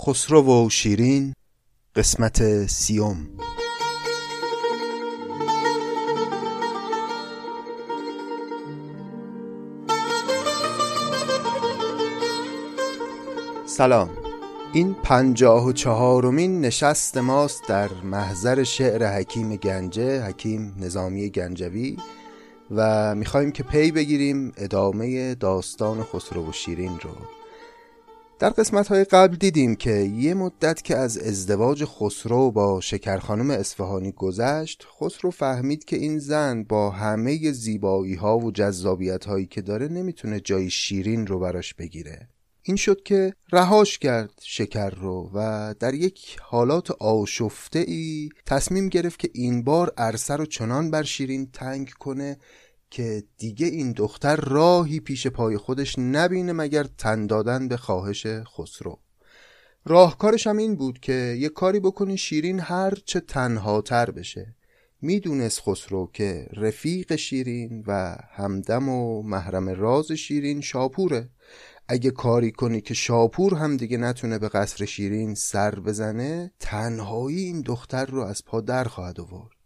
خسرو 0.00 0.66
و 0.66 0.70
شیرین 0.70 1.34
قسمت 1.96 2.66
سیوم. 2.66 3.28
سلام. 13.66 14.10
این 14.72 14.94
پنجاه 14.94 15.66
و 15.66 15.72
چهارمین 15.72 16.60
نشست 16.60 17.16
ماست 17.16 17.68
در 17.68 17.88
محضر 18.04 18.62
شعر 18.62 19.18
حکیم 19.18 19.56
گنجه 19.56 20.22
حکیم 20.26 20.74
نظامی 20.80 21.30
گنجوی 21.30 21.96
و 22.70 23.14
می‌خوایم 23.14 23.52
که 23.52 23.62
پی 23.62 23.92
بگیریم 23.92 24.52
ادامه 24.56 25.34
داستان 25.34 26.02
خسرو 26.02 26.48
و 26.48 26.52
شیرین 26.52 27.00
رو. 27.00 27.37
در 28.38 28.50
قسمت 28.50 28.88
های 28.88 29.04
قبل 29.04 29.36
دیدیم 29.36 29.76
که 29.76 29.90
یه 29.90 30.34
مدت 30.34 30.82
که 30.82 30.96
از 30.96 31.18
ازدواج 31.18 31.84
خسرو 31.84 32.50
با 32.50 32.80
شکرخانم 32.80 33.50
اصفهانی 33.50 34.12
گذشت 34.12 34.86
خسرو 35.00 35.30
فهمید 35.30 35.84
که 35.84 35.96
این 35.96 36.18
زن 36.18 36.62
با 36.62 36.90
همه 36.90 37.52
زیبایی 37.52 38.14
ها 38.14 38.38
و 38.38 38.50
جذابیت 38.50 39.24
هایی 39.24 39.46
که 39.46 39.62
داره 39.62 39.88
نمی‌تونه 39.88 40.40
جای 40.40 40.70
شیرین 40.70 41.26
رو 41.26 41.38
براش 41.38 41.74
بگیره. 41.74 42.28
این 42.62 42.76
شد 42.76 43.02
که 43.02 43.34
رهاش 43.52 43.98
کرد 43.98 44.40
شکر 44.42 44.90
رو 44.90 45.30
و 45.34 45.74
در 45.80 45.94
یک 45.94 46.36
حالات 46.42 46.90
آشفته 46.90 47.78
ای 47.78 48.28
تصمیم 48.46 48.88
گرفت 48.88 49.18
که 49.18 49.30
این 49.34 49.64
بار 49.64 49.92
عرصه 49.96 50.36
رو 50.36 50.46
چنان 50.46 50.90
بر 50.90 51.02
شیرین 51.02 51.50
تنگ 51.52 51.90
کنه 51.90 52.38
که 52.90 53.22
دیگه 53.38 53.66
این 53.66 53.92
دختر 53.92 54.36
راهی 54.36 55.00
پیش 55.00 55.26
پای 55.26 55.56
خودش 55.56 55.98
نبینه 55.98 56.52
مگر 56.52 56.84
تن 56.84 57.26
دادن 57.26 57.68
به 57.68 57.76
خواهش 57.76 58.26
خسرو. 58.26 58.98
راهکارش 59.84 60.46
هم 60.46 60.56
این 60.56 60.76
بود 60.76 60.98
که 61.00 61.36
یه 61.38 61.48
کاری 61.48 61.80
بکنه 61.80 62.16
شیرین 62.16 62.60
هر 62.60 62.94
چه 63.04 63.20
تنهاتر 63.20 64.10
بشه. 64.10 64.54
می‌دونست 65.02 65.60
خسرو 65.60 66.10
که 66.12 66.48
رفیق 66.52 67.16
شیرین 67.16 67.84
و 67.86 68.16
همدم 68.30 68.88
و 68.88 69.22
محرم 69.22 69.68
راز 69.68 70.12
شیرین 70.12 70.60
شاپوره. 70.60 71.30
اگه 71.88 72.10
کاری 72.10 72.52
کنی 72.52 72.80
که 72.80 72.94
شاپور 72.94 73.54
هم 73.54 73.76
دیگه 73.76 73.96
نتونه 73.96 74.38
به 74.38 74.48
قصر 74.48 74.84
شیرین 74.84 75.34
سر 75.34 75.80
بزنه 75.80 76.52
تنهایی 76.60 77.38
این 77.38 77.60
دختر 77.60 78.06
رو 78.06 78.22
از 78.22 78.44
پا 78.44 78.60
در 78.60 78.84
خواهد 78.84 79.20
آورد. 79.20 79.57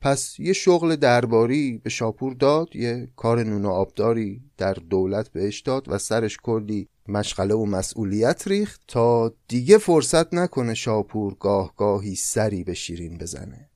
پس 0.00 0.40
یه 0.40 0.52
شغل 0.52 0.96
درباری 0.96 1.78
به 1.78 1.90
شاپور 1.90 2.34
داد 2.34 2.76
یه 2.76 3.08
کار 3.16 3.42
نون 3.44 3.64
و 3.64 3.68
آبداری 3.68 4.42
در 4.56 4.74
دولت 4.74 5.28
بهش 5.28 5.60
داد 5.60 5.84
و 5.88 5.98
سرش 5.98 6.36
کلی 6.42 6.88
مشغله 7.08 7.54
و 7.54 7.64
مسئولیت 7.64 8.48
ریخت 8.48 8.80
تا 8.88 9.34
دیگه 9.48 9.78
فرصت 9.78 10.34
نکنه 10.34 10.74
شاپور 10.74 11.36
گاه 11.40 11.74
گاهی 11.76 12.14
سری 12.14 12.64
به 12.64 12.74
شیرین 12.74 13.18
بزنه. 13.18 13.70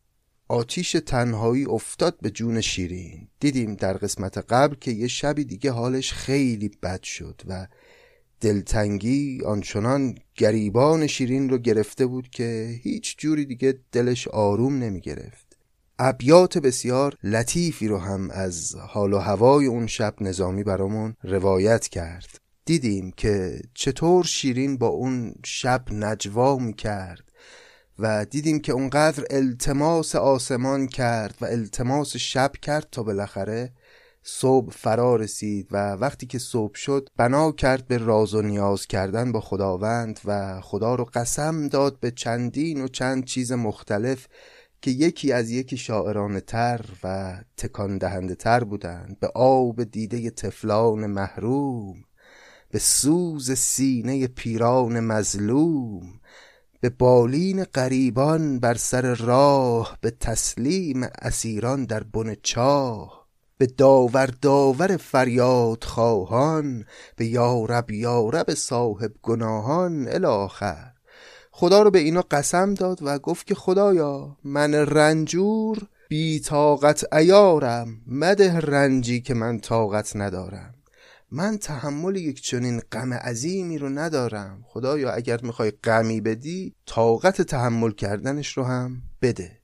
آتیش 0.49 0.93
تنهایی 1.07 1.65
افتاد 1.65 2.19
به 2.23 2.31
جون 2.31 2.61
شیرین. 2.61 3.29
دیدیم 3.41 3.75
در 3.75 3.93
قسمت 3.93 4.39
قبل 4.39 4.75
که 4.75 4.91
یه 4.91 5.09
شبی 5.09 5.45
دیگه 5.45 5.71
حالش 5.71 6.13
خیلی 6.13 6.71
بد 6.83 7.03
شد 7.03 7.41
و 7.47 7.67
دلتنگی 8.41 9.41
آنچنان 9.47 10.15
گریبان 10.35 11.07
شیرین 11.07 11.51
رو 11.51 11.59
گرفته 11.59 12.07
بود 12.07 12.29
که 12.29 12.79
هیچ 12.83 13.17
جوری 13.19 13.45
دیگه 13.45 13.79
دلش 13.93 14.29
آروم 14.29 14.79
نمی 14.79 15.01
گرفت 15.01 15.44
ابیات 15.99 16.59
بسیار 16.59 17.15
لطیفی 17.23 17.89
رو 17.89 17.99
هم 17.99 18.31
از 18.31 18.75
حال 18.75 19.13
و 19.13 19.19
هوای 19.19 19.67
اون 19.67 19.87
شب 19.87 20.15
نظامی 20.21 20.65
برامون 20.65 21.15
روایت 21.23 21.89
کرد. 21.89 22.39
دیدیم 22.65 23.13
که 23.17 23.61
چطور 23.75 24.25
شیرین 24.25 24.79
با 24.79 24.87
اون 24.87 25.35
شب 25.45 25.85
نجوا 25.93 26.59
می 26.59 26.75
کرد 26.75 27.33
و 27.99 28.25
دیدیم 28.25 28.61
که 28.61 28.73
اونقدر 28.73 29.25
التماس 29.31 30.17
آسمان 30.17 30.87
کرد 30.87 31.35
و 31.41 31.45
التماس 31.45 32.17
شب 32.17 32.53
کرد 32.63 32.89
تا 32.93 33.03
بالاخره 33.03 33.73
صبح 34.23 34.73
فرا 34.73 35.17
رسید 35.17 35.69
و 35.71 35.93
وقتی 35.93 36.27
که 36.27 36.39
صبح 36.39 36.75
شد 36.75 37.09
بنا 37.17 37.53
کرد 37.53 37.87
به 37.87 37.99
راز 37.99 38.35
و 38.35 38.43
نیاز 38.43 38.87
کردن 38.87 39.33
با 39.33 39.41
خداوند 39.41 40.21
و 40.25 40.61
خدا 40.61 40.95
رو 40.95 41.05
قسم 41.05 41.69
داد 41.69 42.01
به 42.01 42.11
چندین 42.11 42.81
و 42.81 42.89
چند 42.89 43.25
چیز 43.25 43.53
مختلف 43.53 44.27
که 44.85 44.91
یکی 44.91 45.33
از 45.33 45.51
یکی 45.51 45.77
شاعرانه 45.77 46.41
تر 46.41 46.81
و 47.05 47.35
تکان 47.57 47.99
دهنده 47.99 48.35
تر 48.35 48.65
بودند. 48.65 49.21
به 49.21 49.27
آب 49.35 49.83
دیده 49.85 50.31
تفلان 50.31 51.07
محروم 51.07 52.05
به 52.71 52.79
سوز 52.79 53.53
سینه 53.53 54.27
پیران 54.27 55.01
مظلوم 55.01 56.21
به 56.81 56.91
بالین 56.91 57.65
قریبان 57.65 58.61
بر 58.61 58.75
سر 58.75 59.15
راه 59.15 59.99
به 60.01 60.11
تسلیم 60.11 61.03
اسیران 61.03 61.85
در 61.85 62.03
بن 62.03 62.35
چاه 62.43 63.29
به 63.59 63.67
داور 63.67 64.27
داور 64.27 64.97
فریاد 64.97 65.85
خواهان 65.85 66.85
به 67.17 67.27
یارب 67.27 67.91
یارب 67.91 68.55
صاحب 68.55 69.13
گناهان 69.23 70.09
الاخر 70.09 70.94
خدا 71.57 71.83
رو 71.83 71.91
به 71.91 71.99
اینا 71.99 72.23
قسم 72.23 72.75
داد 72.75 72.99
و 73.03 73.19
گفت 73.19 73.47
که 73.47 73.55
خدایا 73.55 74.37
من 74.45 74.75
رنجور 74.75 75.79
بی 76.09 76.41
طاقت 76.41 77.15
ایارم 77.15 78.01
مده 78.07 78.59
رنجی 78.59 79.21
که 79.21 79.35
من 79.35 79.59
طاقت 79.59 80.17
ندارم. 80.17 80.75
من 81.31 81.59
تحمل 81.59 82.17
یک 82.17 82.43
چنین 82.43 82.81
غم 82.93 83.13
عظیمی 83.13 83.79
رو 83.79 83.89
ندارم. 83.89 84.65
خدایا 84.67 85.13
اگر 85.13 85.41
می‌خوای 85.43 85.71
غمی 85.71 86.21
بدی 86.21 86.75
طاقت 86.87 87.43
تحمل 87.43 87.91
کردنش 87.91 88.57
رو 88.57 88.65
هم 88.65 89.03
بده. 89.23 89.59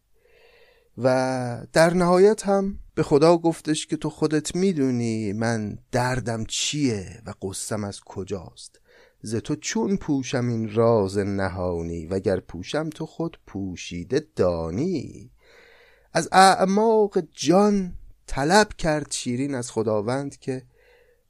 و 0.98 1.66
در 1.72 1.94
نهایت 1.94 2.46
هم 2.46 2.78
به 2.94 3.02
خدا 3.02 3.36
گفتش 3.36 3.86
که 3.86 3.96
تو 3.96 4.10
خودت 4.10 4.56
می‌دونی 4.56 5.32
من 5.32 5.78
دردم 5.92 6.44
چیه 6.44 7.22
و 7.26 7.34
قصم 7.42 7.84
از 7.84 8.00
کجاست. 8.00 8.79
ز 9.22 9.34
تو 9.34 9.56
چون 9.56 9.96
پوشم 9.96 10.48
این 10.48 10.74
راز 10.74 11.18
نهانی 11.18 12.06
وگر 12.06 12.40
پوشم 12.40 12.90
تو 12.90 13.06
خود 13.06 13.38
پوشیده 13.46 14.26
دانی. 14.36 15.30
از 16.12 16.28
اعماق 16.32 17.18
جان 17.32 17.92
طلب 18.26 18.68
کرد 18.68 19.12
شیرین 19.12 19.54
از 19.54 19.70
خداوند 19.70 20.38
که 20.38 20.62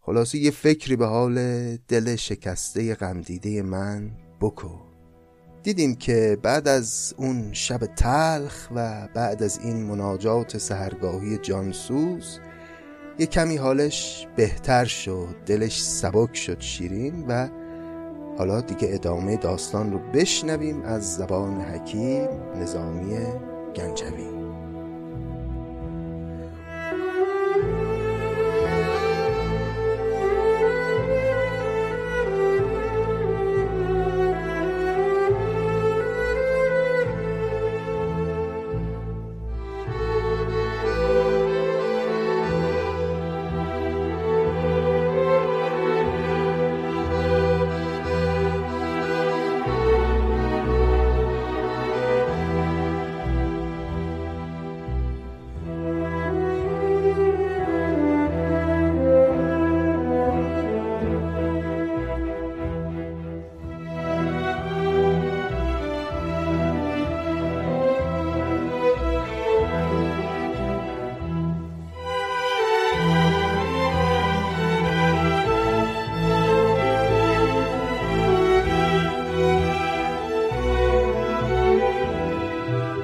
خلاصه 0.01 0.39
یه 0.39 0.51
فکری 0.51 0.97
به 0.97 1.07
حال 1.07 1.37
دل 1.77 2.17
شکسته 2.17 2.95
غمدیده 2.95 3.63
من 3.63 4.11
بکن. 4.41 4.81
دیدیم 5.63 5.95
که 5.95 6.39
بعد 6.43 6.69
از 6.69 7.15
اون 7.17 7.53
شب 7.53 7.87
تلخ 7.87 8.69
و 8.75 9.09
بعد 9.15 9.43
از 9.43 9.59
این 9.59 9.83
مناجات 9.83 10.59
سهرگاهی 10.59 11.39
جانسوز 11.39 12.39
یه 13.19 13.27
کمی 13.27 13.57
حالش 13.57 14.27
بهتر 14.37 14.85
شد 14.85 15.37
دلش 15.47 15.83
سبک 15.83 16.37
شد 16.37 16.61
شیرین 16.61 17.27
و 17.29 17.49
حالا 18.41 18.61
دیگه 18.61 18.89
ادامه 18.91 19.37
داستان 19.37 19.93
رو 19.93 19.99
بشنویم 19.99 20.83
از 20.83 21.17
زبان 21.17 21.61
حکیم 21.61 22.29
نظامی 22.57 23.17
گنجوی. 23.77 24.50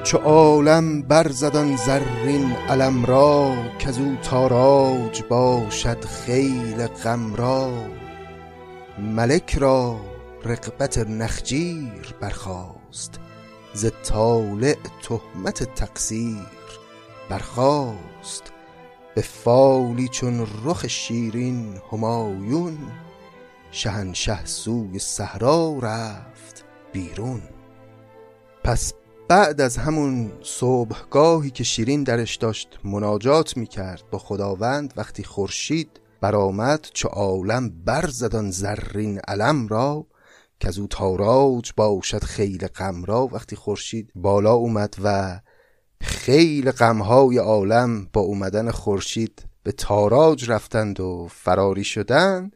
چو 0.07 0.17
عالم 0.17 1.01
برزدان 1.01 1.75
زرین 1.75 2.51
علم 2.69 3.05
را 3.05 3.55
کزو 3.79 4.15
تاراج 4.15 5.23
باشد 5.29 6.05
خیل 6.05 6.87
غم 6.87 7.35
را. 7.35 7.71
ملک 8.99 9.57
را 9.57 9.99
رقبت 10.43 10.97
نخجیر 10.97 12.15
برخاست 12.21 13.19
ز 13.73 13.85
طالع 14.03 14.75
تهمت 15.03 15.75
تقصیر 15.75 16.47
برخاست. 17.29 18.43
به 19.15 19.21
فالی 19.21 20.07
چون 20.07 20.47
رخ 20.65 20.87
شیرین 20.87 21.77
همایون 21.91 22.77
شهنشه 23.71 24.45
سوی 24.45 24.99
صحرا 24.99 25.77
رفت 25.81 26.65
بیرون. 26.93 27.41
پس 28.63 28.93
بعد 29.29 29.61
از 29.61 29.77
همون 29.77 30.31
صبحگاهی 30.43 31.49
که 31.49 31.63
شیرین 31.63 32.03
درش 32.03 32.35
داشت 32.35 32.79
مناجات 32.83 33.57
می‌کرد 33.57 34.03
با 34.11 34.17
خداوند 34.17 34.93
وقتی 34.97 35.23
خورشید 35.23 35.99
برآمد 36.21 36.87
چو 36.93 37.07
عالم 37.07 37.69
برزدان 37.69 38.51
زرین 38.51 39.19
علم 39.27 39.67
را 39.67 40.07
که 40.59 40.67
از 40.67 40.77
او 40.77 40.87
تاراج 40.87 41.71
باشد 41.77 42.23
خیل 42.23 42.67
غم 42.67 43.03
را. 43.03 43.27
وقتی 43.31 43.55
خورشید 43.55 44.11
بالا 44.15 44.53
اومد 44.53 44.95
و 45.03 45.39
خیل 46.01 46.71
غمهای 46.71 47.37
عالم 47.37 48.05
با 48.13 48.21
اومدن 48.21 48.71
خورشید 48.71 49.45
به 49.63 49.71
تاراج 49.71 50.51
رفتند 50.51 50.99
و 50.99 51.27
فراری 51.31 51.83
شدند 51.83 52.55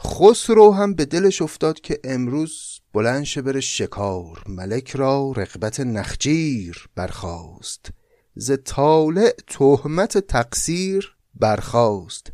خسرو 0.00 0.72
هم 0.72 0.94
به 0.94 1.04
دلش 1.04 1.42
افتاد 1.42 1.80
که 1.80 2.00
امروز 2.04 2.75
بلند 2.96 3.24
شه 3.24 3.42
بره 3.42 3.60
شکار 3.60 4.42
ملک 4.48 4.90
را 4.90 5.32
رقبت 5.36 5.80
نخجیر 5.80 6.88
برخاست. 6.94 7.90
ز 8.34 8.52
طالع 8.64 9.30
تهمت 9.46 10.18
تقصیر 10.18 11.16
برخاست. 11.34 12.32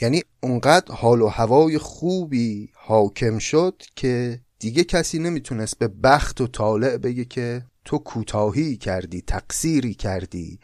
یعنی 0.00 0.22
اونقدر 0.40 0.94
حال 0.94 1.22
و 1.22 1.26
هوای 1.26 1.78
خوبی 1.78 2.70
حاکم 2.74 3.38
شد 3.38 3.82
که 3.96 4.40
دیگه 4.58 4.84
کسی 4.84 5.18
نمی‌تونست 5.18 5.78
به 5.78 5.88
بخت 5.88 6.40
و 6.40 6.46
طالع 6.46 6.96
بگه 6.96 7.24
که 7.24 7.62
تو 7.84 7.98
کوتاهی 7.98 8.76
کردی 8.76 9.20
تقصیری 9.20 9.94
کردی 9.94 10.60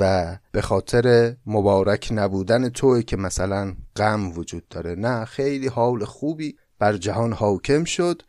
و 0.00 0.36
به 0.52 0.62
خاطر 0.62 1.36
مبارک 1.46 2.08
نبودن 2.12 2.68
توی 2.68 3.02
که 3.02 3.16
مثلا 3.16 3.74
غم 3.96 4.38
وجود 4.38 4.68
داره. 4.68 4.94
نه 4.94 5.24
خیلی 5.24 5.66
حال 5.66 6.04
خوبی 6.04 6.56
بر 6.78 6.96
جهان 6.96 7.32
حاکم 7.32 7.84
شد. 7.84 8.22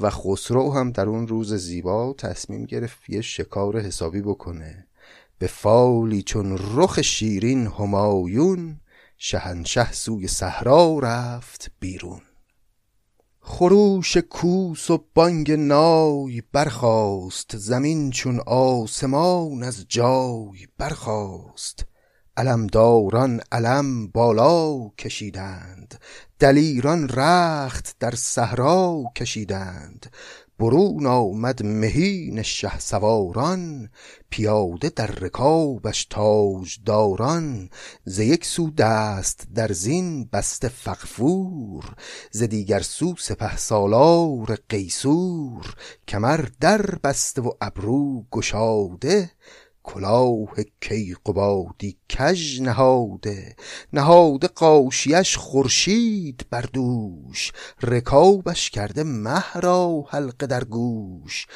و 0.00 0.10
خسرو 0.10 0.72
هم 0.72 0.90
در 0.90 1.08
اون 1.08 1.28
روز 1.28 1.54
زیبا 1.54 2.14
تصمیم 2.18 2.64
گرفت 2.64 3.10
یه 3.10 3.20
شکار 3.20 3.80
حسابی 3.80 4.20
بکنه. 4.20 4.86
به 5.38 5.46
فالی 5.46 6.22
چون 6.22 6.58
رخ 6.74 7.02
شیرین 7.02 7.66
همایون 7.66 8.80
شهنشه 9.16 9.92
سوی 9.92 10.28
صحرا 10.28 10.98
رفت 10.98 11.70
بیرون. 11.80 12.20
خروش 13.40 14.16
کوس 14.16 14.90
و 14.90 15.04
بانگ 15.14 15.52
نای 15.52 16.42
برخاست 16.52 17.56
زمین 17.56 18.10
چون 18.10 18.40
آسمان 18.46 19.62
از 19.62 19.84
جای 19.88 20.66
برخاست. 20.78 21.84
علمداران 22.36 23.40
علم 23.52 24.08
بالا 24.08 24.88
کشیدند 24.88 26.00
دلیران 26.40 27.08
رخت 27.08 27.96
در 28.00 28.14
صحرا 28.14 29.02
کشیدند. 29.16 30.12
برون 30.58 31.06
آمد 31.06 31.62
مهین 31.62 32.42
شه 32.42 32.78
سواران 32.78 33.90
پیاده 34.30 34.88
در 34.88 35.06
رکابش 35.06 36.04
تاجداران. 36.04 37.70
ز 38.04 38.18
یک 38.18 38.44
سو 38.44 38.70
دست 38.70 39.46
در 39.54 39.72
زین 39.72 40.24
بسته 40.32 40.68
فغفور 40.68 41.84
ز 42.30 42.42
دیگر 42.42 42.80
سو 42.80 43.14
سپهسالار 43.18 44.58
قیصور. 44.68 45.74
کمر 46.08 46.44
در 46.60 46.82
بسته 46.82 47.42
و 47.42 47.50
ابرو 47.60 48.24
گشاده 48.32 49.30
کلاه 49.94 50.54
کیقبادی 50.80 51.96
کژ 52.08 52.60
نهاده 52.60 53.56
نهاده 53.92 54.48
غاشیش 54.48 55.36
خورشید 55.36 56.46
بر 56.50 56.62
دوش 56.72 57.52
رکابش 57.82 58.70
کرده 58.70 59.02
مه 59.02 59.52
را 59.54 60.04
حلقه 60.08 60.46
در 60.46 60.64
گوش. 60.64 61.46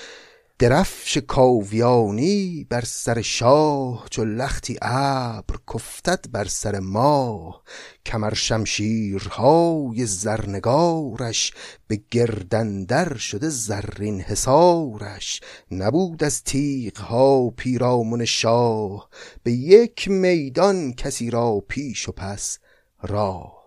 درفش 0.64 1.18
کاویانی 1.18 2.66
بر 2.70 2.84
سر 2.84 3.20
شاه 3.20 4.06
چو 4.10 4.24
لختی 4.24 4.78
ابر 4.82 5.56
کفتد 5.74 6.24
بر 6.32 6.44
سر 6.44 6.78
ماه. 6.78 7.62
کمر 8.06 8.34
شمشیرهای 8.34 10.06
زرنگارش 10.06 11.52
به 11.86 12.00
گردندر 12.10 13.16
شده 13.16 13.48
زرین 13.48 14.20
حصارش. 14.20 15.40
نبود 15.70 16.24
از 16.24 16.42
تیغها 16.42 17.50
پیرامون 17.50 18.24
شاه. 18.24 19.08
به 19.42 19.52
یک 19.52 20.08
میدان 20.08 20.92
کسی 20.92 21.30
را 21.30 21.60
پیش 21.68 22.08
و 22.08 22.12
پس 22.12 22.58
راه. 23.02 23.64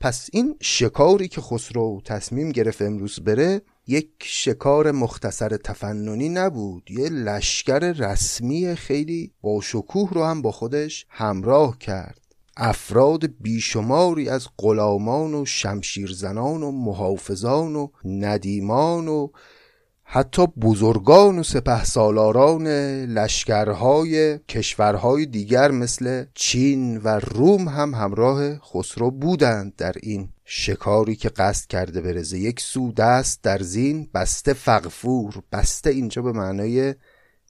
پس 0.00 0.28
این 0.32 0.56
شکاری 0.60 1.28
که 1.28 1.40
خسرو 1.40 2.00
تصمیم 2.04 2.50
گرفت 2.52 2.82
امروز 2.82 3.20
بره 3.20 3.62
یک 3.86 4.10
شکار 4.22 4.90
مختصر 4.90 5.56
تفننی 5.56 6.28
نبود 6.28 6.90
یه 6.90 7.08
لشکر 7.08 7.78
رسمی 7.78 8.74
خیلی 8.74 9.32
با 9.40 9.60
شکوه 9.60 10.10
رو 10.10 10.24
هم 10.24 10.42
با 10.42 10.52
خودش 10.52 11.06
همراه 11.08 11.78
کرد. 11.78 12.20
افراد 12.56 13.24
بیشماری 13.40 14.28
از 14.28 14.48
غلامان 14.58 15.34
و 15.34 15.44
شمشیرزنان 15.44 16.62
و 16.62 16.70
محافظان 16.70 17.76
و 17.76 17.88
ندیمان 18.04 19.08
و 19.08 19.28
حتی 20.08 20.46
بزرگان 20.46 21.38
و 21.38 21.42
سپه 21.42 21.84
سالاران 21.84 22.66
لشکرهای 23.06 24.38
کشورهای 24.38 25.26
دیگر 25.26 25.70
مثل 25.70 26.24
چین 26.34 26.96
و 26.96 27.08
روم 27.08 27.68
هم 27.68 27.94
همراه 27.94 28.58
خسرو 28.58 29.10
بودند 29.10 29.76
در 29.76 29.94
این 30.02 30.28
شکاری 30.44 31.16
که 31.16 31.28
قصد 31.28 31.66
کرده 31.66 32.00
برزه 32.00 32.38
یک 32.38 32.60
سو 32.60 32.92
دست 32.92 33.42
در 33.42 33.58
زین. 33.58 34.08
بسته 34.14 34.52
فغفور 34.52 35.42
بسته 35.52 35.90
اینجا 35.90 36.22
به 36.22 36.32
معنای 36.32 36.94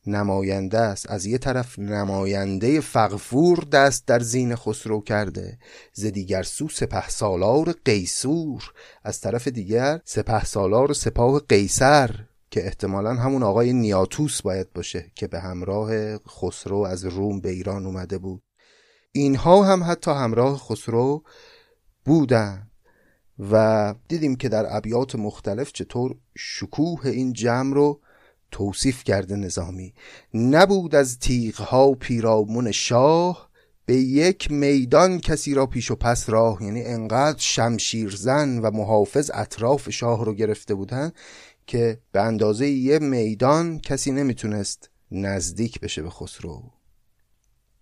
نماینده 0.06 0.79
است. 0.79 1.11
از 1.11 1.26
یه 1.26 1.38
طرف 1.38 1.79
نماینده 1.79 2.81
فغفور 2.81 3.59
دست 3.73 4.06
در 4.06 4.20
زین 4.20 4.56
خسرو 4.56 5.00
کرده 5.00 5.59
ز 5.93 6.05
دیگر 6.05 6.43
سو 6.43 6.69
سپه 6.69 7.09
سالار 7.09 7.75
قیصور. 7.85 8.73
از 9.05 9.20
طرف 9.20 9.49
دیگر 9.49 10.00
سپه 10.05 10.44
سالار 10.44 10.93
سپاه 10.93 11.41
قیصر. 11.49 12.11
که 12.50 12.66
احتمالا 12.66 13.14
همون 13.14 13.42
آقای 13.42 13.73
نیاتوس 13.73 14.42
باید 14.42 14.73
باشه 14.73 15.12
که 15.14 15.26
به 15.26 15.40
همراه 15.40 16.18
خسرو 16.18 16.78
از 16.78 17.04
روم 17.04 17.40
به 17.40 17.50
ایران 17.50 17.87
اومده 17.87 18.18
بود. 18.18 18.42
اینها 19.12 19.64
هم 19.64 19.82
حتی 19.82 20.11
همراه 20.11 20.59
خسرو 20.59 21.23
بودن 22.04 22.71
و 23.50 23.94
دیدیم 24.09 24.37
که 24.37 24.49
در 24.49 24.76
ابیات 24.76 25.14
مختلف 25.14 25.73
چطور 25.73 26.16
شکوه 26.37 27.06
این 27.06 27.32
جمع 27.32 27.75
رو 27.75 28.00
توصیف 28.50 29.04
کرده 29.04 29.37
نظامی. 29.37 29.94
نبود 30.35 30.94
از 30.94 31.18
تیغها 31.18 31.92
پیرامون 31.92 32.73
شاه 32.73 33.50
به 33.87 33.94
یک 33.94 34.50
میدان 34.50 35.21
کسی 35.21 35.54
را 35.54 35.66
پیش 35.66 35.90
و 35.90 35.94
پس 35.94 36.30
راه 36.30 36.62
یعنی 36.62 36.85
انقدر 36.85 37.38
شمشیرزن 37.38 38.59
و 38.59 38.71
محافظ 38.71 39.30
اطراف 39.35 39.90
شاه 39.90 40.25
رو 40.25 40.35
گرفته 40.35 40.75
بودن 40.75 41.12
که 41.66 42.00
به 42.12 42.20
اندازه 42.23 42.68
یه 42.68 42.99
میدان 42.99 43.78
کسی 43.78 44.12
نمی‌تونست 44.12 44.90
نزدیک 45.11 45.80
بشه 45.80 46.02
به 46.02 46.11
خسرو. 46.11 46.62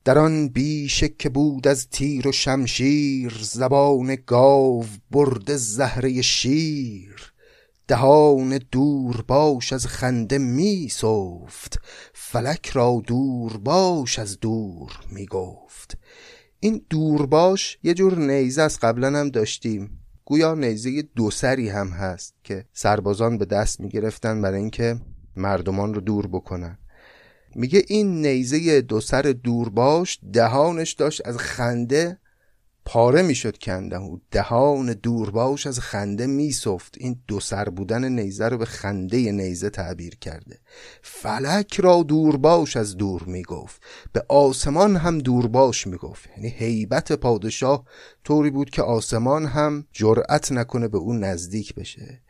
در 0.04 0.18
آن 0.18 0.48
بیشه 0.48 1.08
که 1.08 1.28
بود 1.28 1.68
از 1.68 1.88
تیر 1.88 2.28
و 2.28 2.32
شمشیر 2.32 3.38
زبان 3.42 4.16
گاو 4.26 4.86
برد 5.10 5.56
زهره 5.56 6.22
شیر. 6.22 7.32
دهان 7.88 8.58
دور 8.72 9.22
باش 9.22 9.72
از 9.72 9.86
خنده 9.86 10.38
می 10.38 10.88
سفت 10.88 11.78
فلک 12.14 12.70
را 12.70 13.02
دور 13.06 13.56
باش 13.56 14.18
از 14.18 14.40
دور 14.40 15.00
می 15.10 15.26
گفت 15.26 15.98
این 16.60 16.86
دور 16.90 17.26
باش 17.26 17.78
یه 17.82 17.94
جور 17.94 18.18
نیزه 18.18 18.62
از 18.62 18.78
قبلا 18.78 19.18
هم 19.18 19.28
داشتیم. 19.28 20.03
گویا 20.24 20.54
نیزه 20.54 21.02
دو 21.02 21.30
سری 21.30 21.68
هم 21.68 21.88
هست 21.88 22.34
که 22.44 22.64
سربازان 22.72 23.38
به 23.38 23.44
دست 23.44 23.80
می 23.80 23.88
گرفتن 23.88 24.42
برای 24.42 24.60
اینکه 24.60 24.96
مردمان 25.36 25.94
رو 25.94 26.00
دور 26.00 26.26
بکنن. 26.26 26.78
میگه 27.54 27.82
این 27.88 28.26
نیزه 28.26 28.80
دو 28.80 29.00
سر 29.00 29.22
دور 29.22 29.68
باش 29.68 30.20
دهانش 30.32 30.92
داشت 30.92 31.26
از 31.26 31.38
خنده 31.38 32.18
پاره 32.86 33.22
می‌شد 33.22 33.58
کنده 33.58 33.98
و 33.98 34.18
دهان 34.30 34.92
دورباش 34.92 35.66
از 35.66 35.80
خنده 35.80 36.26
میسفت. 36.26 36.94
این 36.98 37.22
دو 37.28 37.40
سر 37.40 37.64
بودن 37.64 38.08
نیزه 38.08 38.48
رو 38.48 38.58
به 38.58 38.64
خنده 38.64 39.32
نیزه 39.32 39.70
تعبیر 39.70 40.16
کرده. 40.16 40.58
فلک 41.02 41.80
را 41.80 42.02
دورباش 42.02 42.76
از 42.76 42.96
دور 42.96 43.22
می‌گفت. 43.22 43.82
به 44.12 44.24
آسمان 44.28 44.96
هم 44.96 45.18
دورباش 45.18 45.86
می‌گفت. 45.86 46.28
یعنی 46.36 46.48
هیبت 46.48 47.12
پادشاه 47.12 47.84
طوری 48.24 48.50
بود 48.50 48.70
که 48.70 48.82
آسمان 48.82 49.46
هم 49.46 49.86
جرأت 49.92 50.52
نکنه 50.52 50.88
به 50.88 50.98
اون 50.98 51.24
نزدیک 51.24 51.74
بشه. 51.74 52.22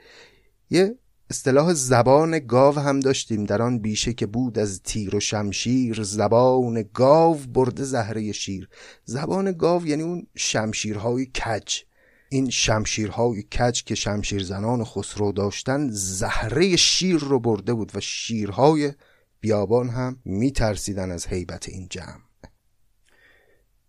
یه 0.71 0.99
اصطلاح 1.31 1.73
زبان 1.75 2.39
گاو 2.39 2.79
هم 2.79 3.01
داشتیم 3.01 3.45
در 3.45 3.63
آن 3.63 3.79
بیشه 3.79 4.13
که 4.13 4.27
بود 4.27 4.59
از 4.59 4.83
تیر 4.83 5.17
و 5.17 5.21
شمشیر. 5.21 6.03
زبان 6.03 6.85
گاو 6.95 7.37
برده 7.37 7.85
زهره 7.85 8.33
شیر. 8.33 8.69
زبان 9.05 9.53
گاو 9.53 9.87
یعنی 9.87 10.03
اون 10.03 10.27
شمشیرهای 10.37 11.27
کج. 11.27 11.81
این 12.29 12.51
شمشیرهای 12.51 13.43
کج 13.43 13.85
که 13.85 13.95
شمشیر 13.95 14.45
زنان 14.45 14.85
خسرو 14.85 15.33
داشتن 15.33 15.89
زهره 15.91 16.77
شیر 16.77 17.19
رو 17.19 17.41
برده 17.41 17.75
بود 17.75 17.93
و 17.95 18.01
شیرهای 18.01 18.93
بیابان 19.41 19.89
هم 19.89 20.17
میترسیدن 20.25 21.11
از 21.11 21.27
حیبت 21.27 21.69
این 21.69 21.87
جمع. 21.91 22.21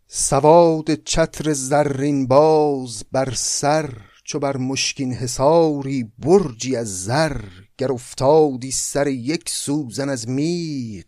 سواد 0.07 0.93
چتر 0.93 1.53
زرین 1.53 2.27
باز 2.27 3.03
بر 3.11 3.33
سر 3.33 3.93
چو 4.27 4.39
بر 4.39 4.57
مشکین 4.57 5.13
حصاری 5.13 6.11
برجی 6.19 6.75
از 6.75 7.03
زر 7.03 7.41
گر 7.77 7.91
افتادی 7.91 8.71
سر 8.71 9.07
یک 9.07 9.49
سوزن 9.49 10.09
از 10.09 10.29
میغ 10.29 11.05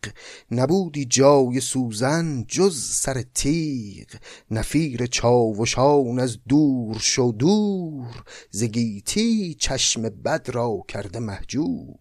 نبودی 0.51 1.05
جای 1.05 1.59
سوزن 1.59 2.45
جز 2.47 2.83
سر 2.83 3.23
تیغ. 3.33 4.07
نفیر 4.51 5.05
چاوشان 5.05 6.19
از 6.19 6.37
دور 6.49 6.97
شو 6.99 7.33
دور 7.39 8.23
زگیتی 8.51 9.53
چشم 9.53 10.01
بد 10.01 10.49
را 10.53 10.83
کرده 10.87 11.19
محجور 11.19 11.95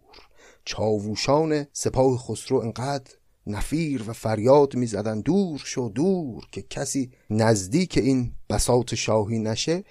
چاووشان 0.64 1.66
سپاه 1.72 2.18
خسرو 2.18 2.58
انقدر 2.58 3.12
نفیر 3.46 4.04
و 4.06 4.12
فریاد 4.12 4.74
می‌زدن 4.74 5.20
دور 5.20 5.62
شو 5.64 5.92
دور 5.94 6.44
که 6.52 6.62
کسی 6.62 7.10
نزدیک 7.30 7.98
این 7.98 8.32
بساط 8.50 8.94
شاهی 8.94 9.38
نشه. 9.38 9.84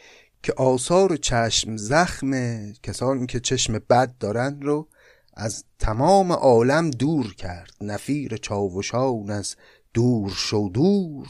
که 0.45 0.53
آثار 0.57 1.15
چشم 1.15 1.77
زخم 1.77 2.31
کسانی 2.71 3.25
که 3.25 3.39
چشم 3.39 3.79
بد 3.89 4.17
دارند 4.17 4.63
رو 4.63 4.87
از 5.33 5.63
تمام 5.79 6.31
عالم 6.31 6.91
دور 6.91 7.35
کرد. 7.35 7.71
نفیر 7.81 8.37
چاوشان 8.37 9.29
از 9.29 9.55
دور 9.93 10.29
شو 10.29 10.69
دور 10.73 11.27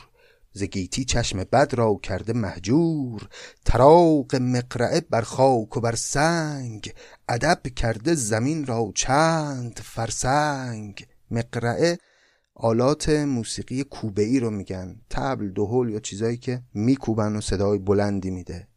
زگیتی 0.54 1.06
چشم 1.06 1.44
بد 1.44 1.74
را 1.74 2.00
کرده 2.04 2.34
محجور 2.34 3.28
تراغ 3.66 4.36
مقرعه 4.42 5.02
بر 5.02 5.22
خاک 5.22 5.78
و 5.78 5.80
بر 5.80 5.96
سنگ 5.96 6.94
ادب 7.30 7.62
کرده 7.76 8.16
زمین 8.16 8.66
را 8.66 8.92
چند 8.96 9.80
فرسنگ. 9.84 11.06
مقرعه 11.32 11.98
آلات 12.56 13.10
موسیقی 13.10 13.84
کوبه 13.84 14.24
ای 14.24 14.40
رو 14.40 14.50
میگن 14.50 15.02
تبل 15.10 15.50
دهل 15.50 15.90
یا 15.90 16.00
چیزایی 16.00 16.38
که 16.38 16.62
میکوبن 16.74 17.36
و 17.36 17.42
صدای 17.42 17.80
بلندی 17.80 18.32
میده. 18.32 18.68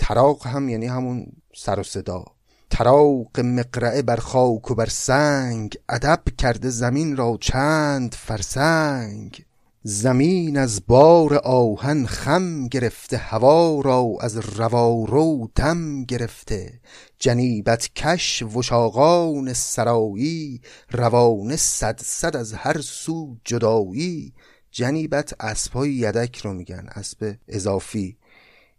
تراق 0.00 0.46
هم 0.46 0.68
یعنی 0.68 0.86
همون 0.86 1.26
سر 1.56 1.80
و 1.80 1.82
صدا. 1.82 2.24
تراق 2.70 3.40
مقرعه 3.40 4.02
بر 4.02 4.16
خاک 4.16 4.70
و 4.70 4.74
بر 4.74 4.86
سنگ 4.86 5.76
ادب 5.88 6.22
کرده 6.38 6.70
زمین 6.70 7.16
را 7.16 7.38
چند 7.40 8.14
فرسنگ. 8.14 9.44
زمین 9.82 10.58
از 10.58 10.86
بار 10.86 11.34
آهن 11.34 12.06
خم 12.06 12.68
گرفته 12.68 13.16
هوا 13.16 13.80
را 13.80 14.16
از 14.20 14.36
روارو 14.36 15.50
دم 15.54 16.04
گرفته. 16.04 16.80
جنیبت 17.18 17.90
کش 17.94 18.42
وشاقان 18.42 19.52
سرایی 19.52 20.60
روانه 20.90 21.56
صد 21.56 22.00
صد 22.02 22.36
از 22.36 22.52
هر 22.52 22.80
سو 22.80 23.36
جدایی. 23.44 24.32
جنیبت 24.70 25.34
اسبای 25.40 25.92
یدک 25.92 26.36
رو 26.36 26.52
میگن 26.52 26.86
اسب 26.94 27.36
اضافی. 27.48 28.16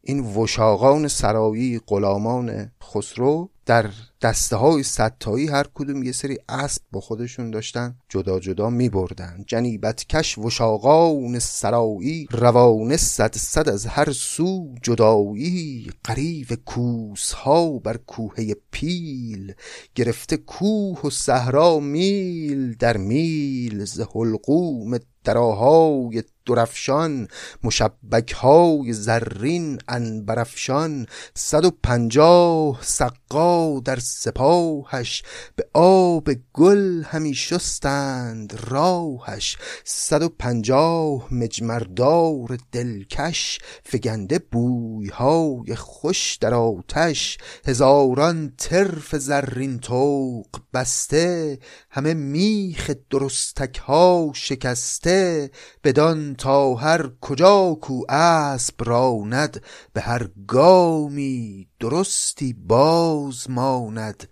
این 0.02 0.20
وشاقان 0.20 1.08
سرایی 1.08 1.80
غلامان 1.88 2.72
خسرو 2.84 3.50
در 3.66 3.90
دسته 4.22 4.56
های 4.56 4.84
ستایی 4.84 5.48
هر 5.48 5.66
کدوم 5.74 6.04
یه 6.04 6.12
سری 6.12 6.38
اسب 6.50 6.82
با 6.92 7.02
خودشون 7.02 7.52
داشتن 7.52 7.96
جدا 8.10 8.40
جدا 8.40 8.70
می 8.70 8.90
بردن 8.90 9.44
جنیبت 9.48 10.06
کش 10.08 10.38
وشاقان 10.38 11.40
سرایی 11.40 12.28
روانه 12.32 12.98
صد 12.98 13.36
صد 13.36 13.70
از 13.70 13.86
هر 13.86 14.12
سو 14.12 14.76
جدایی. 14.84 15.92
قریب 16.04 16.48
کوس 16.66 17.32
ها 17.32 17.80
بر 17.80 17.98
کوه 17.98 18.36
پیل 18.72 19.54
گرفته 19.96 20.38
کوه 20.38 21.02
و 21.02 21.10
صحرا 21.10 21.80
میل 21.80 22.74
در 22.74 22.98
میل. 22.98 23.86
ز 23.86 24.00
حلقوم 24.00 25.00
دراهای 25.24 26.24
درفشان 26.46 27.28
مشبک 27.64 28.32
های 28.32 28.94
زرین 28.94 29.80
انبرفشان 29.88 31.06
صد 31.36 31.66
و 31.66 31.72
پنجاه 31.84 32.80
سقا 32.82 33.80
در 33.80 34.00
سپاهش 34.12 35.24
به 35.56 35.68
آب 35.74 36.30
گل 36.54 37.04
همی 37.04 37.34
شستند 37.34 38.60
راهش. 38.68 39.58
صد 39.84 40.22
و 40.22 40.30
پنجاه 40.30 41.34
مجمردار 41.34 42.58
دلکش 42.72 43.60
فگنده 43.84 44.40
بویهای 44.40 45.76
خوش 45.76 46.38
در 46.42 46.54
آتش. 46.54 47.38
هزاران 47.68 48.54
ترف 48.58 49.16
زرین 49.16 49.80
توق 49.80 50.48
بسته 50.74 51.60
همه 51.90 52.14
میخ 52.14 52.92
درستک 53.10 53.78
ها 53.78 54.32
شکسته. 54.36 55.52
بدان 55.84 56.36
تا 56.36 56.76
هر 56.76 57.12
کجا 57.22 57.78
کو 57.82 58.04
اسب 58.10 58.84
راند 58.84 59.64
به 59.94 60.02
هر 60.02 60.30
گامی 60.48 61.68
درستی 61.82 62.54
باز 62.54 63.50
ماند 63.50 64.30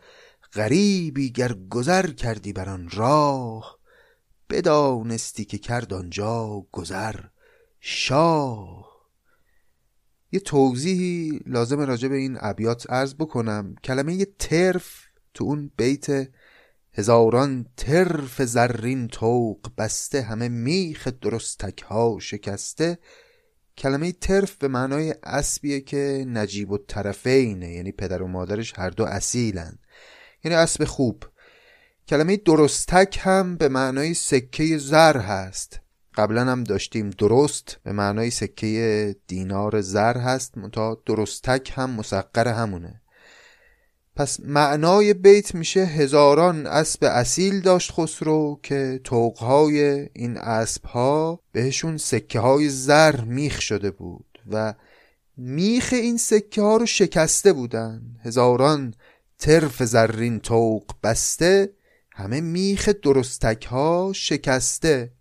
غریبی 0.54 1.32
گر 1.32 1.54
گذر 1.54 2.08
کردی 2.08 2.54
بر 2.54 2.70
آن 2.70 2.90
راه 2.90 3.80
بدانستی 4.50 5.46
که 5.46 5.58
کرد 5.58 5.94
آنجا 5.94 6.68
گذر 6.72 7.16
شاه. 7.80 8.90
یه 10.32 10.40
توضیحی 10.40 11.40
لازم 11.46 11.80
راجع 11.80 12.08
به 12.08 12.16
این 12.16 12.38
ابیات 12.42 12.92
عرض 12.92 13.14
بکنم. 13.14 13.76
کلمه 13.84 14.16
یه 14.16 14.28
ترف 14.40 15.06
تو 15.34 15.44
اون 15.44 15.72
بیت 15.78 16.30
هزاران 16.94 17.66
ترف 17.78 18.42
زرین 18.42 19.08
توق 19.08 19.72
بسته 19.78 20.22
همه 20.22 20.50
میخ 20.50 21.08
درستک 21.08 21.82
ها 21.82 22.18
شکسته. 22.22 22.98
کلمه 23.80 24.12
ترف 24.12 24.56
به 24.56 24.68
معنای 24.68 25.16
اسبیه 25.24 25.82
که 25.82 26.26
نجیب 26.28 26.72
و 26.72 26.78
طرفینه 26.78 27.72
یعنی 27.72 27.92
پدر 27.92 28.22
و 28.22 28.28
مادرش 28.28 28.74
هر 28.78 28.90
دو 28.90 29.06
اصیلن. 29.06 29.80
یعنی 30.44 30.56
اسب 30.56 30.84
خوب. 30.84 31.24
کلمه 32.08 32.38
درستک 32.38 33.20
هم 33.22 33.56
به 33.56 33.70
معنای 33.70 34.14
سکه 34.14 34.78
زر 34.78 35.18
هست. 35.18 35.80
قبلا 36.16 36.46
هم 36.46 36.64
داشتیم 36.64 37.10
درست 37.10 37.78
به 37.84 37.92
معنای 37.92 38.30
سکه 38.30 39.16
دینار 39.28 39.82
زر 39.82 40.18
هست 40.18 40.58
منتها 40.58 41.02
درستک 41.06 41.72
هم 41.76 41.90
مسقر 41.90 42.48
همونه. 42.48 43.02
پس 44.20 44.40
معنای 44.40 45.14
بیت 45.14 45.56
میشه 45.56 45.80
هزاران 45.80 46.68
اسب 46.68 47.04
اصیل 47.04 47.62
داشت 47.62 47.92
خسرو 47.92 48.60
که 48.64 49.02
توقهای 49.04 50.10
این 50.14 50.38
اسبها 50.38 51.40
بهشون 51.52 51.98
سکه 51.98 52.40
های 52.40 52.70
زر 52.70 53.22
میخ 53.22 53.62
شده 53.62 53.92
بود 53.92 54.40
و 54.52 54.74
میخ 55.38 55.90
این 55.94 56.18
سکه 56.18 56.62
ها 56.62 56.78
رو 56.78 56.86
شکسته 56.86 57.54
بودن. 57.54 58.02
هزاران 58.26 58.94
ترف 59.38 59.84
زرین 59.84 60.40
توق 60.40 60.84
بسته 61.04 61.74
همه 62.12 62.42
میخ 62.42 62.90
درستک 62.90 63.66
ها 63.66 64.12
شکسته. 64.16 65.12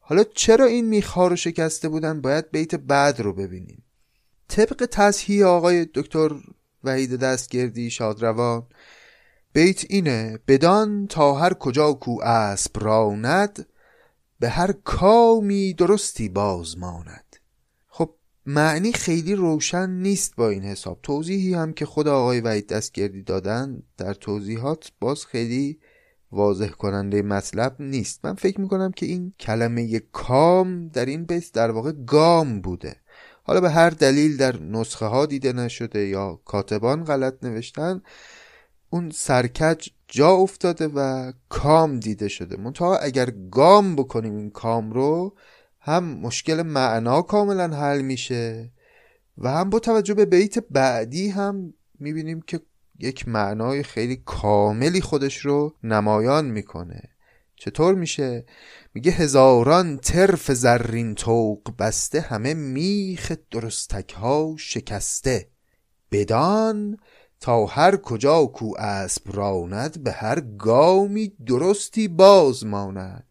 حالا 0.00 0.24
چرا 0.34 0.64
این 0.64 0.84
میخ 0.84 1.10
ها 1.10 1.28
رو 1.28 1.36
شکسته 1.36 1.88
بودن؟ 1.88 2.20
باید 2.20 2.50
بیت 2.50 2.74
بعد 2.74 3.20
رو 3.20 3.32
ببینیم. 3.32 3.82
طبق 4.48 4.88
تصحیح 4.90 5.46
آقای 5.46 5.86
دکتر 5.94 6.30
وحید 6.84 7.16
دستگردی 7.16 7.90
شادروان. 7.90 8.66
بیت 9.52 9.84
اینه 9.88 10.38
بدان 10.48 11.06
تا 11.06 11.34
هر 11.34 11.54
کجا 11.54 11.92
کو 11.92 12.20
اسب 12.22 12.70
راند 12.74 13.66
به 14.40 14.48
هر 14.48 14.72
کامی 14.72 15.74
درستی 15.74 16.28
باز 16.28 16.78
ماند. 16.78 17.36
خب 17.88 18.14
معنی 18.46 18.92
خیلی 18.92 19.34
روشن 19.34 19.90
نیست 19.90 20.36
با 20.36 20.48
این 20.48 20.62
حساب. 20.62 20.98
توضیحی 21.02 21.54
هم 21.54 21.72
که 21.72 21.86
خود 21.86 22.08
آقای 22.08 22.40
وحید 22.40 22.68
دستگردی 22.68 23.22
دادن 23.22 23.82
در 23.96 24.14
توضیحات 24.14 24.92
باز 25.00 25.26
خیلی 25.26 25.78
واضح 26.32 26.68
کننده 26.68 27.22
مطلب 27.22 27.76
نیست. 27.80 28.24
من 28.24 28.34
فکر 28.34 28.60
می‌کنم 28.60 28.92
که 28.92 29.06
این 29.06 29.32
کلمه 29.40 29.98
کام 29.98 30.88
در 30.88 31.06
این 31.06 31.24
بیت 31.24 31.52
در 31.52 31.70
واقع 31.70 31.92
گام 31.92 32.60
بوده. 32.60 32.96
حالا 33.48 33.60
به 33.60 33.70
هر 33.70 33.90
دلیل 33.90 34.36
در 34.36 34.62
نسخه 34.62 35.06
ها 35.06 35.26
دیده 35.26 35.52
نشده 35.52 36.06
یا 36.06 36.40
کاتبان 36.44 37.04
غلط 37.04 37.44
نوشتن 37.44 38.02
اون 38.90 39.10
سرکج 39.10 39.88
جا 40.08 40.30
افتاده 40.30 40.88
و 40.88 41.32
کام 41.48 42.00
دیده 42.00 42.28
شده. 42.28 42.56
منتها 42.56 42.96
اگر 42.96 43.30
گام 43.50 43.96
بکنیم 43.96 44.36
این 44.36 44.50
کام 44.50 44.92
رو 44.92 45.34
هم 45.80 46.04
مشکل 46.04 46.62
معنا 46.62 47.22
کاملا 47.22 47.76
حل 47.76 48.00
میشه 48.00 48.70
و 49.38 49.50
هم 49.50 49.70
با 49.70 49.78
توجه 49.78 50.14
به 50.14 50.24
بیت 50.24 50.58
بعدی 50.58 51.28
هم 51.28 51.74
می‌بینیم 51.98 52.40
که 52.40 52.60
یک 52.98 53.28
معنای 53.28 53.82
خیلی 53.82 54.22
کاملی 54.24 55.00
خودش 55.00 55.36
رو 55.36 55.74
نمایان 55.82 56.44
می‌کنه. 56.44 57.02
چطور 57.56 57.94
میشه؟ 57.94 58.44
میگه 58.98 59.12
هزاران 59.12 59.98
ترف 59.98 60.52
زرین 60.52 61.14
توق 61.14 61.72
بسته 61.78 62.20
همه 62.20 62.54
میخ 62.54 63.32
درستک 63.50 64.12
ها 64.12 64.54
شکسته. 64.58 65.48
بدان 66.12 66.98
تا 67.40 67.66
هر 67.66 67.96
کجا 67.96 68.46
کو 68.46 68.74
اسب 68.78 69.22
راند 69.36 70.02
به 70.02 70.12
هر 70.12 70.40
گامی 70.40 71.32
درستی 71.46 72.08
باز 72.08 72.66
ماند. 72.66 73.24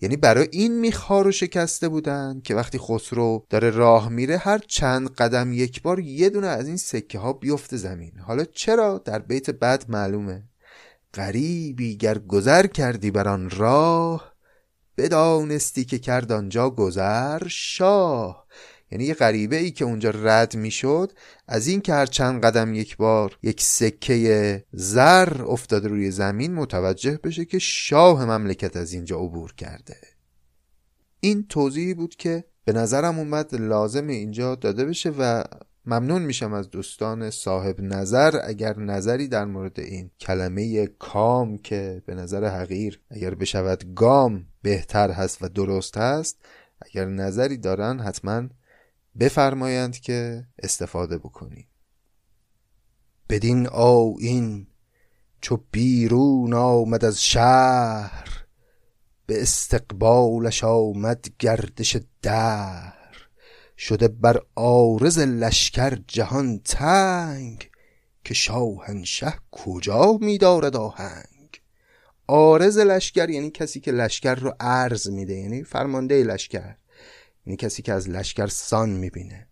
یعنی 0.00 0.16
برای 0.16 0.48
این 0.52 0.80
میخها 0.80 1.22
رو 1.22 1.32
شکسته 1.32 1.88
بودن 1.88 2.40
که 2.44 2.54
وقتی 2.54 2.78
خسرو 2.78 3.46
داره 3.50 3.70
راه 3.70 4.08
میره 4.08 4.36
هر 4.36 4.58
چند 4.58 5.10
قدم 5.10 5.52
یک 5.52 5.82
بار 5.82 6.00
یه 6.00 6.30
دونه 6.30 6.46
از 6.46 6.66
این 6.66 6.76
سکه 6.76 7.18
ها 7.18 7.32
بیفته 7.32 7.76
زمین. 7.76 8.12
حالا 8.18 8.44
چرا؟ 8.44 8.98
در 9.04 9.18
بیت 9.18 9.50
بعد 9.50 9.84
معلومه. 9.88 10.42
غریبی 11.14 11.96
گر 11.96 12.18
گذر 12.18 12.66
کردی 12.66 13.10
بر 13.10 13.28
آن 13.28 13.50
راه 13.50 14.29
بدانستی 14.96 15.84
که 15.84 15.98
کرد 15.98 16.32
آنجا 16.32 16.70
گذر 16.70 17.48
شاه. 17.48 18.46
یعنی 18.90 19.04
یه 19.04 19.14
غریبه 19.14 19.56
ای 19.56 19.70
که 19.70 19.84
اونجا 19.84 20.10
رد 20.10 20.56
می‌شد 20.56 21.12
از 21.48 21.66
این 21.66 21.80
که 21.80 21.92
هر 21.92 22.06
چند 22.06 22.44
قدم 22.44 22.74
یک 22.74 22.96
بار 22.96 23.38
یک 23.42 23.62
سکه 23.62 24.64
زر 24.72 25.42
افتاده 25.42 25.88
روی 25.88 26.10
زمین 26.10 26.54
متوجه 26.54 27.20
بشه 27.24 27.44
که 27.44 27.58
شاه 27.58 28.24
مملکت 28.24 28.76
از 28.76 28.92
اینجا 28.92 29.16
عبور 29.16 29.54
کرده. 29.54 29.96
این 31.20 31.46
توضیحی 31.48 31.94
بود 31.94 32.16
که 32.16 32.44
به 32.64 32.72
نظرم 32.72 33.18
اومد 33.18 33.54
لازم 33.54 34.06
اینجا 34.06 34.54
داده 34.54 34.84
بشه 34.84 35.10
و 35.18 35.44
ممنون 35.86 36.22
میشم 36.22 36.52
از 36.52 36.70
دوستان 36.70 37.30
صاحب 37.30 37.80
نظر. 37.80 38.40
اگر 38.44 38.78
نظری 38.78 39.28
در 39.28 39.44
مورد 39.44 39.80
این 39.80 40.10
کلمه 40.20 40.86
کام 40.86 41.58
که 41.58 42.02
به 42.06 42.14
نظر 42.14 42.44
حقیر 42.44 43.00
اگر 43.10 43.34
بشود 43.34 43.94
گام 43.94 44.46
بهتر 44.62 45.10
هست 45.10 45.42
و 45.42 45.48
درست 45.48 45.96
هست 45.96 46.36
اگر 46.82 47.04
نظری 47.04 47.56
دارن 47.56 48.00
حتما 48.00 48.48
بفرمایند 49.20 49.96
که 49.96 50.46
استفاده 50.58 51.18
بکنیم. 51.18 51.66
بدین 53.28 53.68
این 54.18 54.66
چو 55.40 55.64
بیرون 55.70 56.54
آمد 56.54 57.04
از 57.04 57.24
شهر 57.24 58.44
به 59.26 59.42
استقبالش 59.42 60.64
آمد 60.64 61.26
گردش 61.38 61.96
در. 62.22 62.99
شده 63.80 64.08
بر 64.08 64.40
آرز 64.54 65.18
لشکر 65.18 65.98
جهان 66.08 66.58
تنگ 66.58 67.70
که 68.24 68.34
شاهنشه 68.34 69.34
کجا 69.50 70.18
میدارد 70.20 70.76
آهنگ؟ 70.76 71.60
آرز 72.26 72.78
لشکر 72.78 73.30
یعنی 73.30 73.50
کسی 73.50 73.80
که 73.80 73.92
لشکر 73.92 74.34
رو 74.34 74.54
عرض 74.60 75.08
میده 75.08 75.34
یعنی 75.34 75.64
فرمانده 75.64 76.24
لشکر 76.24 76.76
یعنی 77.46 77.56
کسی 77.56 77.82
که 77.82 77.92
از 77.92 78.08
لشکر 78.08 78.46
سان 78.46 78.90
می‌بینه. 78.90 79.46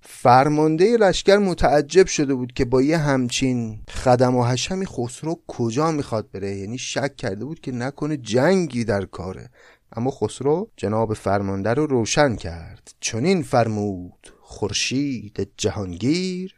فرمانده 0.00 0.96
لشکر 0.96 1.36
متعجب 1.36 2.06
شده 2.06 2.34
بود 2.34 2.52
که 2.52 2.64
با 2.64 2.82
یه 2.82 2.98
همچین 2.98 3.82
خدم 3.88 4.36
و 4.36 4.44
حشمی 4.44 4.86
خسرو 4.86 5.40
کجا 5.46 5.90
می‌خواد 5.90 6.30
بره 6.30 6.56
یعنی 6.56 6.78
شک 6.78 7.16
کرده 7.16 7.44
بود 7.44 7.60
که 7.60 7.72
نکنه 7.72 8.16
جنگی 8.16 8.84
در 8.84 9.04
کاره. 9.04 9.50
اما 9.92 10.10
خسرو 10.10 10.70
جناب 10.76 11.14
فرمانده 11.14 11.74
رو 11.74 11.86
روشن 11.86 12.36
کرد. 12.36 12.94
چنین 13.00 13.42
فرمود 13.42 14.34
خورشید 14.40 15.50
جهانگیر 15.56 16.54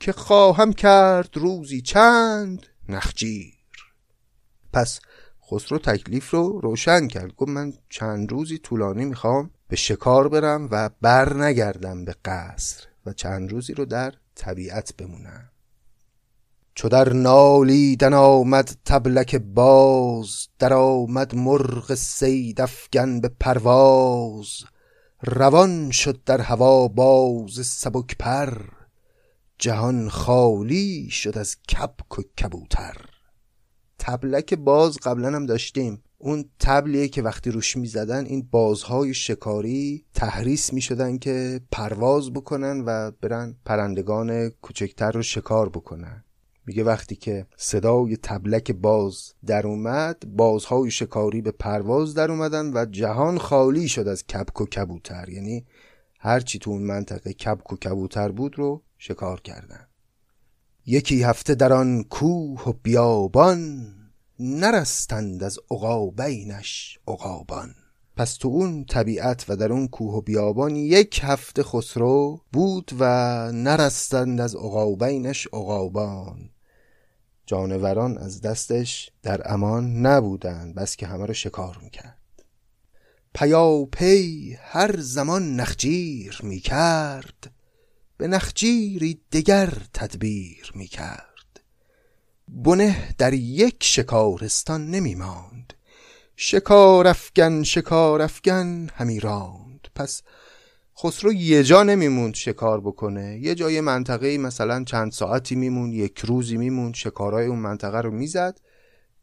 که 0.00 0.12
خواهم 0.12 0.72
کرد 0.72 1.36
روزی 1.36 1.80
چند 1.80 2.66
نخجیر. 2.88 3.54
پس 4.72 5.00
خسرو 5.50 5.78
تکلیف 5.78 6.30
رو 6.30 6.60
روشن 6.60 7.08
کرد. 7.08 7.36
گفت 7.36 7.50
من 7.50 7.72
چند 7.88 8.32
روزی 8.32 8.58
طولانی 8.58 9.04
می‌خوام 9.04 9.50
به 9.68 9.76
شکار 9.76 10.28
برم 10.28 10.68
و 10.70 10.90
بر 11.00 11.34
نگردم 11.34 12.04
به 12.04 12.14
قصر 12.24 12.84
و 13.06 13.12
چند 13.12 13.52
روزی 13.52 13.74
رو 13.74 13.84
در 13.84 14.14
طبیعت 14.34 14.96
بمونم. 14.96 15.50
چو 16.78 16.88
در 16.88 17.12
نالیدن 17.12 18.14
آمد 18.14 18.76
تبلک 18.84 19.36
باز 19.36 20.48
در 20.58 20.72
آمد 20.72 21.34
مرغ 21.34 21.94
سید 21.94 22.60
افگن 22.60 23.20
به 23.20 23.30
پرواز. 23.40 24.48
روان 25.22 25.90
شد 25.90 26.20
در 26.24 26.40
هوا 26.40 26.88
باز 26.88 27.66
سبک 27.66 28.16
پر 28.18 28.58
جهان 29.58 30.08
خالی 30.08 31.08
شد 31.10 31.38
از 31.38 31.56
کبک 31.62 32.18
و 32.18 32.22
کبوتر. 32.22 32.96
تبلک 33.98 34.54
باز 34.54 34.98
قبلا 34.98 35.36
هم 35.36 35.46
داشتیم. 35.46 36.02
اون 36.18 36.44
تبلیه 36.60 37.08
که 37.08 37.22
وقتی 37.22 37.50
روش 37.50 37.76
می‌زدن 37.76 38.24
این 38.26 38.48
بازهای 38.50 39.14
شکاری 39.14 40.04
تحریس 40.14 40.72
می‌شدن 40.72 41.18
که 41.18 41.60
پرواز 41.72 42.32
بکنن 42.32 42.80
و 42.86 43.10
برن 43.10 43.56
پرندگان 43.64 44.48
کوچکتر 44.48 45.10
رو 45.10 45.22
شکار 45.22 45.68
بکنن. 45.68 46.22
میگه 46.66 46.84
وقتی 46.84 47.16
که 47.16 47.46
صدای 47.56 48.16
تبلک 48.16 48.70
باز 48.70 49.32
در 49.46 49.66
اومد 49.66 50.22
بازهای 50.36 50.90
شکاری 50.90 51.42
به 51.42 51.50
پرواز 51.50 52.14
در 52.14 52.30
اومدن 52.30 52.72
و 52.74 52.84
جهان 52.84 53.38
خالی 53.38 53.88
شد 53.88 54.08
از 54.08 54.26
کبک 54.26 54.60
و 54.60 54.66
کبوتر. 54.66 55.28
یعنی 55.28 55.66
هرچی 56.18 56.58
تو 56.58 56.70
اون 56.70 56.82
منطقه 56.82 57.32
کبک 57.32 57.72
و 57.72 57.76
کبوتر 57.76 58.32
بود 58.32 58.58
رو 58.58 58.82
شکار 58.98 59.40
کردن. 59.40 59.86
یکی 60.86 61.22
هفته 61.22 61.54
در 61.54 61.72
آن 61.72 62.02
کوه 62.02 62.62
و 62.68 62.72
بیابان 62.82 63.86
نرستند 64.40 65.42
از 65.42 65.58
عقابینش 65.70 66.98
عقابان. 67.08 67.74
پس 68.16 68.36
تو 68.36 68.48
اون 68.48 68.84
طبیعت 68.84 69.44
و 69.48 69.56
در 69.56 69.72
اون 69.72 69.88
کوه 69.88 70.14
و 70.14 70.20
بیابان 70.20 70.76
یک 70.76 71.20
هفته 71.22 71.62
خسرو 71.62 72.40
بود 72.52 72.90
و 72.98 73.04
نرستند 73.52 74.40
از 74.40 74.54
عقابینش 74.54 75.46
عقابان. 75.52 76.50
جانوران 77.46 78.18
از 78.18 78.40
دستش 78.40 79.10
در 79.22 79.52
امان 79.52 80.06
نبودند 80.06 80.74
بس 80.74 80.96
که 80.96 81.06
همه 81.06 81.26
رو 81.26 81.34
شکار 81.34 81.78
می‌کرد. 81.82 82.44
پیا 83.34 83.84
پی 83.92 84.56
هر 84.60 85.00
زمان 85.00 85.56
نخجیر 85.56 86.40
می‌کرد 86.42 87.52
به 88.16 88.28
نخجیری 88.28 89.20
دگر 89.32 89.72
تدبیر 89.94 90.72
می‌کرد. 90.74 91.60
بنه 92.48 93.14
در 93.18 93.34
یک 93.34 93.76
شکارستان 93.80 94.90
نمی 94.90 95.14
ماند 95.14 95.72
شکار 96.36 97.06
افگن 97.06 97.62
شکار 97.62 98.22
افگن 98.22 98.88
همی 98.94 99.20
راند. 99.20 99.88
پس 99.94 100.22
خسرو 100.98 101.32
یه 101.32 101.62
جا 101.62 101.82
نمیموند 101.82 102.34
شکار 102.34 102.80
بکنه. 102.80 103.38
یه 103.42 103.54
جای 103.54 103.80
منطقه 103.80 104.38
مثلا 104.38 104.84
چند 104.84 105.12
ساعتی 105.12 105.54
میموند 105.54 105.94
یک 105.94 106.18
روزی 106.18 106.56
میموند 106.56 106.94
شکارای 106.94 107.46
اون 107.46 107.58
منطقه 107.58 108.00
رو 108.00 108.10
می‌زد. 108.10 108.60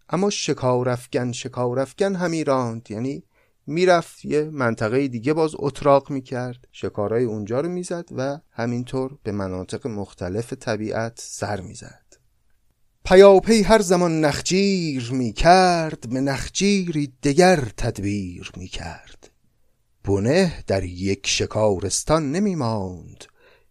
اما 0.10 0.30
شکار 0.30 0.90
افگن 0.90 1.32
شکار 1.32 1.80
افگن 1.80 2.16
همی 2.16 2.44
راند. 2.44 2.92
یعنی 2.92 3.24
می‌رفت 3.68 4.26
یه 4.26 4.44
منطقه 4.44 5.08
دیگه 5.08 5.34
باز 5.34 5.52
اتراق 5.56 6.12
می‌کرد 6.12 6.68
شکارای 6.72 7.24
اونجا 7.24 7.62
رو 7.62 7.70
می‌زد 7.70 8.10
و 8.18 8.40
همینطور 8.52 9.18
به 9.24 9.32
مناطق 9.32 9.88
مختلف 9.88 10.54
طبیعت 10.54 11.14
سر 11.16 11.62
می‌زد. 11.62 12.04
پیاپی 13.06 13.62
هر 13.62 13.82
زمان 13.82 14.22
نخجیر 14.22 15.12
می 15.12 15.34
کرد 15.34 16.10
به 16.10 16.22
نخجیری 16.22 17.14
دگر 17.24 17.56
تدبیر 17.78 18.52
می 18.58 18.68
کرد 18.68 19.23
بنه 20.04 20.64
در 20.68 20.84
یک 20.84 21.28
شکارستان 21.28 22.32
نمی 22.32 22.56
ماند. 22.56 23.26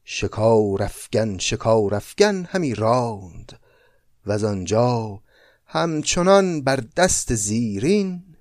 شکار 0.04 0.82
افگن 0.82 1.38
شکار 1.38 1.94
افگن 1.94 2.44
همی 2.44 2.74
راند. 2.74 3.58
و 4.26 4.32
از 4.32 4.44
آنجا 4.44 5.22
همچنان 5.66 6.62
بر 6.62 6.84
دست 6.96 7.34
زیرین 7.34 8.36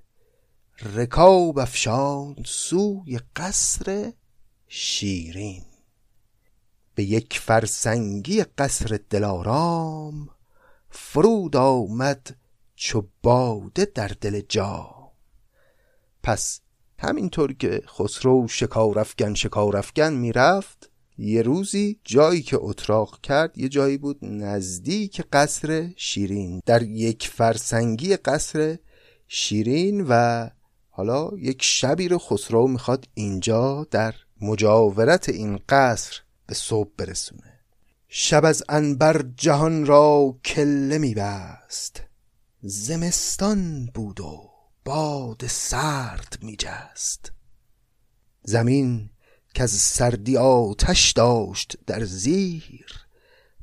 رکاب 0.94 1.58
افشاند 1.58 2.44
سوی 2.44 3.20
قصر 3.36 4.12
شیرین. 4.68 5.64
به 6.94 7.04
یک 7.04 7.38
فرسنگی 7.38 8.42
قصر 8.42 9.00
دلارام 9.10 10.28
فرود 10.90 11.56
آمد 11.56 12.36
چو 12.74 13.08
باده 13.22 13.84
در 13.84 14.08
دل 14.08 14.40
جا 14.40 14.94
پس 16.22 16.60
همینطور 17.02 17.52
که 17.52 17.82
خسرو 17.86 18.48
شکارافگن 18.48 19.34
شکارافگن 19.34 20.12
می‌رفت 20.12 20.90
یه 21.18 21.42
روزی 21.42 22.00
جایی 22.04 22.42
که 22.42 22.58
اتراق 22.60 23.20
کرد 23.20 23.58
یه 23.58 23.68
جایی 23.68 23.98
بود 23.98 24.18
نزدیک 24.22 25.22
قصر 25.32 25.90
شیرین. 25.96 26.62
در 26.66 26.82
یک 26.82 27.28
فرسنگی 27.28 28.16
قصر 28.16 28.78
شیرین 29.28 30.06
و 30.08 30.48
حالا 30.90 31.30
یک 31.38 31.62
شبی 31.62 32.08
رو 32.08 32.18
خسرو 32.18 32.68
می‌خواد 32.68 33.08
اینجا 33.14 33.86
در 33.90 34.14
مجاورت 34.40 35.28
این 35.28 35.60
قصر 35.68 36.20
به 36.46 36.54
صبح 36.54 36.90
برسونه. 36.96 37.60
شب 38.08 38.44
از 38.44 38.62
انبر 38.68 39.24
جهان 39.36 39.86
را 39.86 40.36
کله 40.44 40.98
می 40.98 41.14
بست 41.14 42.02
زمستان 42.62 43.90
بود 43.94 44.20
و 44.20 44.51
باد 44.84 45.46
سرد 45.46 46.38
می 46.42 46.56
جست 46.56 47.32
زمین 48.44 49.10
که 49.54 49.62
از 49.62 49.70
سردی 49.70 50.36
آتش 50.36 51.12
داشت 51.12 51.76
در 51.86 52.04
زیر 52.04 52.86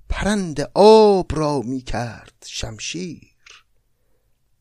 پرند 0.10 0.72
آب 0.74 1.36
را 1.36 1.62
می 1.62 1.82
کرد 1.82 2.46
شمشیر. 2.46 3.36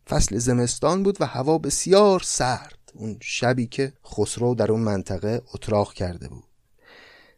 فصل 0.09 0.39
زمستان 0.39 1.03
بود 1.03 1.21
و 1.21 1.27
هوا 1.27 1.59
بسیار 1.59 2.21
سرد. 2.21 2.93
اون 2.95 3.19
شبی 3.23 3.67
که 3.67 3.93
خسرو 4.07 4.55
در 4.55 4.73
اون 4.73 4.81
منطقه 4.81 5.43
اتراق 5.55 5.95
کرده 5.95 6.29
بود. 6.29 6.45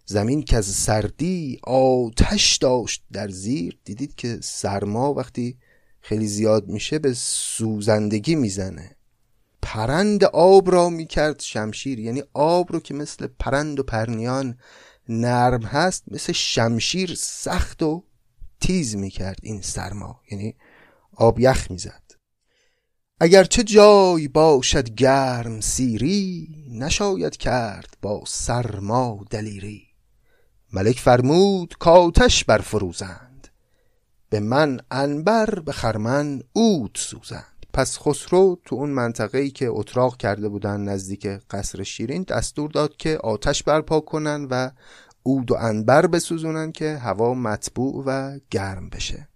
زمین 0.07 0.43
که 0.43 0.57
از 0.57 0.67
سردی 0.67 1.61
آتش 1.65 2.57
داشت 2.57 3.05
در 3.13 3.29
زیر 3.29 3.79
دیدید 3.85 4.15
که 4.15 4.39
سرما 4.43 5.15
وقتی 5.15 5.59
خیلی 6.01 6.27
زیاد 6.27 6.69
میشه 6.69 6.99
به 6.99 7.15
سوزندگی 7.15 8.35
می‌زنه. 8.35 8.97
پرند 9.63 10.25
آب 10.25 10.71
را 10.71 10.89
می‌کرد 10.89 11.41
شمشیر. 11.41 11.99
یعنی 11.99 12.23
آب 12.35 12.73
رو 12.73 12.81
که 12.81 12.95
مثل 12.95 13.27
پرند 13.27 13.81
و 13.81 13.83
پرنیان 13.83 14.59
نرم 15.09 15.63
هست 15.63 16.05
مثل 16.09 16.33
شمشیر 16.33 17.15
سخت 17.15 17.83
و 17.83 18.05
تیز 18.61 18.97
می‌کرد 18.97 19.39
این 19.43 19.63
سرما. 19.63 20.21
یعنی 20.31 20.57
آب 21.17 21.41
یخ 21.41 21.71
می‌زد. 21.71 22.03
اگرچه 23.21 23.63
جای 23.63 24.29
باشد 24.29 24.91
گرم 24.91 25.61
سیری 25.61 26.49
نشاید 26.71 27.37
کرد 27.37 27.97
با 28.03 28.23
سرما 28.27 29.25
دلیری. 29.31 29.87
ملک 30.73 30.99
فرمود 30.99 31.75
کاتش 31.79 32.45
برفروزند 32.45 33.49
به 34.31 34.41
من 34.41 34.81
انبر 34.91 35.59
به 35.59 35.73
خرمن 35.73 36.43
اود 36.53 36.91
سوزند. 36.95 37.50
پس 37.73 37.99
خسرو 37.99 38.59
تو 38.65 38.77
اون 38.77 38.91
منطقه‌ای 38.91 39.51
که 39.51 39.67
اتراق 39.69 40.17
کرده 40.17 40.49
بودن 40.49 40.81
نزدیک 40.81 41.27
قصر 41.27 41.83
شیرین 41.83 42.23
دستور 42.23 42.71
داد 42.71 42.97
که 42.97 43.19
آتش 43.19 43.63
برپا 43.63 44.01
کنن 44.01 44.45
و 44.51 44.71
اود 45.23 45.51
و 45.51 45.55
انبر 45.55 46.07
بسوزونن 46.07 46.73
که 46.73 46.97
هوا 46.97 47.35
مطبوع 47.35 48.05
و 48.07 48.39
گرم 48.51 48.89
بشه. 48.89 49.29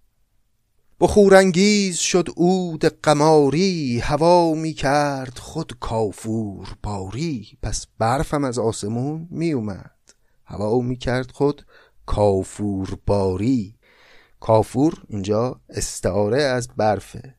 بخورانگیز 1.01 1.97
شد 1.97 2.29
اود 2.37 2.85
قماری 2.85 3.99
هوا 3.99 4.55
می 4.55 4.73
کرد 4.73 5.39
خود 5.39 5.73
کافور 5.81 6.77
باری. 6.83 7.59
پس 7.63 7.87
برفم 7.99 8.45
از 8.45 8.59
آسمون 8.59 9.29
می 9.31 9.53
اومد 9.53 9.91
هوا 10.45 10.81
می 10.81 10.97
کرد 10.97 11.31
خود 11.31 11.67
کافور 12.07 12.99
باری. 13.07 13.75
کافور 14.41 14.95
اینجا 15.09 15.61
استعاره 15.69 16.43
از 16.43 16.69
برفه. 16.77 17.35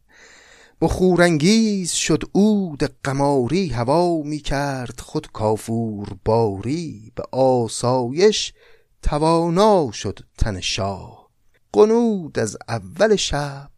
بخورانگیز 0.86 1.91
شد 1.91 2.24
اود 2.32 2.84
قماری 3.04 3.67
هوا 3.67 4.21
می 4.21 4.39
کرد 4.39 5.00
خود 5.00 5.32
کافور 5.32 6.08
باری 6.26 7.12
به 7.15 7.24
آسایش 7.32 8.54
توانا 9.02 9.91
شد 9.91 10.19
تن 10.38 10.62
شاه. 10.62 11.30
قنود 11.74 12.39
از 12.39 12.58
اول 12.67 13.15
شب 13.15 13.69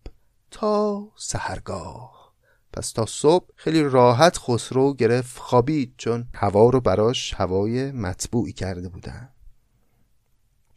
تا 0.52 1.08
سهرگاه 1.18 2.34
پس 2.74 2.92
تا 2.92 3.06
صبح 3.06 3.46
خیلی 3.56 3.84
راحت 3.84 4.38
خسرو 4.38 4.94
گرفت 4.94 5.40
خوابید 5.40 5.94
چون 5.98 6.28
هوا 6.34 6.70
رو 6.70 6.82
براش 6.82 7.34
هوای 7.34 7.92
مطبوعی 7.92 8.54
کرده 8.54 8.90
بودن. 8.90 9.30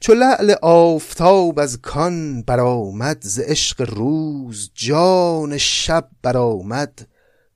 چو 0.02 0.14
لعل 0.14 0.54
آفتاب 0.62 1.58
از 1.58 1.78
کان 1.82 2.42
برآمد 2.42 3.18
ز 3.22 3.38
عشق 3.38 3.90
روز 3.90 4.70
جان 4.74 5.58
شب 5.58 6.08
برآمد. 6.22 7.08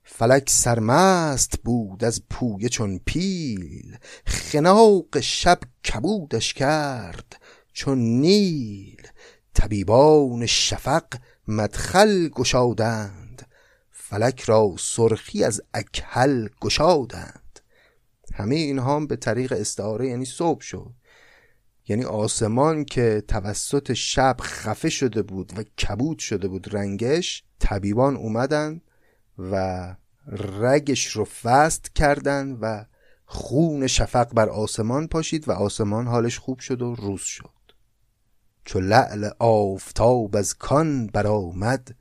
فلک 0.03 0.49
سرمست 0.49 1.59
بود 1.63 2.03
از 2.03 2.21
پویه 2.29 2.69
چون 2.69 2.99
پیل 3.05 3.97
خناق 4.25 5.19
شب 5.19 5.59
کبودش 5.93 6.53
کرد 6.53 7.35
چون 7.73 7.97
نیل. 7.97 9.07
طبیبان 9.53 10.45
شفق 10.45 11.05
مدخل 11.47 12.27
گشادند 12.27 13.47
فلک 13.91 14.41
را 14.41 14.75
سرخی 14.79 15.43
از 15.43 15.61
اکحل 15.73 16.47
گشادند. 16.61 17.59
همه 18.33 18.55
اینها 18.55 18.99
به 18.99 19.15
طریق 19.15 19.51
استعاره 19.51 20.07
یعنی 20.07 20.25
صبح 20.25 20.61
شد. 20.61 20.91
یعنی 21.87 22.03
آسمان 22.03 22.85
که 22.85 23.23
توسط 23.27 23.93
شب 23.93 24.37
خفه 24.41 24.89
شده 24.89 25.21
بود 25.21 25.53
و 25.57 25.63
کبود 25.63 26.19
شده 26.19 26.47
بود 26.47 26.75
رنگش 26.75 27.43
طبیبان 27.59 28.15
اومدن 28.15 28.81
و 29.37 29.95
رگش 30.27 31.07
رو 31.07 31.25
فست 31.25 31.95
کردن 31.95 32.51
و 32.51 32.85
خون 33.25 33.87
شفق 33.87 34.33
بر 34.33 34.49
آسمان 34.49 35.07
پاشید 35.07 35.47
و 35.47 35.51
آسمان 35.51 36.07
حالش 36.07 36.39
خوب 36.39 36.59
شد 36.59 36.81
و 36.81 36.95
روز 36.95 37.21
شد. 37.21 37.49
چو 38.65 38.79
لعل 38.79 39.29
آفتاب 39.39 40.35
از 40.35 40.53
کان 40.53 41.07
برآمد 41.07 41.95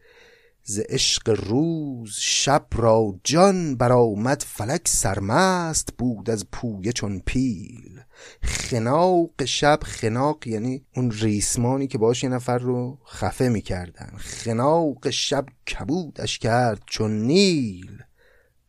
ز 0.62 0.78
عشق 0.78 1.48
روز 1.48 2.14
شب 2.20 2.66
را 2.72 3.20
جان 3.24 3.76
برآمد 3.76 4.44
فلک 4.46 4.88
سرمست 4.88 5.88
بود 5.98 6.30
از 6.30 6.46
پویه 6.52 6.92
چون 6.92 7.22
پیل. 7.26 7.93
خناق 8.42 9.44
شب 9.44 9.78
خناق 9.82 10.46
یعنی 10.46 10.84
اون 10.96 11.10
ریسمانی 11.10 11.86
که 11.86 11.98
باش 11.98 12.22
یه 12.22 12.28
نفر 12.28 12.58
رو 12.58 12.98
خفه 13.06 13.48
می‌کردن. 13.48 14.12
خناق 14.16 15.10
شب 15.10 15.46
کبودش 15.66 16.38
کرد 16.38 16.82
چون 16.86 17.22
نیل. 17.22 18.02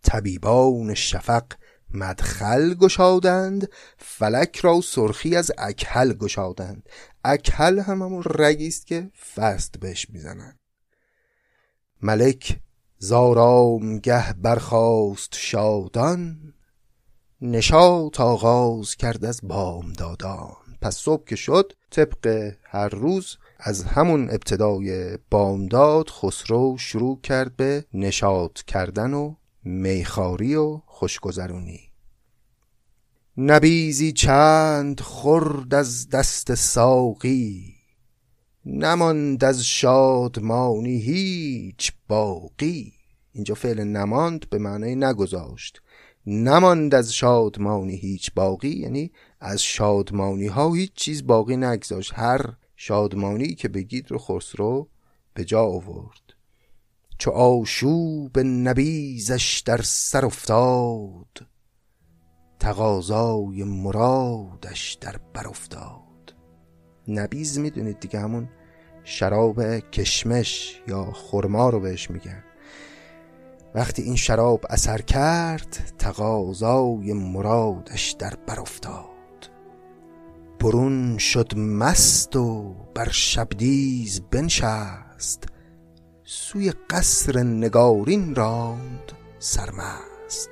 طبیبان 0.04 0.94
شفق 0.94 1.46
مدخل 1.94 2.74
گشادند 2.74 3.70
فلک 3.98 4.58
را 4.58 4.82
سرخی 4.82 5.36
از 5.36 5.52
اکحل 5.58 6.14
گشادند. 6.14 6.90
اکحل 7.24 7.80
هم 7.80 8.02
همون 8.02 8.24
رگی 8.26 8.72
که 8.86 9.12
فست 9.36 9.80
بهش 9.80 10.10
می‌زنن 10.10 10.60
ملک 12.02 12.60
گه 14.04 14.34
برخاست 14.34 15.36
شادان 15.36 16.54
نشاط 17.42 18.20
آغاز 18.20 18.96
کرد 18.96 19.26
از 19.26 19.40
بامدادان. 19.44 20.56
پس 20.82 20.96
صبح 20.96 21.24
که 21.24 21.36
شد 21.36 21.74
طبق 21.92 22.54
هر 22.64 22.90
روز 22.90 23.38
از 23.60 23.84
همون 23.84 24.30
ابتدای 24.30 25.18
بامداد 25.32 26.10
خسرو 26.10 26.78
شروع 26.78 27.22
کرد 27.22 27.56
به 27.56 27.86
نشاط 27.94 28.62
کردن 28.62 29.14
و 29.14 29.36
میخاری 29.64 30.56
و 30.56 30.82
خوشگذرونی. 30.86 31.80
نبیزی 33.38 34.12
چند 34.12 35.00
خورد 35.00 35.74
از 35.74 36.10
دست 36.10 36.56
ساقی 36.56 37.76
نماند 38.66 39.44
از 39.44 39.66
شادمانی 39.66 40.98
هیچ 40.98 41.92
باقی. 42.08 42.94
اینجا 43.34 43.56
فعل 43.56 43.84
نماند 43.84 44.50
به 44.50 44.58
معنای 44.58 44.96
نگذاشت. 44.96 45.82
نماند 46.28 46.96
از 46.96 47.14
شادمانی 47.14 47.96
هیچ 47.96 48.32
باقی 48.36 48.70
یعنی 48.70 49.12
از 49.40 49.62
شادمانی 49.62 50.48
ها 50.48 50.74
هیچ 50.74 50.94
چیز 50.94 51.28
باقی 51.28 51.58
نگذاشت. 51.58 52.12
هر 52.16 52.54
شادمانی 52.76 53.56
که 53.56 53.68
بگید 53.68 54.12
رو 54.12 54.18
خسرو 54.18 54.90
به 55.34 55.46
جا 55.46 55.64
آورد. 55.64 56.34
چو 57.18 57.32
آشوب 57.32 58.40
نبیزش 58.40 59.64
در 59.66 59.82
سر 59.82 60.26
افتاد 60.26 61.48
تقاضای 62.60 63.64
مرادش 63.64 64.98
در 65.02 65.18
بر 65.34 65.48
افتاد. 65.48 66.36
نبیز 67.08 67.60
می‌دونید 67.60 68.00
دیگه 68.00 68.20
همون 68.20 68.50
شراب 69.04 69.80
کشمش 69.80 70.82
یا 70.88 71.12
خرما 71.12 71.70
رو 71.70 71.80
بهش 71.80 72.12
میگن. 72.12 72.44
وقتی 73.76 74.02
این 74.02 74.16
شراب 74.16 74.66
اثر 74.70 75.02
کرد 75.02 75.94
تقاضای 76.00 77.14
مرادش 77.14 78.12
در 78.12 78.34
بر 78.48 78.60
افتاد. 78.60 79.06
برون 80.60 81.18
شد 81.18 81.58
مست 81.58 82.36
و 82.36 82.76
بر 82.94 83.10
شبدیز 83.10 84.22
بنشست. 84.32 85.44
سوی 86.24 86.74
قصر 86.90 87.44
نگارین 87.44 88.36
راند 88.36 89.12
سرمست. 89.40 90.50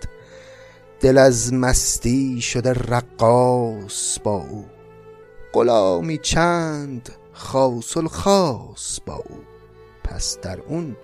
دل 0.99 1.17
از 1.17 1.53
مستی 1.53 2.41
شده 2.41 2.73
رقاص 2.73 4.19
با 4.23 4.35
او. 4.35 4.65
غلامی 5.53 6.17
چند 6.17 7.09
خاص 7.31 7.97
الخاص 7.97 8.99
با 9.05 9.15
او. 9.15 9.37
پس 10.03 10.37
در 10.41 10.59
اون 10.59 10.95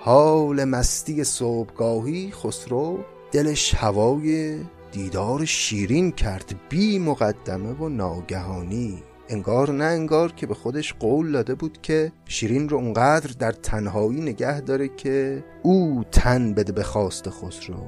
حال 0.00 0.64
مستی 0.64 1.24
صبحگاهی 1.24 2.30
خسرو 2.30 2.98
دلش 3.32 3.74
هوای 3.74 4.58
دیدار 4.92 5.44
شیرین 5.44 6.12
کرد 6.12 6.54
بی 6.68 6.98
مقدمه 6.98 7.72
و 7.72 7.88
ناگهانی. 7.88 9.02
انگار 9.28 9.72
نه 9.72 9.84
انگار 9.84 10.32
که 10.32 10.46
به 10.46 10.54
خودش 10.54 10.94
قول 10.94 11.32
داده 11.32 11.54
بود 11.54 11.78
که 11.82 12.12
شیرین 12.24 12.68
رو 12.68 12.76
اونقدر 12.76 13.30
در 13.38 13.52
تنهایی 13.52 14.20
نگه 14.20 14.60
داره 14.60 14.88
که 14.88 15.44
او 15.62 16.04
تن 16.12 16.54
بده 16.54 16.72
به 16.72 16.82
خواست 16.82 17.30
خسرو. 17.30 17.86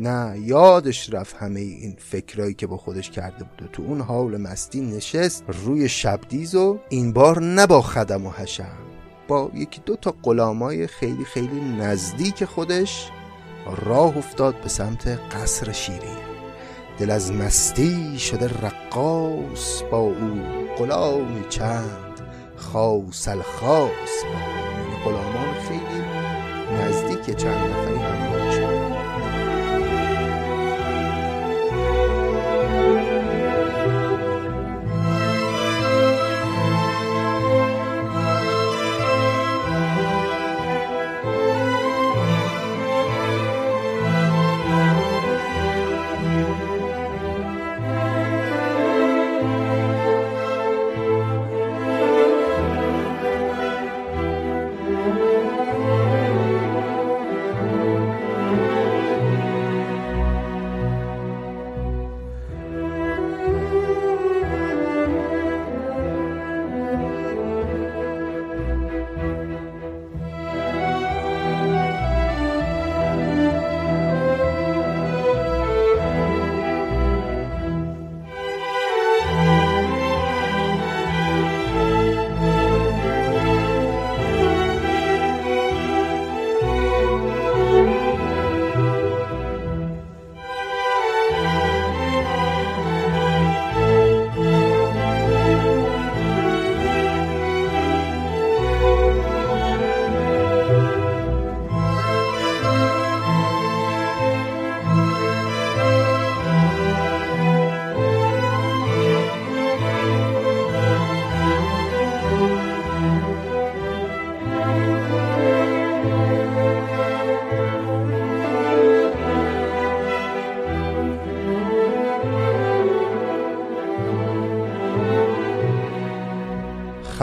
نه 0.00 0.38
یادش 0.40 1.12
رفت 1.12 1.36
همه 1.36 1.60
این 1.60 1.96
فکرایی 1.98 2.54
که 2.54 2.66
با 2.66 2.76
خودش 2.76 3.10
کرده 3.10 3.44
بود 3.44 3.62
و 3.62 3.72
تو 3.72 3.82
اون 3.82 4.00
حال 4.00 4.36
مستی 4.36 4.80
نشست 4.80 5.44
روی 5.48 5.88
شبدیز 5.88 6.54
و 6.54 6.78
این 6.88 7.12
بار 7.12 7.42
نه 7.42 7.66
با 7.66 7.82
خدم 7.82 8.26
و 8.26 8.30
حشم. 8.30 8.97
با 9.28 9.50
یکی 9.54 9.80
دو 9.86 9.96
تا 9.96 10.14
غلامای 10.22 10.86
خیلی 10.86 11.24
خیلی 11.24 11.60
نزدیک 11.60 12.44
خودش 12.44 13.10
راه 13.76 14.16
افتاد 14.16 14.60
به 14.60 14.68
سمت 14.68 15.06
قصر 15.06 15.72
شیرین 15.72 16.18
دل 16.98 17.10
از 17.10 17.32
مستی 17.32 18.18
شده 18.18 18.46
رقاص 18.66 19.82
با 19.90 19.98
او. 19.98 20.40
غلامی 20.78 21.44
چند 21.48 22.20
خاص 22.56 23.28
الخاص 23.28 24.24
با 24.24 24.40
یعنی 24.40 25.04
غلامان 25.04 25.54
خیلی 25.68 26.02
نزدیک 26.82 27.36
چند 27.36 27.70
نفری 27.70 27.97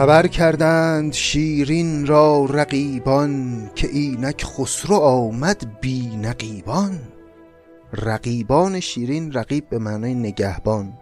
خبر 0.06 0.26
کردند 0.26 1.12
شیرین 1.12 2.06
را 2.06 2.44
رقیبان 2.44 3.70
که 3.74 3.88
اینک 3.88 4.44
خسرو 4.44 4.96
آمد 4.96 5.80
بی 5.80 6.16
نقیبان. 6.16 6.98
رقیبان 7.92 8.80
شیرین 8.80 9.32
رقیب 9.32 9.68
به 9.68 9.78
معنای 9.78 10.14
نگهبان. 10.14 10.92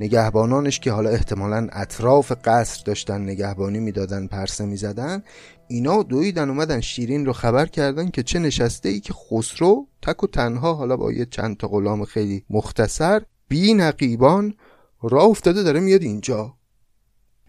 نگهبانانش 0.00 0.80
که 0.80 0.92
حالا 0.92 1.10
احتمالا 1.10 1.68
اطراف 1.72 2.32
قصر 2.44 2.82
داشتن 2.84 3.20
نگهبانی 3.22 3.80
می‌دادن 3.80 4.26
پرسه 4.26 4.64
می‌زدن 4.64 5.22
اینا 5.68 6.02
دویدن 6.02 6.48
اومدن 6.48 6.80
شیرین 6.80 7.26
رو 7.26 7.32
خبر 7.32 7.66
کردن 7.66 8.10
که 8.10 8.22
چه 8.22 8.38
نشسته 8.38 8.88
ای 8.88 9.00
که 9.00 9.12
خسرو 9.12 9.86
تک 10.02 10.22
و 10.22 10.26
تنها 10.26 10.74
حالا 10.74 10.96
با 10.96 11.12
یه 11.12 11.26
چند 11.26 11.56
تا 11.56 11.68
غلام 11.68 12.04
خیلی 12.04 12.44
مختصر 12.50 13.22
بی 13.48 13.74
نقیبان 13.74 14.54
راه 15.02 15.24
افتاده 15.24 15.62
داره 15.62 15.80
میاد 15.80 16.02
اینجا. 16.02 16.54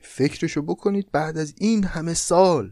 فکرشو 0.04 0.62
بکنید 0.62 1.12
بعد 1.12 1.38
از 1.38 1.54
این 1.58 1.84
همه 1.84 2.14
سال. 2.14 2.72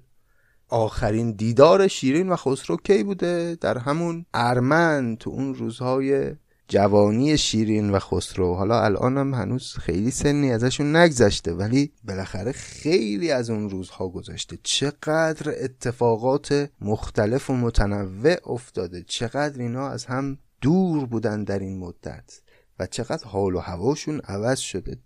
آخرین 0.67 1.31
دیدار 1.31 1.87
شیرین 1.87 2.29
و 2.29 2.35
خسرو 2.35 2.77
کی 2.77 3.03
بوده؟ 3.03 3.57
در 3.61 3.77
همون 3.77 4.25
ارمن 4.33 5.15
تو 5.15 5.29
اون 5.29 5.55
روزهای 5.55 6.35
جوانی 6.67 7.37
شیرین 7.37 7.89
و 7.89 7.99
خسرو. 7.99 8.53
حالا 8.53 8.83
الان 8.83 9.17
هم 9.17 9.33
هنوز 9.33 9.73
خیلی 9.73 10.11
سنی 10.11 10.51
ازشون 10.51 10.95
نگذشته 10.95 11.53
ولی 11.53 11.91
بالاخره 12.03 12.51
خیلی 12.51 13.31
از 13.31 13.49
اون 13.49 13.69
روزها 13.69 14.09
گذشته. 14.09 14.57
چقدر 14.63 15.53
اتفاقات 15.63 16.69
مختلف 16.81 17.49
و 17.49 17.53
متنوع 17.53 18.35
افتاده. 18.45 19.03
چقدر 19.07 19.61
اینا 19.61 19.89
از 19.89 20.05
هم 20.05 20.37
دور 20.61 21.05
بودن 21.05 21.43
در 21.43 21.59
این 21.59 21.79
مدت. 21.79 22.41
و 22.79 22.85
چقدر 22.85 23.27
حال 23.27 23.55
و 23.55 23.59
هواشون 23.59 24.19
عوض 24.19 24.59
شده. 24.59 24.97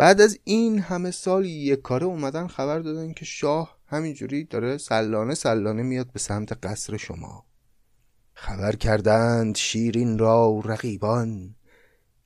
بعد 0.00 0.20
از 0.20 0.38
این 0.44 0.78
همه 0.78 1.10
سال 1.10 1.44
یک 1.44 1.82
کاره 1.82 2.06
اومدن 2.06 2.46
خبر 2.46 2.78
دادن 2.78 3.12
که 3.12 3.24
شاه 3.24 3.78
همینجوری 3.86 4.44
داره 4.44 4.78
سلانه 4.78 5.34
سلانه 5.34 5.82
میاد 5.82 6.12
به 6.12 6.18
سمت 6.18 6.66
قصر 6.66 6.96
شما. 6.96 7.46
خبر 8.32 8.76
کردند 8.76 9.56
شیرین 9.56 10.18
را 10.18 10.60
رقیبان 10.64 11.54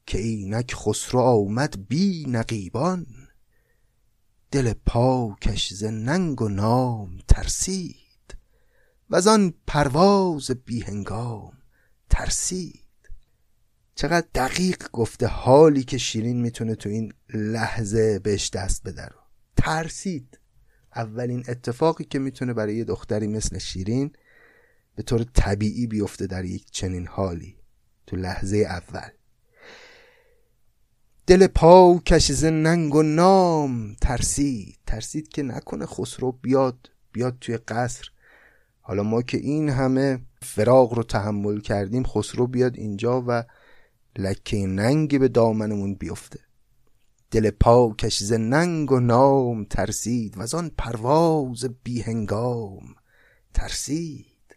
که 0.07 0.19
اینک 0.19 0.75
خسرو 0.75 1.21
آمد 1.21 1.89
بی 1.89 2.25
نقیبان. 2.29 3.07
دل 4.51 4.73
پاکش 4.87 5.73
ز 5.73 5.85
ننگ 5.85 6.43
و 6.43 6.49
نام 6.49 7.19
ترسید 7.29 8.37
و 9.11 9.29
آن 9.29 9.55
پرواز 9.67 10.51
بی 10.51 10.81
هنگام 10.81 11.53
ترسید. 12.11 12.84
چقدر 13.95 14.27
دقیق 14.35 14.91
گفته 14.93 15.27
حالی 15.27 15.85
که 15.85 15.99
شیرین 15.99 16.41
می‌تونه 16.41 16.75
تو 16.75 16.89
این 16.89 17.13
لحظه 17.35 18.19
بهش 18.19 18.51
دست 18.51 18.83
بده 18.85 19.05
رو. 19.05 19.17
ترسید. 19.57 20.39
اولین 20.97 21.45
اتفاقی 21.49 22.05
که 22.05 22.19
می‌تونه 22.19 22.53
برای 22.53 22.77
یه 22.77 22.85
دختری 22.85 23.27
مثل 23.27 23.59
شیرین 23.59 24.13
به 24.95 25.03
طور 25.03 25.25
طبیعی 25.35 25.87
بیفته 25.87 26.27
در 26.27 26.45
یک 26.45 26.71
چنین 26.71 27.07
حالی. 27.07 27.57
تو 28.07 28.17
لحظه 28.17 28.57
اول. 28.57 29.09
دل 31.27 31.47
پا 31.47 31.99
کش 32.07 32.43
ننگ 32.43 32.95
و 32.95 33.03
نام. 33.03 33.97
ترسید. 34.01 34.79
ترسید 34.87 35.29
که 35.29 35.43
نکنه 35.43 35.87
خسرو 35.87 36.33
بیاد. 36.33 36.91
بیاد 37.13 37.37
توی 37.41 37.57
قصر. 37.57 38.11
حالا 38.81 39.03
ما 39.03 39.23
که 39.23 39.39
این 39.39 39.69
همه 39.69 40.19
فراغ 40.43 40.95
رو 40.95 41.03
تحمل 41.03 41.61
کردیم 41.61 42.05
خسرو 42.05 42.47
بیاد 42.47 42.77
اینجا 42.77 43.25
و 43.27 43.45
لکه 44.17 44.67
ننگی 44.67 45.19
به 45.19 45.29
دامنمون 45.29 45.95
بیفته. 45.95 46.41
دل 47.31 47.51
پاکش 47.51 48.23
ز 48.23 48.33
ننگ 48.33 48.93
و 48.93 49.01
نام 49.01 49.65
ترسید 49.65 50.39
و 50.39 50.57
آن 50.57 50.71
پرواز 50.79 51.65
بیهنگام 51.83 52.95
ترسید. 53.55 54.57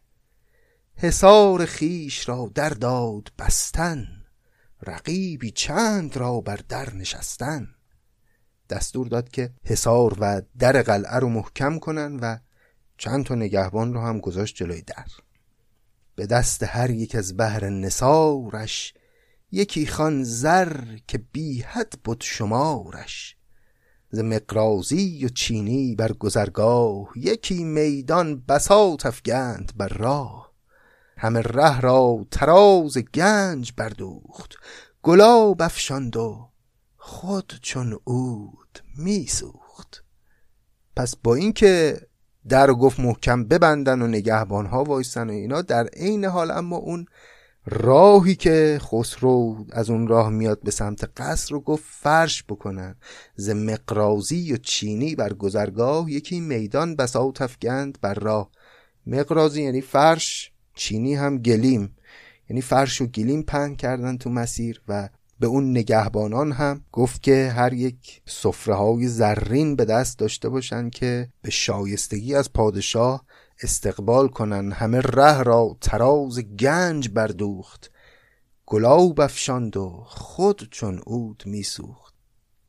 حصار 0.95 1.65
خیش 1.65 2.29
را 2.29 2.51
در 2.55 2.69
داد 2.69 3.31
بستن 3.39 4.07
رقیبی 4.81 5.51
چند 5.51 6.17
را 6.17 6.41
بر 6.41 6.59
در 6.69 6.93
نشستن. 6.93 7.67
دستور 8.69 9.07
داد 9.07 9.29
که 9.29 9.53
حصار 9.63 10.17
و 10.19 10.41
در 10.59 10.81
قلعه 10.81 11.15
رو 11.15 11.29
محکم 11.29 11.79
کنن 11.79 12.15
و 12.15 12.37
چند 12.97 13.25
تا 13.25 13.35
نگهبان 13.35 13.93
رو 13.93 14.01
هم 14.01 14.19
گذاشت 14.19 14.55
جلوی 14.55 14.81
در. 14.81 15.07
به 16.15 16.25
دست 16.25 16.63
هر 16.63 16.89
یک 16.89 17.15
از 17.15 17.37
بهر 17.37 17.69
نصارش 17.69 18.93
یکی 19.51 19.87
خان 19.87 20.23
زر 20.23 20.97
که 21.07 21.17
بی 21.17 21.61
حد 21.61 21.93
بود 22.03 22.21
شمارش. 22.21 23.37
ز 24.11 24.19
مقرازی 24.19 25.25
و 25.25 25.29
چینی 25.29 25.95
بر 25.95 26.11
گذرگاه 26.11 27.07
یکی 27.15 27.63
میدان 27.63 28.43
بساط 28.49 29.05
افگند 29.05 29.71
بر 29.77 29.87
راه. 29.87 30.51
همه 31.17 31.41
ره 31.41 31.81
را 31.81 32.25
تراز 32.31 32.97
گنج 32.97 33.73
بردوخت 33.77 34.55
گلاب 35.03 35.61
افشاند 35.61 36.17
و 36.17 36.49
خود 36.97 37.53
چون 37.61 37.99
عود 38.07 38.79
میسوخت. 38.97 40.03
پس 40.95 41.15
با 41.15 41.35
اینکه 41.35 42.01
در 42.49 42.71
گفت 42.71 42.99
محکم 42.99 43.43
ببندن 43.43 44.01
و 44.01 44.07
نگهبان 44.07 44.65
ها 44.65 44.83
وایسن 44.83 45.29
و 45.29 45.33
اینا 45.33 45.61
در 45.61 45.87
عین 45.87 46.25
حال 46.25 46.51
اما 46.51 46.75
اون 46.75 47.05
راهی 47.69 48.35
که 48.35 48.79
خسرو 48.81 49.65
از 49.71 49.89
اون 49.89 50.07
راه 50.07 50.29
میاد 50.29 50.61
به 50.63 50.71
سمت 50.71 51.09
قصر 51.17 51.51
رو 51.51 51.59
گفت 51.59 51.83
فرش 51.87 52.43
بکنن 52.43 52.95
ز 53.35 53.49
مقرازی 53.49 54.53
و 54.53 54.57
چینی 54.57 55.15
بر 55.15 55.33
گذرگاه 55.33 56.11
یکی 56.11 56.39
میدان 56.39 56.95
بساط 56.95 57.41
افگند 57.41 57.97
بر 58.01 58.13
راه. 58.13 58.49
مقرازی 59.07 59.63
یعنی 59.63 59.81
فرش 59.81 60.51
چینی 60.73 61.15
هم 61.15 61.37
گلیم. 61.37 61.95
یعنی 62.49 62.61
فرش 62.61 63.01
و 63.01 63.05
گلیم 63.05 63.41
پهن 63.41 63.75
کردن 63.75 64.17
تو 64.17 64.29
مسیر 64.29 64.81
و 64.87 65.09
به 65.39 65.47
اون 65.47 65.71
نگهبانان 65.71 66.51
هم 66.51 66.81
گفت 66.91 67.23
که 67.23 67.53
هر 67.55 67.73
یک 67.73 68.21
صفره 68.25 68.75
های 68.75 69.07
زرین 69.07 69.75
به 69.75 69.85
دست 69.85 70.19
داشته 70.19 70.49
باشن 70.49 70.89
که 70.89 71.29
به 71.41 71.51
شایستگی 71.51 72.35
از 72.35 72.53
پادشاه 72.53 73.25
استقبال 73.63 74.27
کنن 74.27 74.71
همه 74.71 75.01
ره 75.01 75.43
را 75.43 75.77
تراز 75.81 76.39
گنج 76.39 77.09
بردوخت. 77.09 77.91
گلاب 78.65 79.21
افشاند 79.21 79.77
و 79.77 80.03
خود 80.05 80.67
چون 80.71 80.99
عود 81.07 81.43
میسوخت. 81.45 82.13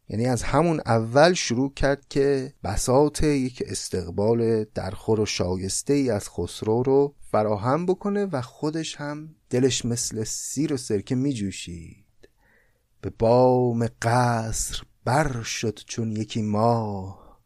یعنی 0.08 0.26
از 0.26 0.42
همون 0.42 0.80
اول 0.86 1.32
شروع 1.32 1.72
کرد 1.74 2.08
که 2.08 2.54
بساط 2.64 3.22
یک 3.22 3.62
استقبال 3.66 4.64
درخور 4.64 5.20
و 5.20 5.26
شایسته 5.26 5.92
ای 5.92 6.10
از 6.10 6.28
خسرو 6.30 6.82
رو 6.82 7.14
فراهم 7.20 7.86
بکنه 7.86 8.24
و 8.24 8.40
خودش 8.40 8.96
هم 8.96 9.34
دلش 9.50 9.84
مثل 9.84 10.24
سیر 10.24 10.72
و 10.72 10.76
سرکه 10.76 11.14
میجوشید. 11.14 12.04
به 13.00 13.10
بام 13.10 13.88
قصر 14.02 14.82
بر 15.04 15.42
شد 15.42 15.78
چون 15.86 16.12
یکی 16.12 16.42
ماه. 16.42 17.40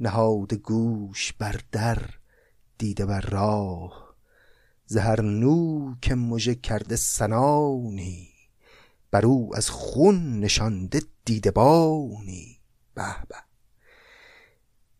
نهاد 0.00 0.54
گوش 0.54 1.32
بر 1.32 1.60
در 1.72 2.19
دیده 2.80 3.06
بر 3.06 3.20
راه 3.20 4.14
زهر 4.86 5.20
نو 5.20 5.94
که 6.02 6.14
مژه 6.14 6.54
کرده 6.54 6.96
سنانی 6.96 8.28
بر 9.10 9.26
او 9.26 9.56
از 9.56 9.70
خون 9.70 10.40
نشانده 10.40 11.02
دیده 11.24 11.50
بانی. 11.50 12.58
به 12.94 13.02
به. 13.28 13.36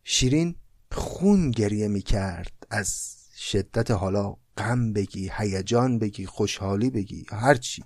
شیرین 0.05 0.55
خون 0.93 1.51
گریه 1.51 1.89
می 1.89 2.03
کرد 2.03 2.67
از 2.71 3.17
شدت 3.37 3.91
حالا 3.91 4.37
غم 4.57 4.93
بگی 4.93 5.31
هیجان 5.35 5.99
بگی 5.99 6.27
خوشحالی 6.27 6.91
بگی 6.91 7.27
هرچی 7.31 7.85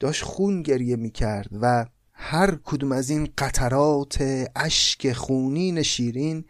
داشت 0.00 0.24
خون 0.24 0.62
گریه 0.62 0.96
می 0.96 1.10
کرد 1.10 1.48
و 1.52 1.86
هر 2.12 2.58
کدوم 2.64 2.92
از 2.92 3.10
این 3.10 3.28
قطرات 3.38 4.46
اشک 4.56 5.12
خونین 5.12 5.82
شیرین 5.82 6.44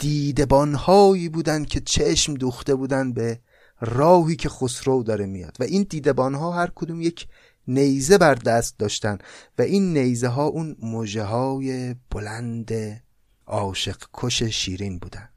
دیدبانهایی 0.00 1.28
بودند 1.28 1.66
که 1.66 1.80
چشم 1.80 2.34
دوخته 2.34 2.74
بودند 2.74 3.14
به 3.14 3.40
راهی 3.80 4.36
که 4.36 4.48
خسرو 4.48 5.02
داره 5.02 5.26
میاد. 5.26 5.56
و 5.60 5.62
این 5.62 5.82
دیدبانها 5.82 6.52
هر 6.52 6.70
کدوم 6.74 7.00
یک 7.00 7.28
نیزه 7.68 8.18
بر 8.18 8.34
دست 8.34 8.78
داشتن 8.78 9.18
و 9.58 9.62
این 9.62 9.98
نیزه 9.98 10.28
ها 10.28 10.44
اون 10.44 10.76
موجه 10.82 11.22
های 11.22 11.94
بلند 12.10 12.72
عاشق 13.46 13.96
کش 14.12 14.42
شیرین 14.42 14.98
بودن 14.98 15.28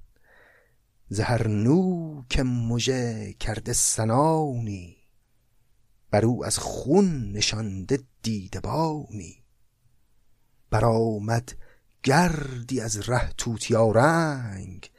زهر 1.10 1.48
نو 1.48 2.22
که 2.30 2.44
مژه 2.44 3.34
کرده 3.40 3.74
سنانی 3.74 4.98
بر 6.12 6.26
او 6.26 6.46
از 6.46 6.58
خون 6.58 7.32
نشانده 7.32 8.00
دیدبانی. 8.22 9.44
برآمد 10.70 11.54
گردی 12.04 12.82
از 12.82 13.10
ره 13.10 13.30
توتیا 13.38 13.92
رنگ 13.92 14.92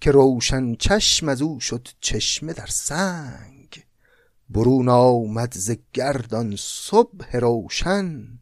که 0.00 0.10
روشن 0.10 0.74
چشم 0.74 1.28
از 1.28 1.42
او 1.42 1.60
شد 1.60 1.88
چشمه 2.00 2.52
در 2.52 2.66
سنگ. 2.66 3.84
برون 4.50 4.88
آمد 4.88 5.52
ز 5.56 5.72
گردان 5.92 6.54
صبح 6.58 7.36
روشن 7.36 8.38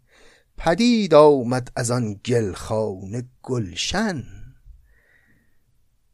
پدید 0.58 1.14
آمد 1.14 1.72
از 1.76 1.90
آن 1.90 2.14
گلخانه 2.14 3.28
گلشن. 3.42 4.24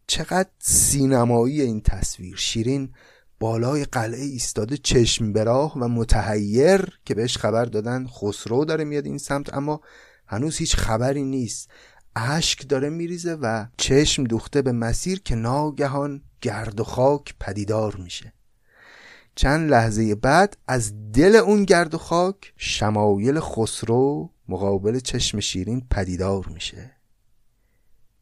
چقدر 0.07 0.51
سینمایی 0.59 1.63
این 1.63 1.81
تصویر 1.81 2.37
شیرین 2.37 2.95
بالای 3.41 3.85
قلعه 3.85 4.25
ایستاده 4.25 4.77
چشم 4.77 5.33
براه 5.33 5.79
و 5.79 5.89
متحیر 5.89 7.01
که 7.05 7.15
بهش 7.15 7.37
خبر 7.37 7.65
دادن 7.65 8.07
خسرو 8.07 8.65
داره 8.65 8.85
میاد 8.85 9.07
این 9.07 9.19
سمت 9.19 9.55
اما 9.55 9.81
هنوز 10.27 10.57
هیچ 10.57 10.77
خبری 10.77 11.23
نیست. 11.23 11.71
اشک 12.17 12.69
داره 12.69 12.91
میریزه 12.91 13.35
و 13.35 13.67
چشم 13.77 14.25
دوخته 14.25 14.63
به 14.63 14.73
مسیر 14.73 15.21
که 15.21 15.35
ناگهان 15.35 16.23
گرد 16.41 16.81
و 16.81 16.85
خاک 16.85 17.35
پدیدار 17.41 17.97
میشه. 17.97 18.33
چند 19.35 19.71
لحظه 19.71 20.15
بعد 20.15 20.57
از 20.69 21.13
دل 21.13 21.37
اون 21.37 21.65
گرد 21.65 21.95
و 21.95 21.99
خاک 21.99 22.53
شمایل 22.57 23.41
خسرو 23.41 24.31
مقابل 24.49 24.99
چشم 24.99 25.41
شیرین 25.41 25.87
پدیدار 25.91 26.47
میشه. 26.47 26.91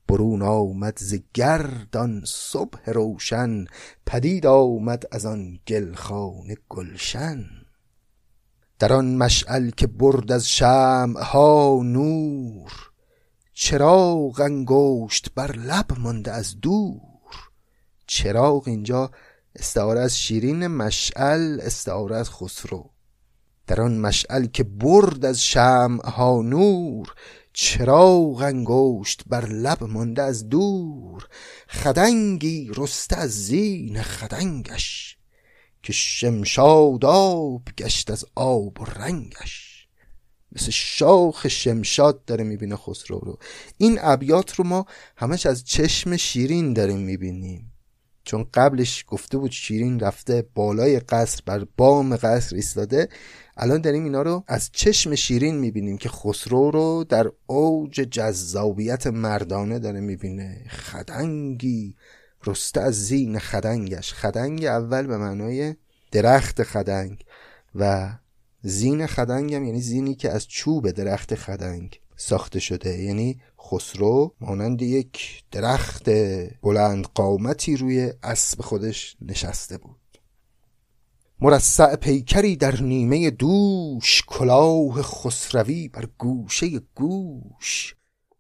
برون 0.09 0.43
آمد 0.43 0.99
ز 0.99 1.15
گردان 1.35 2.23
صبح 2.27 2.91
روشن 2.91 3.65
پدید 4.07 4.47
آمد 4.47 5.05
از 5.13 5.27
آن 5.27 5.59
گلخانه 5.67 6.57
گلشن. 6.69 7.45
در 8.79 8.93
آن 8.93 9.17
مشعل 9.17 9.71
که 9.71 9.87
برد 9.87 10.33
از 10.33 10.51
شمع 10.51 11.21
ها 11.21 11.81
نور 11.85 12.90
چراغ 13.63 14.41
انگشت 14.41 15.29
بر 15.35 15.57
لب 15.57 15.87
مانده 15.99 16.33
از 16.33 16.61
دور. 16.61 17.01
چراغ 18.07 18.69
اینجا 18.69 19.11
استعاره 19.57 20.01
از 20.01 20.19
شیرین 20.19 20.67
مشعل 20.67 21.61
استعاره 21.61 22.17
از 22.17 22.31
خسرو. 22.31 22.91
در 23.67 23.81
آن 23.81 23.99
مشعل 23.99 24.47
که 24.47 24.65
برد 24.65 25.25
از 25.25 25.45
شمع 25.45 26.07
ها 26.07 26.43
نور 26.43 27.15
چراغ 27.53 28.43
انگشت 28.43 29.23
بر 29.27 29.47
لب 29.47 29.85
مانده 29.85 30.23
از 30.23 30.49
دور. 30.49 31.29
خدنگی 31.69 32.71
رسته 32.77 33.17
از 33.17 33.31
زین 33.31 34.03
خدنگش 34.03 35.17
که 35.83 35.93
شمشاداب 35.93 37.63
گشت 37.79 38.11
از 38.11 38.25
آب 38.35 38.81
و 38.81 38.85
رنگش. 38.85 39.70
مثل 40.53 40.71
شاخ 40.71 41.49
شمشاد 41.49 42.25
داره 42.25 42.45
می‌بینه 42.45 42.77
خسرو 42.77 43.19
رو. 43.19 43.39
این 43.79 43.99
ابیات 44.03 44.55
رو 44.55 44.65
ما 44.65 44.87
همش 45.17 45.47
از 45.47 45.65
چشم 45.65 46.17
شیرین 46.17 46.73
داریم 46.73 46.99
می‌بینیم. 46.99 47.73
چون 48.25 48.47
قبلش 48.55 49.05
گفته 49.09 49.39
بود 49.39 49.51
شیرین 49.51 50.01
رفته 50.01 50.47
بالای 50.55 51.01
قصر 51.01 51.43
بر 51.47 51.67
بام 51.77 52.17
قصر 52.17 52.57
ایستاده. 52.57 53.09
الان 53.57 53.81
داریم 53.81 54.05
اینا 54.05 54.23
رو 54.23 54.45
از 54.47 54.71
چشم 54.73 55.15
شیرین 55.15 55.59
می‌بینیم 55.59 55.99
که 55.99 56.09
خسرو 56.09 56.71
رو 56.71 57.05
در 57.09 57.31
اوج 57.47 57.93
جذابیت 57.93 59.07
مردانه 59.07 59.79
داره 59.79 60.01
می‌بینه. 60.01 60.65
خدنگی. 60.69 61.97
رسته 62.47 62.81
از 62.81 63.07
زین 63.07 63.39
خدنگش. 63.39 64.13
خدنگ 64.13 64.65
اول 64.65 65.07
به 65.07 65.17
معنای 65.17 65.75
درخت 66.13 66.63
خدنگ 66.63 67.25
و 67.75 68.13
زین 68.63 69.07
خدنگ 69.07 69.55
هم 69.55 69.65
یعنی 69.65 69.81
زینی 69.81 70.15
که 70.15 70.31
از 70.31 70.49
چوب 70.49 70.91
درخت 70.91 71.35
خدنگ 71.35 72.01
ساخته 72.17 72.61
شده 72.61 72.99
یعنی 72.99 73.41
خسرو 73.61 74.35
مانند 74.41 74.83
یک 74.83 75.45
درخت 75.51 76.11
بلند 76.63 77.05
قامتی 77.05 77.77
روی 77.77 78.13
اسب 78.23 78.63
خودش 78.63 79.17
نشسته 79.21 79.79
بود. 79.79 79.97
مرصع 81.41 81.97
پیکری 81.97 82.57
در 82.57 82.83
نیمه 82.83 83.31
دوش 83.31 84.23
کلاه 84.27 85.03
خسروی 85.03 85.89
بر 85.89 86.09
گوشه 86.19 86.81
گوش. 86.95 87.95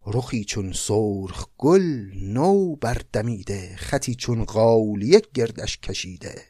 رخی 0.06 0.44
چون 0.44 0.72
سرخ 0.72 1.46
گل 1.58 2.10
نو 2.22 2.76
بردمیده 2.76 3.76
خطی 3.76 4.14
چون 4.14 4.44
غالیه 4.44 5.22
گردش 5.34 5.78
کشیده. 5.78 6.49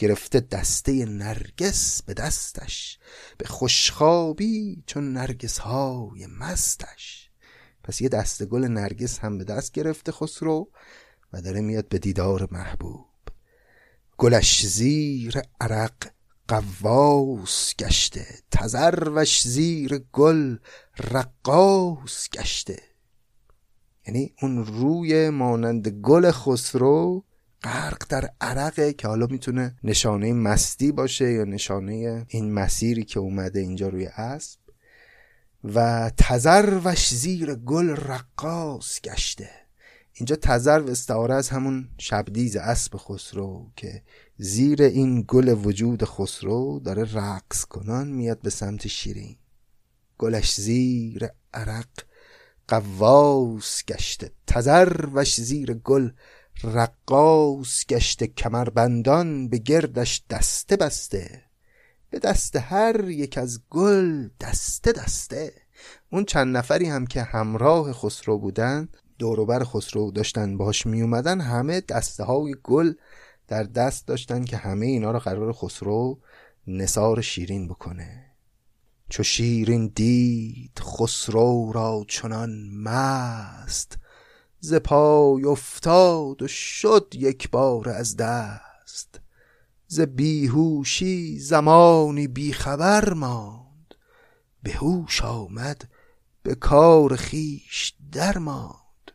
گرفته 0.00 0.40
دسته 0.40 1.04
نرگس 1.04 2.02
به 2.02 2.14
دستش 2.14 2.98
به 3.38 3.48
خوشخوابی 3.48 4.82
چون 4.86 5.12
نرگس 5.12 5.58
های 5.58 6.26
مستش. 6.26 7.30
پس 7.84 8.00
یه 8.00 8.08
دسته 8.08 8.46
گل 8.46 8.64
نرگس 8.64 9.18
هم 9.18 9.38
به 9.38 9.44
دست 9.44 9.72
گرفته 9.72 10.12
خسرو 10.12 10.70
و 11.32 11.42
داره 11.42 11.60
میاد 11.60 11.88
به 11.88 11.98
دیدار 11.98 12.48
محبوب. 12.50 13.06
گلش 14.18 14.66
زیر 14.66 15.42
عرق 15.60 16.10
قواس 16.48 17.74
گشته 17.78 18.26
تزروش 18.50 19.42
زیر 19.42 19.98
گل 20.12 20.56
رقاس 20.98 22.28
گشته. 22.32 22.78
یعنی 24.06 24.34
اون 24.42 24.66
روی 24.66 25.30
مانند 25.30 25.88
گل 25.88 26.30
خسرو 26.30 27.24
غرق 27.62 28.02
در 28.08 28.30
عرقه 28.40 28.92
که 28.92 29.08
حالا 29.08 29.26
می‌تونه 29.26 29.78
نشانه 29.84 30.32
مستی 30.32 30.92
باشه 30.92 31.32
یا 31.32 31.44
نشانه 31.44 32.26
این 32.28 32.52
مسیری 32.52 33.04
که 33.04 33.20
اومده 33.20 33.60
اینجا 33.60 33.88
روی 33.88 34.06
اسب. 34.06 34.60
و 35.64 36.10
تذروش 36.16 37.14
زیر 37.14 37.54
گل 37.54 37.90
رقاص 37.90 39.00
گشته. 39.00 39.50
اینجا 40.12 40.36
تذرو 40.36 40.90
استعاره 40.90 41.34
از 41.34 41.48
همون 41.48 41.88
شبدیز 41.98 42.56
اسب 42.56 42.96
خسرو 42.96 43.70
که 43.76 44.02
زیر 44.36 44.82
این 44.82 45.24
گل 45.28 45.48
وجود 45.64 46.04
خسرو 46.04 46.80
داره 46.84 47.14
رقص 47.14 47.64
کنان 47.64 48.08
میاد 48.08 48.40
به 48.40 48.50
سمت 48.50 48.86
شیرین. 48.86 49.36
گلش 50.18 50.54
زیر 50.54 51.28
عرق 51.54 51.88
قواس 52.68 53.84
گشته. 53.84 54.32
تذروش 54.46 55.40
زیر 55.40 55.74
گل 55.74 56.10
رقاص 56.64 57.86
گشته 57.86 58.26
کمربندان 58.26 59.48
به 59.48 59.58
گردش 59.58 60.22
دسته 60.30 60.76
بسته. 60.76 61.42
به 62.10 62.18
دست 62.18 62.56
هر 62.56 63.08
یک 63.08 63.38
از 63.38 63.60
گل 63.70 64.28
دسته 64.40 64.92
دسته. 64.92 65.52
اون 66.12 66.24
چند 66.24 66.56
نفری 66.56 66.86
هم 66.86 67.06
که 67.06 67.22
همراه 67.22 67.92
خسرو 67.92 68.38
بودن 68.38 68.88
دوروبر 69.18 69.64
خسرو 69.64 70.10
داشتن 70.10 70.56
باش 70.56 70.86
می 70.86 71.02
اومدن 71.02 71.40
همه 71.40 71.80
دسته 71.80 72.24
های 72.24 72.54
گل 72.62 72.92
در 73.48 73.62
دست 73.62 74.06
داشتن 74.06 74.44
که 74.44 74.56
همه 74.56 74.86
اینا 74.86 75.10
رو 75.10 75.18
قرار 75.18 75.52
خسرو 75.52 76.18
نصار 76.66 77.20
شیرین 77.20 77.68
بکنه. 77.68 78.26
چو 79.08 79.22
شیرین 79.22 79.92
دید 79.94 80.80
خسرو 80.80 81.72
را 81.72 82.04
چنان 82.08 82.70
مست 82.70 83.98
ز 84.60 84.74
پای 84.74 85.44
افتاد 85.44 86.42
و 86.42 86.48
شد 86.48 87.14
یک 87.16 87.50
بار 87.50 87.88
از 87.88 88.16
دست. 88.16 89.20
ز 89.86 90.00
بیهوشی 90.00 91.38
زمانی 91.38 92.28
بیخبر 92.28 93.12
ماند. 93.12 93.94
به 94.62 94.72
هوش 94.72 95.22
آمد 95.22 95.88
به 96.42 96.54
کار 96.54 97.16
خیش 97.16 97.94
در 98.12 98.38
ماند. 98.38 99.12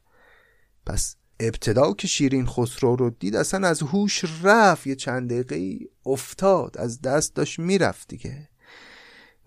پس 0.86 1.16
ابتدا 1.40 1.94
که 1.94 2.08
شیرین 2.08 2.46
خسرو 2.46 2.96
رو 2.96 3.10
دید 3.10 3.36
اصلا 3.36 3.68
از 3.68 3.82
هوش 3.82 4.26
رفت 4.44 4.88
یه 4.88 4.96
چند 4.96 5.30
دقیقه 5.30 5.90
افتاد 6.06 6.78
از 6.78 7.02
دست 7.02 7.36
داشت 7.36 7.60
می‌رفت 7.60 8.08
دیگه. 8.08 8.50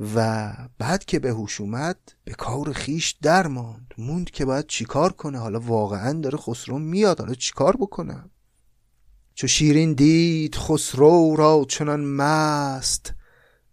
و 0.01 0.53
بعد 0.79 1.05
که 1.05 1.19
به 1.19 1.31
هوش 1.31 1.61
اومد 1.61 1.99
به 2.25 2.35
کار 2.35 2.73
خیش 2.73 3.11
در 3.23 3.47
ماند. 3.47 3.95
موند 3.99 4.31
که 4.31 4.45
باید 4.45 4.67
چیکار 4.67 5.13
کنه. 5.13 5.39
حالا 5.39 5.61
واقعا 5.61 6.13
داره 6.13 6.39
خسرو 6.39 6.79
میاد. 6.79 7.21
حالا 7.21 7.35
چیکار 7.35 7.77
بکنم 7.77 8.31
چو 9.35 9.47
شیرین 9.47 9.93
دید 9.93 10.55
خسرو 10.55 11.37
را 11.37 11.67
چنان 11.69 12.05
مست 12.05 13.15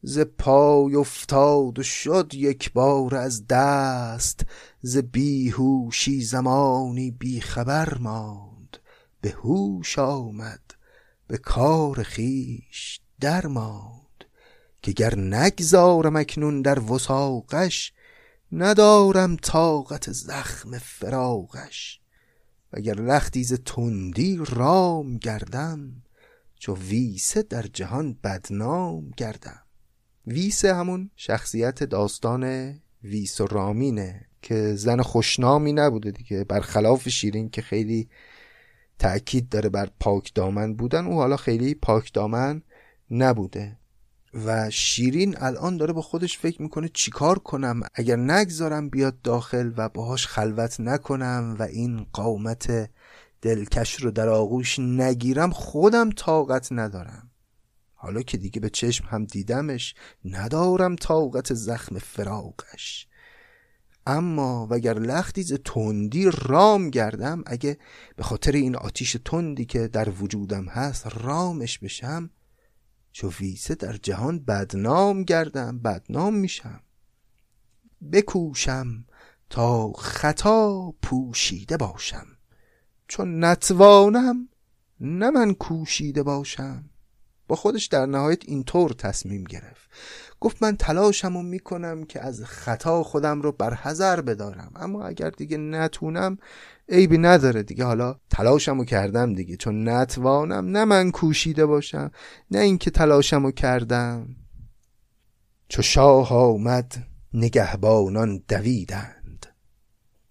ز 0.02 0.20
پای 0.20 0.96
افتاد 0.96 1.80
و 1.80 1.84
شد 1.84 2.32
یک 2.34 2.74
بار 2.74 3.16
از 3.16 3.48
دست. 3.48 4.46
ز 4.82 4.98
بیهوشی 4.98 6.22
زمانی 6.22 7.12
بیخبر 7.12 7.98
ماند. 7.98 8.78
به 9.22 9.30
هوش 9.30 10.00
آمد 10.00 10.62
به 11.28 11.38
کار 11.38 12.04
خیش 12.04 13.00
در 13.20 13.48
ماند. 13.48 14.05
که 14.86 14.92
گر 14.92 15.18
نگذارم 15.18 16.16
اکنون 16.16 16.62
در 16.62 16.80
وساقش 16.80 17.94
ندارم 18.52 19.36
طاقت 19.36 20.12
زخم 20.12 20.78
فراقش. 20.78 22.00
وگر 22.74 22.94
لختی 22.94 23.44
ز 23.44 23.54
تندی 23.54 24.40
رام 24.50 25.18
گردم 25.18 26.04
چو 26.60 26.76
ویسه 26.76 27.42
در 27.42 27.62
جهان 27.62 28.18
بدنام 28.24 29.12
گردم. 29.18 29.62
ویسه 30.28 30.76
همون 30.76 31.12
شخصیت 31.16 31.84
داستان 31.84 32.74
ویس 33.04 33.42
و 33.42 33.48
رامینه 33.48 34.26
که 34.42 34.76
زن 34.76 35.02
خوشنامی 35.02 35.74
نبوده 35.74 36.12
دیگه. 36.12 36.44
برخلاف 36.44 37.10
شیرین 37.10 37.50
که 37.50 37.62
خیلی 37.62 38.10
تأکید 39.00 39.50
داره 39.50 39.70
بر 39.70 39.90
پاک 40.00 40.34
دامن 40.34 40.74
بودن 40.76 41.06
او 41.06 41.14
حالا 41.14 41.38
خیلی 41.38 41.76
پاک 41.76 42.14
دامن 42.14 42.62
نبوده. 43.12 43.78
و 44.36 44.70
شیرین 44.70 45.36
الان 45.38 45.78
داره 45.78 45.94
با 45.94 46.02
خودش 46.02 46.38
فکر 46.38 46.62
می‌کنه 46.62 46.90
چیکار 46.94 47.40
کنم؟ 47.40 47.82
اگر 47.94 48.16
نگذارم 48.16 48.90
بیاد 48.90 49.22
داخل 49.22 49.72
و 49.78 49.90
باهاش 49.90 50.28
خلوت 50.28 50.80
نکنم 50.80 51.56
و 51.60 51.64
این 51.64 52.06
قامت 52.14 52.90
دلکش 53.42 53.96
رو 53.96 54.12
در 54.12 54.30
آغوش 54.30 54.80
نگیرم 54.80 55.52
خودم 55.52 56.10
طاقت 56.10 56.68
ندارم. 56.72 57.32
حالا 57.94 58.22
که 58.22 58.38
دیگه 58.38 58.60
به 58.60 58.70
چشم 58.70 59.06
هم 59.06 59.26
دیدمش 59.26 59.96
ندارم 60.26 60.96
طاقت 60.96 61.54
زخم 61.54 62.00
فراقش. 62.00 63.08
اما 64.08 64.68
وگر 64.72 64.94
لختی 64.94 65.44
ز 65.44 65.54
تندی 65.54 66.32
رام 66.34 66.90
گردم 66.90 67.44
اگه 67.46 67.78
به 68.16 68.24
خاطر 68.24 68.52
این 68.52 68.76
آتیش 68.76 69.18
تندی 69.26 69.66
که 69.66 69.88
در 69.88 70.10
وجودم 70.10 70.66
هست 70.66 71.08
رامش 71.08 71.80
بشم 71.80 72.30
چو 73.16 73.32
ویسه 73.40 73.76
در 73.76 73.98
جهان 73.98 74.40
بدنام 74.40 75.24
گردم 75.24 75.80
بدنام 75.80 76.36
میشم. 76.36 76.82
بکوشم 78.12 79.06
تا 79.50 79.94
خطا 79.94 80.94
پوشیده 81.02 81.78
باشم. 81.78 82.28
چون 83.08 83.44
نتوانم 83.44 84.50
نه 85.00 85.30
من 85.30 85.54
کوشیده 85.54 86.24
باشم. 86.24 86.90
با 87.48 87.56
خودش 87.56 87.86
در 87.86 88.06
نهایت 88.06 88.44
اینطور 88.46 88.92
تصمیم 88.92 89.44
گرفت. 89.44 89.90
گفت 90.46 90.64
من 90.64 90.76
تلاشمو 90.76 91.44
می‌کنم 91.44 92.04
که 92.04 92.22
از 92.22 92.44
خطا 92.44 93.04
خودم 93.04 93.42
رو 93.42 93.52
برحضر 93.52 94.22
بدارم. 94.22 94.72
اما 94.76 95.06
اگر 95.06 95.30
دیگه 95.30 95.58
نتونم 95.58 96.38
عیبی 96.90 97.18
نداره 97.18 97.64
دیگه. 97.64 97.86
حالا 97.86 98.16
تلاشمو 98.30 98.86
کردم 98.86 99.34
دیگه. 99.34 99.58
چون 99.58 99.90
نتوانم 99.90 100.66
نه 100.66 100.86
من 100.86 101.12
کوشیده 101.12 101.66
باشم 101.66 102.12
نه 102.52 102.60
اینکه 102.60 102.92
تلاشمو 102.92 103.52
کردم. 103.52 104.36
چو 105.68 105.82
شاه 105.82 106.34
آمد 106.34 106.96
نگهبانان 107.34 108.44
دویدند. 108.48 109.46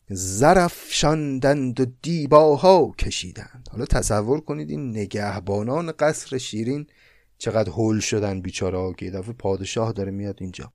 زرف 0.09 0.85
شاندند 0.89 1.81
و 1.81 1.87
دیباها 2.03 2.93
کشیدند. 2.99 3.69
حالا 3.73 3.85
تصور 3.85 4.41
کنید 4.41 4.71
این 4.71 4.91
نگهبانان 4.91 5.93
قصر 5.99 6.39
شیرین 6.39 6.87
چقدر 7.45 7.71
هول 7.71 8.01
شدن 8.01 8.41
بیچاره 8.41 8.95
که 8.99 9.11
دفعه 9.11 9.33
پادشاه 9.33 9.93
داره 9.93 10.11
میاد 10.11 10.39
اینجا. 10.41 10.73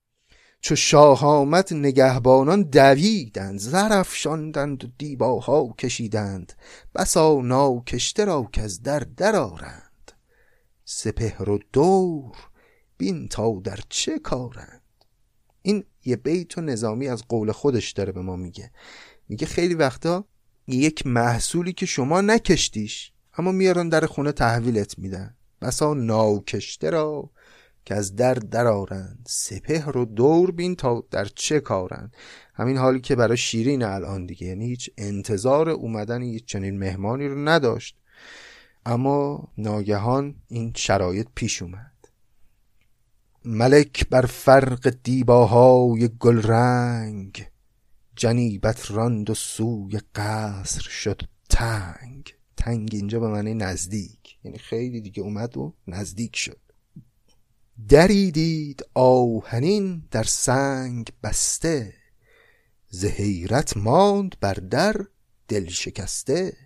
چو 0.62 0.76
شاه 0.76 1.26
آمد 1.26 1.74
نگهبانان 1.74 2.64
دویدند 2.64 3.60
زرفشاندند 3.60 4.84
و 4.84 4.88
دیباها 4.98 5.74
کشیدند. 5.80 6.54
بسا 6.96 7.42
ناکشته 7.42 8.26
را 8.26 8.50
که 8.54 8.62
از 8.62 8.82
در 8.82 9.00
درارند 9.00 10.12
سپهر 10.86 11.50
و 11.50 11.60
دور 11.74 12.36
بین 12.98 13.28
تا 13.28 13.62
در 13.64 13.80
چه 13.90 14.20
کارند؟ 14.20 14.82
این 15.62 15.84
یه 16.06 16.16
بیت 16.16 16.58
و 16.58 16.62
نظامی 16.62 17.08
از 17.08 17.24
قول 17.30 17.52
خودش 17.52 17.92
داره 17.92 18.12
به 18.12 18.22
ما 18.22 18.36
میگه. 18.36 18.72
میگه 19.30 19.48
خیلی 19.48 19.74
وقتا 19.74 20.26
یک 20.68 21.08
محصولی 21.08 21.74
که 21.74 21.86
شما 21.86 22.22
نکشتیش 22.22 23.12
اما 23.38 23.52
میارن 23.52 23.90
در 23.90 24.06
خونه 24.06 24.32
تحویلت 24.32 25.00
میدن. 25.00 25.36
بسا 25.62 25.94
ناکشته 25.94 26.90
را 26.90 27.30
که 27.86 27.96
از 27.96 28.16
در 28.16 28.34
درارند 28.34 29.26
سپهر 29.30 29.98
و 29.98 30.06
دور 30.06 30.52
بین 30.52 30.76
تا 30.76 31.04
در 31.12 31.26
چه 31.26 31.60
کارند. 31.60 32.14
همین 32.54 32.78
حالی 32.78 33.00
که 33.00 33.16
برای 33.16 33.38
شیرین 33.38 33.84
الان 33.84 34.26
دیگه. 34.26 34.48
یعنی 34.48 34.66
هیچ 34.66 34.90
انتظار 34.98 35.70
اومدن 35.70 36.22
هیچ 36.22 36.46
چنین 36.46 36.80
مهمانی 36.80 37.28
رو 37.28 37.50
نداشت. 37.50 37.96
اما 38.86 39.48
ناگهان 39.58 40.36
این 40.48 40.74
شرایط 40.76 41.28
پیش 41.36 41.62
اومد. 41.62 41.92
ملک 43.46 44.10
بر 44.10 44.26
فرق 44.26 44.96
دیباهای 45.04 46.10
گل 46.20 46.42
رنگ 46.42 47.48
جنیبت 48.16 48.92
راند 48.92 49.30
و 49.30 49.34
سوی 49.34 50.00
قصر 50.16 50.82
شد 50.82 51.22
تنگ. 51.50 52.39
تنگ 52.60 52.90
اینجا 52.94 53.20
به 53.20 53.28
معنی 53.28 53.54
نزدیک. 53.54 54.38
یعنی 54.44 54.58
خیلی 54.58 55.02
دیگه 55.02 55.24
اومد 55.24 55.58
و 55.58 55.74
نزدیک 55.88 56.36
شد. 56.36 56.60
دری 57.90 58.32
دید 58.32 58.86
آهنین 58.94 60.04
در 60.12 60.24
سنگ 60.24 61.12
بسته. 61.24 61.94
ز 62.90 63.06
حیرت 63.06 63.78
ماند 63.78 64.36
بر 64.42 64.54
در 64.54 64.96
دل 65.48 65.70
شکسته. 65.70 66.58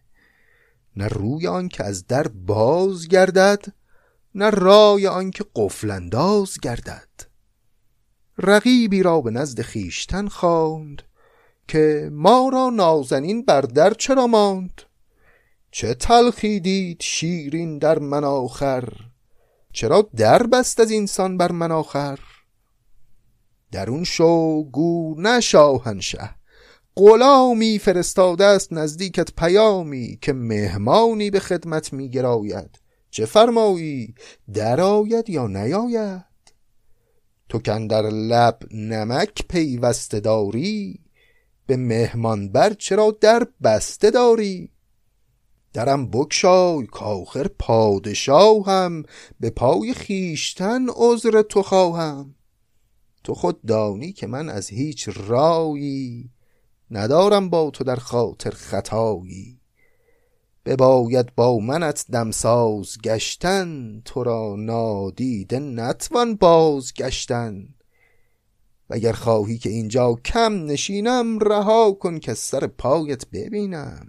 نه 0.96 1.08
روی 1.08 1.48
آن 1.48 1.70
که 1.70 1.84
از 1.84 2.08
در 2.08 2.28
باز 2.28 3.08
گردد 3.08 3.66
نه 4.36 4.50
رای 4.50 5.08
آن 5.08 5.32
که 5.32 5.46
قفل 5.56 5.92
انداز 5.92 6.60
گردد. 6.60 7.10
رقیبی 8.38 9.04
را 9.04 9.22
به 9.22 9.32
نزد 9.32 9.62
خیشتن 9.62 10.28
خواند 10.28 11.02
که 11.68 12.10
ما 12.12 12.50
را 12.50 12.70
نازنین 12.70 13.46
بر 13.46 13.62
در 13.62 13.94
چرا 13.94 14.28
ماند؟ 14.28 14.82
چه 15.76 15.94
تلخی 15.94 16.60
دید 16.60 17.02
شیرین 17.02 17.78
در 17.78 18.00
من 18.00 18.24
آخر؟ 18.24 18.90
چرا 19.72 20.10
در 20.16 20.44
بست 20.44 20.80
از 20.80 20.92
اینسان 20.92 21.38
بر 21.38 21.52
من 21.52 21.72
آخر؟ 21.72 22.20
درون 23.72 24.04
شو 24.04 24.64
گو 24.64 25.16
نه 25.18 25.40
شاهنشه 25.40 26.36
غلامی 26.96 27.80
فرستاده 27.80 28.46
است 28.46 28.74
نزدیکت 28.74 29.36
پیامی 29.38 30.18
که 30.22 30.34
مهمانی 30.34 31.30
به 31.32 31.40
خدمت 31.40 31.94
میگراید 31.94 32.80
چه 33.10 33.26
فرمایی؟ 33.26 34.16
درآید 34.54 35.30
یا 35.30 35.48
نیاید؟ 35.48 36.26
تو 37.50 37.60
در 37.88 38.02
لب 38.02 38.60
نمک 38.72 39.48
پیوسته 39.50 40.20
داری 40.20 41.00
به 41.68 41.78
مهمان 41.78 42.52
بر 42.52 42.74
چرا 42.74 43.18
در 43.22 43.48
بسته 43.64 44.12
داری؟ 44.12 44.73
درم 45.74 46.08
بکشای 46.08 46.86
کاخر 46.86 47.48
پادشاهم 47.60 49.04
به 49.40 49.50
پای 49.50 49.94
خیشتن 49.94 50.86
عذر 50.90 51.42
تو 51.42 51.64
خواهم. 51.64 52.36
تو 53.24 53.34
خود 53.34 53.66
دانی 53.66 54.12
که 54.12 54.28
من 54.28 54.50
از 54.50 54.70
هیچ 54.70 55.10
رایی 55.28 56.30
ندارم 56.92 57.50
با 57.50 57.70
تو 57.70 57.84
در 57.84 57.96
خاطر 57.96 58.50
خطایی. 58.50 59.60
بباید 60.66 61.36
با 61.36 61.60
منت 61.60 62.06
دمساز 62.12 62.98
گشتن 63.04 64.02
تو 64.06 64.24
را 64.24 64.56
نادیده 64.60 65.60
نتوان 65.60 66.36
باز 66.36 66.94
گشتن 66.94 67.68
وگر 68.90 69.12
خواهی 69.12 69.58
که 69.58 69.70
اینجا 69.70 70.14
کم 70.26 70.66
نشینم 70.66 71.40
رها 71.40 71.92
کن 71.92 72.20
که 72.20 72.34
سر 72.34 72.68
پایت 72.68 73.30
ببینم. 73.30 74.08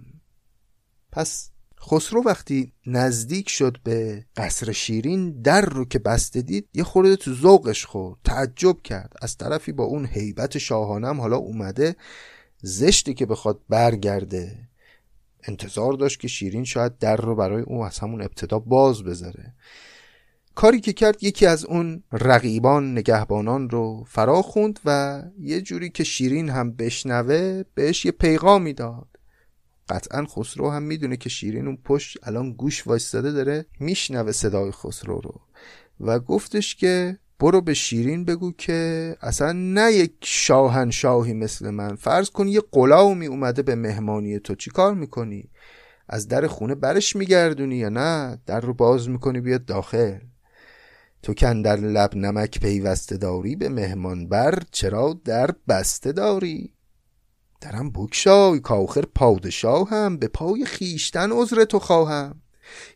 پس 1.11 1.51
خسرو 1.87 2.23
وقتی 2.23 2.71
نزدیک 2.85 3.49
شد 3.49 3.77
به 3.83 4.25
قصر 4.37 4.71
شیرین 4.71 5.41
در 5.41 5.61
رو 5.61 5.85
که 5.85 5.99
بسته 5.99 6.41
دید 6.41 6.67
یه 6.73 6.83
خورده 6.83 7.15
تو 7.15 7.33
ذوقش 7.33 7.85
خورد 7.85 8.17
تعجب 8.23 8.81
کرد. 8.81 9.13
از 9.21 9.37
طرفی 9.37 9.71
با 9.71 9.83
اون 9.83 10.05
هیبت 10.05 10.57
شاهانم 10.57 11.21
حالا 11.21 11.37
اومده 11.37 11.95
زشتی 12.61 13.13
که 13.13 13.25
بخواد 13.25 13.59
برگرده. 13.69 14.57
انتظار 15.43 15.93
داشت 15.93 16.19
که 16.19 16.27
شیرین 16.27 16.63
شاید 16.63 16.97
در 16.97 17.15
رو 17.15 17.35
برای 17.35 17.61
اون 17.61 17.87
از 17.87 17.99
همون 17.99 18.21
ابتدا 18.21 18.59
باز 18.59 19.03
بذاره. 19.03 19.53
کاری 20.55 20.79
که 20.79 20.93
کرد 20.93 21.23
یکی 21.23 21.45
از 21.45 21.65
اون 21.65 22.03
رقیبان 22.11 22.91
نگهبانان 22.91 23.69
رو 23.69 24.03
فرا 24.07 24.41
خوند 24.41 24.79
و 24.85 25.21
یه 25.39 25.61
جوری 25.61 25.89
که 25.89 26.03
شیرین 26.03 26.49
هم 26.49 26.71
بشنوه 26.71 27.63
بهش 27.73 28.05
یه 28.05 28.11
پیغامی 28.11 28.73
داد. 28.73 29.14
قطعا 29.89 30.25
خسرو 30.25 30.69
هم 30.69 30.83
می‌دونه 30.83 31.17
که 31.17 31.29
شیرین 31.29 31.67
اون 31.67 31.77
پشت 31.83 32.17
الان 32.23 32.53
گوش 32.53 32.87
وایستاده 32.87 33.31
داره 33.31 33.65
میشنوه 33.79 34.31
صدای 34.31 34.71
خسرو 34.71 35.19
رو. 35.19 35.41
و 35.99 36.19
گفتش 36.19 36.75
که 36.75 37.19
برو 37.39 37.61
به 37.61 37.73
شیرین 37.73 38.25
بگو 38.25 38.51
که 38.51 39.17
اصلا 39.21 39.51
نه 39.51 39.93
یک 39.93 40.13
شاهنشاهی 40.23 41.33
مثل 41.33 41.69
من. 41.69 41.95
فرض 41.95 42.29
کن 42.29 42.47
یه 42.47 42.61
قلاومی 42.71 43.25
اومده 43.25 43.61
به 43.61 43.75
مهمانی 43.75 44.39
تو. 44.39 44.55
چی 44.55 44.69
کار 44.71 44.93
می‌کنی؟ 44.93 45.49
از 46.09 46.27
در 46.27 46.47
خونه 46.47 46.75
برش 46.75 47.15
میگردونی 47.15 47.75
یا 47.75 47.89
نه؟ 47.89 48.39
در 48.45 48.59
رو 48.59 48.73
باز 48.73 49.09
می‌کنی 49.09 49.41
بیاد 49.41 49.65
داخل. 49.65 50.19
تو 51.23 51.33
کن 51.33 51.61
در 51.61 51.75
لب 51.75 52.15
نمک 52.15 52.59
پیوسته 52.59 53.17
داری 53.17 53.55
به 53.55 53.69
مهمان 53.69 54.27
بر 54.27 54.59
چرا 54.71 55.21
در 55.25 55.51
بسته 55.67 56.11
داری؟ 56.11 56.74
درم 57.65 57.89
بکشای 57.89 58.59
کاخر 58.59 59.03
هم 59.91 60.17
به 60.17 60.27
پای 60.27 60.65
خیشتن 60.65 61.31
عذر 61.31 61.63
تو 61.63 61.79
خواهم. 61.79 62.41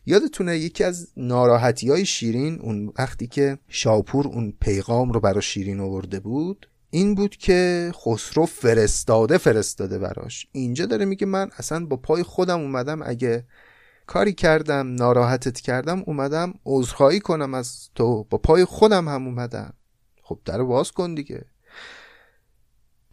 یادتونه 0.06 0.58
یکی 0.58 0.84
از 0.84 1.08
ناراحتی 1.16 1.90
های 1.90 2.06
شیرین 2.06 2.60
اون 2.60 2.92
وقتی 2.98 3.26
که 3.26 3.58
شاپور 3.68 4.26
اون 4.26 4.54
پیغام 4.60 5.12
رو 5.12 5.20
برای 5.20 5.42
شیرین 5.42 5.80
آورده 5.80 6.20
بود 6.20 6.68
این 6.90 7.14
بود 7.14 7.36
که 7.36 7.92
خسرو 7.94 8.46
فرستاده 8.46 9.38
فرستاده 9.38 9.98
براش. 9.98 10.46
اینجا 10.52 10.86
داره 10.86 11.04
میگه 11.04 11.26
من 11.26 11.50
اصلا 11.58 11.86
با 11.86 11.96
پای 11.96 12.22
خودم 12.22 12.60
اومدم 12.60 13.02
اگه 13.02 13.46
کاری 14.06 14.32
کردم 14.32 14.94
ناراحتت 14.94 15.60
کردم 15.60 16.02
اومدم 16.06 16.54
عذرخواهی 16.66 17.20
کنم 17.20 17.54
از 17.54 17.88
تو. 17.94 18.26
با 18.30 18.38
پای 18.38 18.64
خودم 18.64 19.08
هم 19.08 19.26
اومدم. 19.26 19.72
خب 20.22 20.38
در 20.44 20.62
باز 20.62 20.92
کن 20.92 21.14
دیگه. 21.14 21.44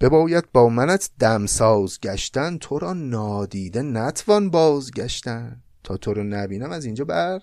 بباید 0.01 0.51
با 0.51 0.69
منت 0.69 1.09
دمساز 1.19 1.99
گشتن 1.99 2.57
تو 2.57 2.79
را 2.79 2.93
نادیده 2.93 3.81
نتوان 3.81 4.49
بازگشتن. 4.49 5.61
تا 5.83 5.97
تو 5.97 6.13
رو 6.13 6.23
نبینم 6.23 6.71
از 6.71 6.85
اینجا 6.85 7.05
بر 7.05 7.39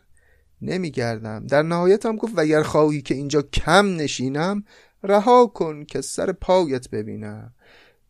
نمیگردم. 0.62 1.46
در 1.46 1.62
نهایت 1.62 2.06
هم 2.06 2.16
گفت 2.16 2.32
وگر 2.36 2.62
خواهی 2.62 3.02
که 3.02 3.14
اینجا 3.14 3.42
کم 3.42 3.96
نشینم 3.96 4.64
رها 5.02 5.46
کن 5.46 5.84
که 5.84 6.00
سر 6.00 6.32
پایت 6.32 6.90
ببینم. 6.90 7.54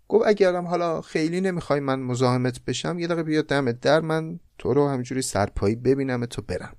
گفت 0.08 0.26
اگرم 0.26 0.66
حالا 0.66 1.00
خیلی 1.00 1.40
نمی‌خوای 1.40 1.80
من 1.80 2.00
مزاحمت 2.00 2.64
بشم 2.64 2.98
یه 2.98 3.06
دقیقه 3.06 3.22
بیا 3.22 3.42
دمت 3.42 3.80
در 3.80 4.00
من 4.00 4.40
تو 4.58 4.74
رو 4.74 4.88
همجوری 4.88 5.22
سرپایی 5.22 5.76
ببینم 5.76 6.26
تو 6.26 6.42
برم. 6.42 6.76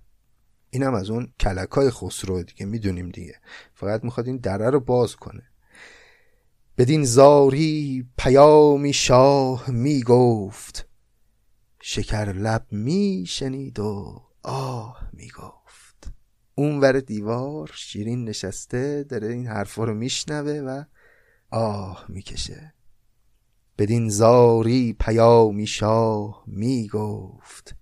اینم 0.69 0.93
از 0.93 1.09
اون 1.09 1.33
کلکای 1.39 1.89
خسرو 1.89 2.43
دیگه 2.43 2.65
می‌دونیم 2.65 3.09
دیگه. 3.09 3.35
فقط 3.73 4.03
می‌خواد 4.03 4.27
این 4.27 4.37
دره 4.37 4.69
رو 4.69 4.79
باز 4.79 5.15
کنه. 5.15 5.43
بدین 6.77 7.03
زاری 7.03 8.05
پیامی 8.17 8.93
شاه 8.93 9.69
می‌گفت 9.71 10.87
شکر 11.81 12.33
لب 12.33 12.65
می 12.71 13.25
شنید 13.27 13.79
و 13.79 14.21
آه 14.43 15.09
می 15.13 15.29
گفت 15.29 16.13
اون 16.55 16.79
ور 16.79 16.99
دیوار 16.99 17.71
شیرین 17.75 18.23
نشسته 18.23 19.03
داره 19.03 19.27
این 19.27 19.47
حرفا 19.47 19.83
رو 19.83 19.93
میشنوه 19.93 20.51
و 20.51 20.83
آه 21.51 22.05
می‌کشه. 22.09 22.73
بدین 23.77 24.09
زاری 24.09 24.95
پیامی 24.99 25.67
شاه 25.67 26.43
می 26.47 26.87
گفت 26.87 27.75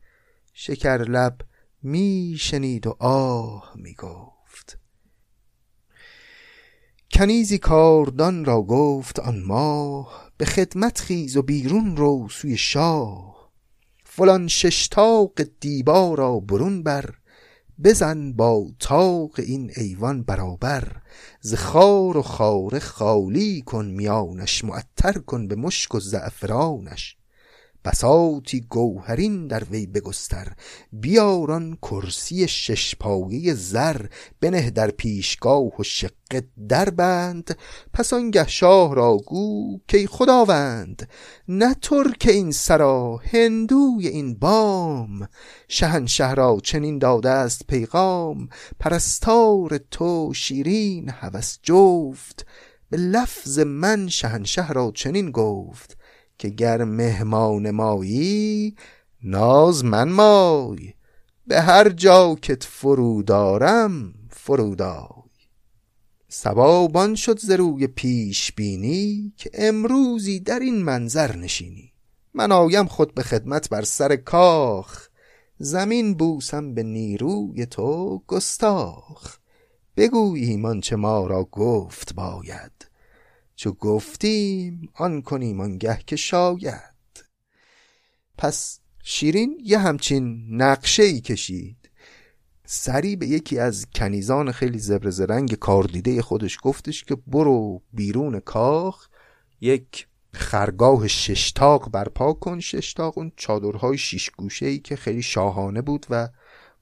شکر 0.54 0.98
لب 0.98 1.42
می 1.84 2.36
شنید 2.40 2.88
و 2.88 2.96
آه 3.00 3.74
می 3.76 3.94
گفت 3.94 4.33
کنیزی 7.14 7.58
کاردان 7.58 8.46
را 8.46 8.62
گفت 8.62 9.20
آن 9.20 9.44
ماه 9.44 10.32
به 10.38 10.46
خدمت 10.46 11.00
خیز 11.00 11.38
و 11.38 11.42
بیرون 11.42 11.98
رو 11.98 12.28
سوی 12.30 12.58
شاه. 12.58 13.52
فلان 14.04 14.48
ششتاق 14.48 15.32
دیبا 15.60 16.14
را 16.14 16.40
برون 16.40 16.84
بر 16.84 17.10
بزن 17.84 18.34
با 18.34 18.68
تاق 18.80 19.32
این 19.40 19.72
ایوان 19.78 20.24
برابر. 20.24 21.02
ز 21.42 21.54
خار 21.54 22.18
و 22.18 22.22
خاره 22.22 22.80
خالی 22.80 23.62
کن 23.62 23.86
میانش 23.86 24.64
معطر 24.64 25.14
کن 25.14 25.48
به 25.48 25.56
مشک 25.56 25.96
و 25.96 26.00
زعفرانش 26.00 27.18
بساتی 27.86 28.62
گوهرین 28.62 29.48
در 29.48 29.64
وی 29.64 29.86
بگستر. 29.86 30.48
بیاران 30.92 31.78
کرسی 31.82 32.48
شش 32.48 32.96
پایه 32.96 33.54
زر 33.54 34.06
بنه 34.42 34.70
در 34.70 34.92
پیشگاه 34.92 35.80
و 35.80 35.84
شق 35.84 36.12
بند 36.98 37.58
پس 37.94 38.14
آنگه 38.14 38.48
شاه 38.48 38.96
را 38.96 39.18
گو 39.18 39.80
که 39.88 40.08
خداوند 40.08 41.10
نه 41.48 41.74
ترک 41.74 42.26
این 42.30 42.52
سرا 42.52 43.18
هندوی 43.18 44.08
این 44.08 44.36
بام. 44.36 45.28
شهنشه 45.68 46.34
را 46.34 46.58
چنین 46.64 46.98
داده 46.98 47.30
است 47.30 47.68
پیغام 47.68 48.50
پرستار 48.80 49.78
تو 49.92 50.34
شیرین 50.34 51.10
هوس 51.10 51.58
جفت. 51.64 52.46
به 52.90 52.98
لفظ 52.98 53.60
من 53.60 54.08
شهنشه 54.08 54.72
را 54.72 54.92
چنین 54.96 55.32
گفت 55.32 55.98
که 56.44 56.50
گر 56.50 56.84
مهمان 56.84 57.72
مایی 57.72 58.76
ناز 59.24 59.86
من 59.86 60.10
مای. 60.10 60.94
به 61.48 61.62
هر 61.62 61.90
جا 61.90 62.36
که 62.42 62.58
فرو 62.62 63.24
دارم 63.24 64.14
فرودای 64.30 65.30
سبابان 66.28 67.16
شد 67.16 67.40
ز 67.40 67.52
روی 67.52 67.88
پیش 67.88 68.52
بینی 68.52 69.34
که 69.38 69.50
امروزی 69.54 70.40
در 70.40 70.60
این 70.60 70.84
منظر 70.84 71.36
نشینی. 71.36 71.94
من 72.34 72.52
آیم 72.52 72.86
خود 72.86 73.14
به 73.14 73.24
خدمت 73.24 73.70
بر 73.70 73.82
سر 73.82 74.16
کاخ 74.16 75.08
زمین 75.58 76.14
بوسم 76.14 76.74
به 76.74 76.84
نیروی 76.84 77.66
تو 77.66 78.22
گستاخ. 78.28 79.38
بگوییم 79.98 80.66
آنچه 80.66 80.96
ما 80.96 81.28
را 81.28 81.44
گفت 81.44 82.14
باید. 82.14 82.93
چو 83.56 83.72
گفتیم 83.72 84.90
آن 84.94 85.22
کنیم 85.22 85.62
آنگه 85.62 86.00
که 86.08 86.16
شاید. 86.16 87.26
پس 88.38 88.80
شیرین 89.04 89.58
یه 89.64 89.80
همچین 89.80 90.46
نقشه 90.50 91.04
ای 91.04 91.22
کشید. 91.22 91.90
سری 92.66 93.16
به 93.16 93.28
یکی 93.28 93.60
از 93.60 93.86
کنیزان 93.96 94.52
خیلی 94.52 94.80
زبر 94.80 95.10
زرنگ 95.10 95.54
کاردیده 95.54 96.22
خودش 96.22 96.58
گفتش 96.62 97.04
که 97.04 97.16
برو 97.28 97.82
بیرون 97.94 98.40
کاخ 98.40 99.08
یک 99.62 100.08
خرگاه 100.34 101.08
ششتاق 101.08 101.92
برپا 101.92 102.34
کن. 102.34 102.60
ششتاق 102.60 103.18
اون 103.18 103.32
چادرهای 103.36 103.98
شیش 103.98 104.30
گوشه 104.30 104.66
ای 104.66 104.80
که 104.80 104.96
خیلی 104.96 105.22
شاهانه 105.22 105.82
بود 105.82 106.06
و 106.10 106.30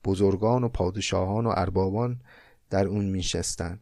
بزرگان 0.06 0.64
و 0.64 0.70
پادشاهان 0.70 1.46
و 1.46 1.54
اربابان 1.56 2.22
در 2.70 2.88
اون 2.88 3.06
میشستن 3.06 3.80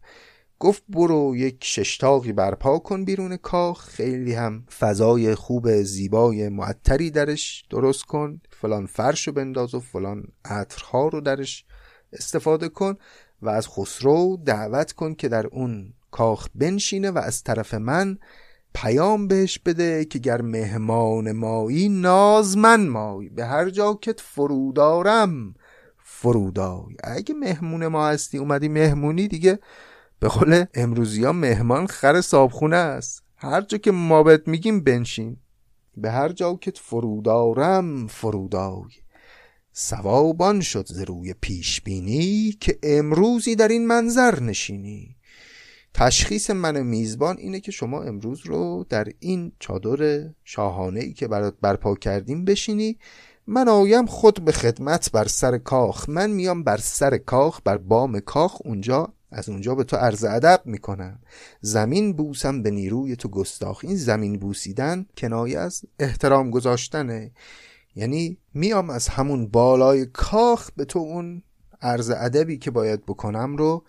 گفت 0.59 0.83
برو 0.89 1.35
یک 1.35 1.63
ششتاقی 1.63 2.33
برپا 2.33 2.79
کن 2.79 3.05
بیرون 3.05 3.37
کاخ 3.37 3.85
خیلی 3.89 4.33
هم 4.33 4.63
فضای 4.79 5.35
خوب 5.35 5.81
زیبای 5.81 6.49
معطری 6.49 7.11
درش 7.11 7.65
درست 7.69 8.03
کن 8.03 8.41
فلان 8.61 8.85
فرش 8.85 9.27
رو 9.27 9.33
بنداز 9.33 9.75
و 9.75 9.79
فلان 9.79 10.23
عطرها 10.45 11.07
رو 11.07 11.21
درش 11.21 11.65
استفاده 12.13 12.69
کن 12.69 12.95
و 13.41 13.49
از 13.49 13.67
خسرو 13.67 14.37
دعوت 14.45 14.91
کن 14.91 15.13
که 15.13 15.27
در 15.27 15.47
اون 15.47 15.93
کاخ 16.11 16.47
بنشینه 16.55 17.11
و 17.11 17.17
از 17.17 17.43
طرف 17.43 17.73
من 17.73 18.17
پیام 18.73 19.27
بهش 19.27 19.59
بده 19.59 20.05
که 20.05 20.19
گر 20.19 20.41
مهمان 20.41 21.31
مایی 21.31 21.89
ناز 21.89 22.57
من 22.57 22.87
مایی. 22.87 23.29
به 23.29 23.45
هر 23.45 23.69
جا 23.69 23.93
که 24.01 24.15
فرودارم 24.17 25.55
فرودای. 25.97 26.95
اگه 27.03 27.35
مهمون 27.35 27.87
ما 27.87 28.07
هستی 28.07 28.37
اومدی 28.37 28.67
مهمونی 28.67 29.27
دیگه 29.27 29.59
به 30.19 30.27
قول 30.27 30.65
امروزی 30.73 31.23
ها 31.23 31.31
مهمان 31.31 31.87
خر 31.87 32.21
صابخونه 32.21 32.75
است. 32.75 33.23
هر 33.35 33.61
جا 33.61 33.77
که 33.77 33.91
ما 33.91 34.23
بهت 34.23 34.47
میگیم 34.47 34.83
بنشین. 34.83 35.37
به 35.97 36.11
هر 36.11 36.29
جا 36.29 36.53
که 36.53 36.73
فرودارم 36.75 38.07
فرودای. 38.07 38.89
سوابان 39.73 40.61
شد 40.61 40.85
ز 40.85 40.99
روی 40.99 41.33
پیش 41.41 41.81
بینی 41.81 42.51
که 42.59 42.79
امروزی 42.83 43.55
در 43.55 43.67
این 43.67 43.87
منظر 43.87 44.39
نشینی. 44.39 45.15
تشخیص 45.93 46.49
من 46.49 46.81
میزبان 46.81 47.37
اینه 47.37 47.59
که 47.59 47.71
شما 47.71 48.03
امروز 48.03 48.45
رو 48.45 48.85
در 48.89 49.07
این 49.19 49.51
چادر 49.59 50.29
شاهانه 50.43 50.99
ای 50.99 51.13
که 51.13 51.27
برات 51.27 51.55
برپا 51.61 51.95
کردیم 51.95 52.45
بشینی. 52.45 52.97
من 53.47 53.69
آیم 53.69 54.05
خود 54.05 54.45
به 54.45 54.51
خدمت 54.51 55.11
بر 55.11 55.27
سر 55.27 55.57
کاخ. 55.57 56.09
من 56.09 56.29
میام 56.29 56.63
بر 56.63 56.77
سر 56.77 57.17
کاخ 57.17 57.61
بر 57.65 57.77
بام 57.77 58.19
کاخ 58.19 58.61
اونجا 58.65 59.13
از 59.31 59.49
اونجا 59.49 59.75
به 59.75 59.83
تو 59.83 59.95
عرض 59.95 60.23
ادب 60.23 60.61
می‌کنم. 60.65 61.19
زمین 61.61 62.13
بوسم 62.13 62.63
به 62.63 62.71
نیروی 62.71 63.15
تو 63.15 63.29
گستاخ. 63.29 63.79
این 63.83 63.95
زمین 63.95 64.39
بوسیدن 64.39 65.05
کنایه 65.17 65.59
از 65.59 65.81
احترام 65.99 66.49
گذاشتنه. 66.49 67.31
یعنی 67.95 68.37
میام 68.53 68.89
از 68.89 69.07
همون 69.07 69.47
بالای 69.47 70.05
کاخ 70.05 70.71
به 70.75 70.85
تو 70.85 70.99
اون 70.99 71.43
عرض 71.81 72.09
ادبی 72.09 72.57
که 72.57 72.71
باید 72.71 73.05
بکنم 73.05 73.57
رو 73.57 73.83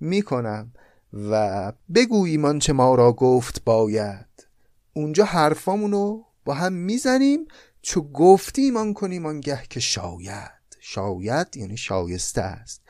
می‌کنم 0.00 0.72
و 1.30 1.72
بگو 1.94 2.24
ایمان 2.24 2.58
چه 2.58 2.72
ما 2.72 2.94
را 2.94 3.12
گفت 3.12 3.64
باید. 3.64 4.26
اونجا 4.92 5.24
حرفامونو 5.24 6.22
با 6.44 6.54
هم 6.54 6.72
می‌زنیم 6.72 7.46
چو 7.82 8.12
گفتی 8.12 8.62
ایمان 8.62 8.94
کنیم 8.94 9.26
آنگه 9.26 9.62
که 9.70 9.80
شاید. 9.80 10.60
شاید 10.80 11.56
یعنی 11.56 11.76
شایسته 11.76 12.42
است. 12.42 12.82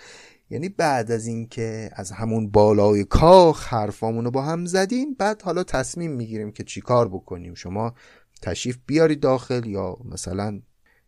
یعنی 0.50 0.68
بعد 0.68 1.10
از 1.10 1.26
اینکه 1.26 1.90
از 1.92 2.10
همون 2.12 2.50
بالای 2.50 3.04
کاخ 3.04 3.66
حرفامونو 3.66 4.30
با 4.30 4.42
هم 4.42 4.66
زدیم 4.66 5.14
بعد 5.14 5.42
حالا 5.42 5.62
تصمیم 5.62 6.10
می‌گیریم 6.10 6.52
که 6.52 6.64
چیکار 6.64 7.08
بکنیم. 7.08 7.54
شما 7.54 7.94
تشریف 8.42 8.78
بیاری 8.86 9.16
داخل 9.16 9.66
یا 9.66 9.96
مثلا 10.04 10.60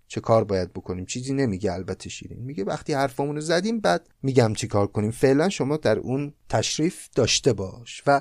چه 0.08 0.20
کار 0.20 0.44
باید 0.44 0.72
بکنیم؟ 0.72 1.04
چیزی 1.04 1.34
نمیگه 1.34 1.72
البته 1.72 2.10
شیرین 2.10 2.38
میگه. 2.38 2.64
وقتی 2.64 2.92
حرفامونو 2.92 3.40
زدیم 3.40 3.80
بعد 3.80 4.08
میگم 4.22 4.52
چی 4.54 4.66
کار 4.66 4.86
کنیم. 4.86 5.10
فعلا 5.10 5.48
شما 5.48 5.76
در 5.76 5.98
اون 5.98 6.34
تشریف 6.48 7.08
داشته 7.14 7.52
باش 7.52 8.02
و 8.06 8.20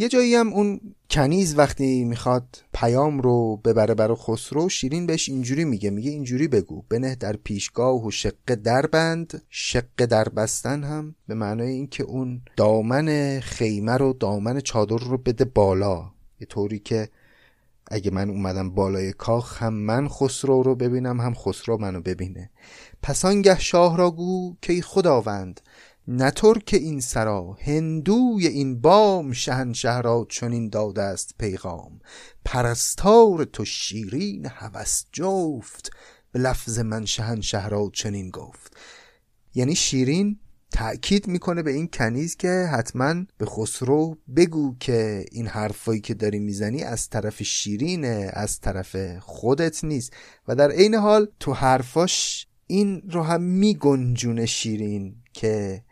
یه 0.00 0.08
جایی 0.08 0.34
هم 0.34 0.52
اون 0.52 0.80
کنیز 1.10 1.58
وقتی 1.58 2.04
می‌خواد 2.04 2.62
پیام 2.74 3.20
رو 3.20 3.56
ببره 3.56 3.94
برای 3.94 4.16
خسرو 4.16 4.68
شیرین 4.68 5.06
بهش 5.06 5.28
اینجوری 5.28 5.64
میگه 5.64 5.90
میگه 5.90 6.10
اینجوری 6.10 6.48
بگو. 6.48 6.82
بنه 6.88 7.14
در 7.14 7.36
پیشگاه 7.36 8.06
و 8.06 8.10
شق 8.10 8.54
دربند 8.64 9.42
شق 9.48 10.04
در 10.10 10.28
بستن 10.28 10.84
هم 10.84 11.14
به 11.26 11.34
معنای 11.34 11.70
اینکه 11.70 12.02
اون 12.02 12.42
دامن 12.56 13.40
خیمه 13.40 13.96
رو 13.96 14.12
دامن 14.12 14.60
چادر 14.60 15.04
رو 15.04 15.18
بده 15.18 15.44
بالا. 15.44 16.10
یه 16.40 16.46
طوری 16.46 16.78
که 16.78 17.08
اگه 17.90 18.10
من 18.10 18.30
اومدم 18.30 18.70
بالای 18.70 19.12
کاخ 19.12 19.62
هم 19.62 19.74
من 19.74 20.08
خسرو 20.08 20.62
رو 20.62 20.74
ببینم 20.74 21.20
هم 21.20 21.34
خسرو 21.34 21.78
منو 21.78 22.00
ببینه. 22.00 22.50
پس 23.02 23.24
آنگه 23.24 23.58
شاه 23.58 23.96
را 23.96 24.10
گو 24.10 24.56
که 24.62 24.82
خداوند 24.82 25.60
نطور 26.08 26.58
که 26.58 26.76
این 26.76 27.00
سرا 27.00 27.56
هندوی 27.60 28.46
این 28.46 28.80
بام 28.80 29.32
شهنشه 29.32 30.00
را 30.00 30.26
چنین 30.28 30.68
داده 30.68 31.02
است 31.02 31.34
پیغام. 31.38 32.00
پرستار 32.44 33.44
تو 33.44 33.64
شیرین 33.64 34.46
هوس 34.46 35.04
جفت 35.12 35.90
به 36.32 36.38
لفظ 36.38 36.78
من 36.78 37.04
شهنشه 37.04 37.68
را 37.68 37.90
چنین 37.94 38.30
گفت. 38.30 38.76
یعنی 39.54 39.74
شیرین 39.74 40.38
تأکید 40.72 41.26
می‌کنه 41.26 41.62
به 41.62 41.70
این 41.70 41.88
کنیز 41.92 42.36
که 42.36 42.48
حتما 42.72 43.14
به 43.38 43.46
خسرو 43.46 44.18
بگو 44.36 44.76
که 44.80 45.24
این 45.32 45.46
حرفایی 45.46 46.00
که 46.00 46.14
داری 46.14 46.38
می‌زنی 46.38 46.82
از 46.82 47.08
طرف 47.08 47.42
شیرینه 47.42 48.30
از 48.32 48.60
طرف 48.60 48.96
خودت 49.18 49.84
نیست. 49.84 50.12
و 50.48 50.54
در 50.54 50.70
عین 50.70 50.94
حال 50.94 51.28
تو 51.40 51.52
حرفاش 51.52 52.46
این 52.66 53.02
رو 53.10 53.22
هم 53.22 53.42
میگنجونه 53.42 54.46
شیرین 54.46 55.16
که 55.32 55.84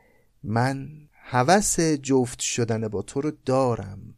من 0.42 0.88
هوس 1.12 1.80
جفت 1.80 2.40
شدن 2.40 2.88
با 2.88 3.02
تو 3.02 3.20
رو 3.20 3.32
دارم. 3.44 4.14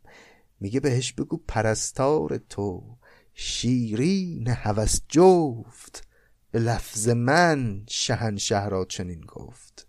میگه 0.61 0.81
بهش 0.81 1.13
بگو 1.13 1.41
پرستار 1.49 2.39
تو. 2.49 2.97
شیرین 3.35 4.49
هوس 4.49 5.01
جفت. 5.09 6.07
به 6.51 6.59
لفظ 6.59 7.09
من 7.09 7.83
شهنشه 7.89 8.69
را 8.69 8.85
چنین 8.85 9.21
گفت. 9.21 9.87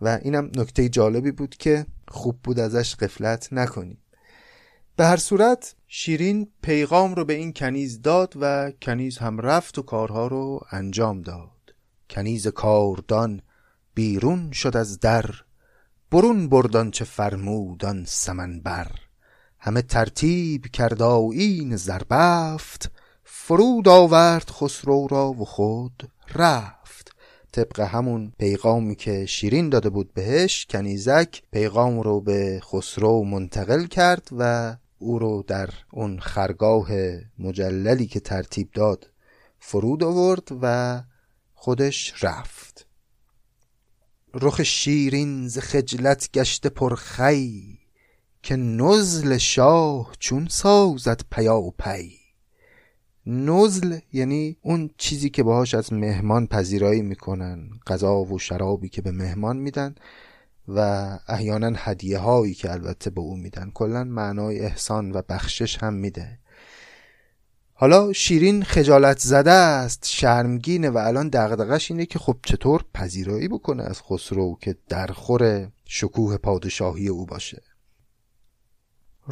و 0.00 0.18
اینم 0.22 0.50
نکته 0.56 0.88
جالبی 0.88 1.30
بود 1.30 1.56
که 1.56 1.86
خوب 2.08 2.40
بود 2.42 2.58
ازش 2.58 2.94
قفلت 2.94 3.52
نکنیم. 3.52 3.98
به 4.96 5.04
هر 5.04 5.16
صورت 5.16 5.74
شیرین 5.86 6.48
پیغام 6.62 7.14
رو 7.14 7.24
به 7.24 7.34
این 7.34 7.52
کنیز 7.52 8.02
داد 8.02 8.34
و 8.40 8.72
کنیز 8.82 9.18
هم 9.18 9.40
رفت 9.40 9.78
و 9.78 9.82
کارها 9.82 10.26
رو 10.26 10.66
انجام 10.70 11.22
داد. 11.22 11.74
کنیز 12.10 12.48
کاردان 12.48 13.42
بیرون 13.96 14.50
شد 14.52 14.76
از 14.76 15.00
در 15.00 15.24
برون 16.10 16.48
بردان 16.48 16.90
چه 16.90 17.04
فرمودان 17.04 18.04
سمن 18.06 18.60
بر 18.60 18.90
همه 19.58 19.82
ترتیب 19.82 20.66
کرد 20.66 21.02
این 21.02 21.76
زربفت 21.76 22.90
فرود 23.24 23.88
آورد 23.88 24.50
خسرو 24.50 25.06
را 25.10 25.32
و 25.32 25.44
خود 25.44 26.10
رفت. 26.34 27.12
طبق 27.52 27.80
همون 27.80 28.32
پیغامی 28.38 28.94
که 28.94 29.26
شیرین 29.26 29.68
داده 29.68 29.90
بود 29.90 30.14
بهش 30.14 30.66
کنیزک 30.70 31.42
پیغام 31.52 32.00
رو 32.00 32.20
به 32.20 32.60
خسرو 32.62 33.24
منتقل 33.24 33.86
کرد 33.86 34.28
و 34.38 34.76
او 34.98 35.18
رو 35.18 35.44
در 35.46 35.70
اون 35.92 36.20
خرگاه 36.20 36.88
مجللی 37.38 38.06
که 38.06 38.20
ترتیب 38.20 38.70
داد 38.72 39.10
فرود 39.58 40.04
آورد 40.04 40.48
و 40.62 41.02
خودش 41.54 42.24
رفت. 42.24 42.85
رخ 44.40 44.62
شیرین 44.62 45.48
ز 45.48 45.58
خجلت 45.58 46.30
گشته 46.34 46.68
پرخی 46.68 47.78
که 48.42 48.56
نزل 48.56 49.36
شاه 49.36 50.12
چون 50.18 50.46
سازد 50.50 51.20
پیا 51.30 51.60
و 51.60 51.74
پی 51.78 52.10
نزل 53.26 53.98
یعنی 54.12 54.56
اون 54.62 54.90
چیزی 54.98 55.30
که 55.30 55.42
باهاش 55.42 55.74
از 55.74 55.92
مهمان 55.92 56.46
پذیرایی 56.46 57.02
می‌کنن 57.02 57.70
غذا 57.86 58.24
و 58.24 58.38
شرابی 58.38 58.88
که 58.88 59.02
به 59.02 59.10
مهمان 59.10 59.56
میدن 59.56 59.94
و 60.68 60.78
احیانا 61.28 61.72
هدیه 61.76 62.18
هایی 62.18 62.54
که 62.54 62.72
البته 62.72 63.10
به 63.10 63.20
او 63.20 63.36
میدن. 63.36 63.70
کلا 63.74 64.04
معنای 64.04 64.60
احسان 64.60 65.12
و 65.12 65.22
بخشش 65.28 65.82
هم 65.82 65.94
میده. 65.94 66.38
حالا 67.78 68.12
شیرین 68.12 68.64
خجالت 68.64 69.18
زده 69.18 69.50
است 69.50 70.06
شرمگینه 70.06 70.90
و 70.90 70.98
الان 70.98 71.28
دغدغش 71.28 71.90
اینه 71.90 72.06
که 72.06 72.18
خب 72.18 72.36
چطور 72.42 72.84
پذیرایی 72.94 73.48
بکنه 73.48 73.82
از 73.82 74.02
خسرو 74.02 74.58
که 74.60 74.76
در 74.88 75.06
خور 75.06 75.68
شکوه 75.84 76.36
پادشاهی 76.36 77.08
او 77.08 77.26
باشه. 77.26 77.62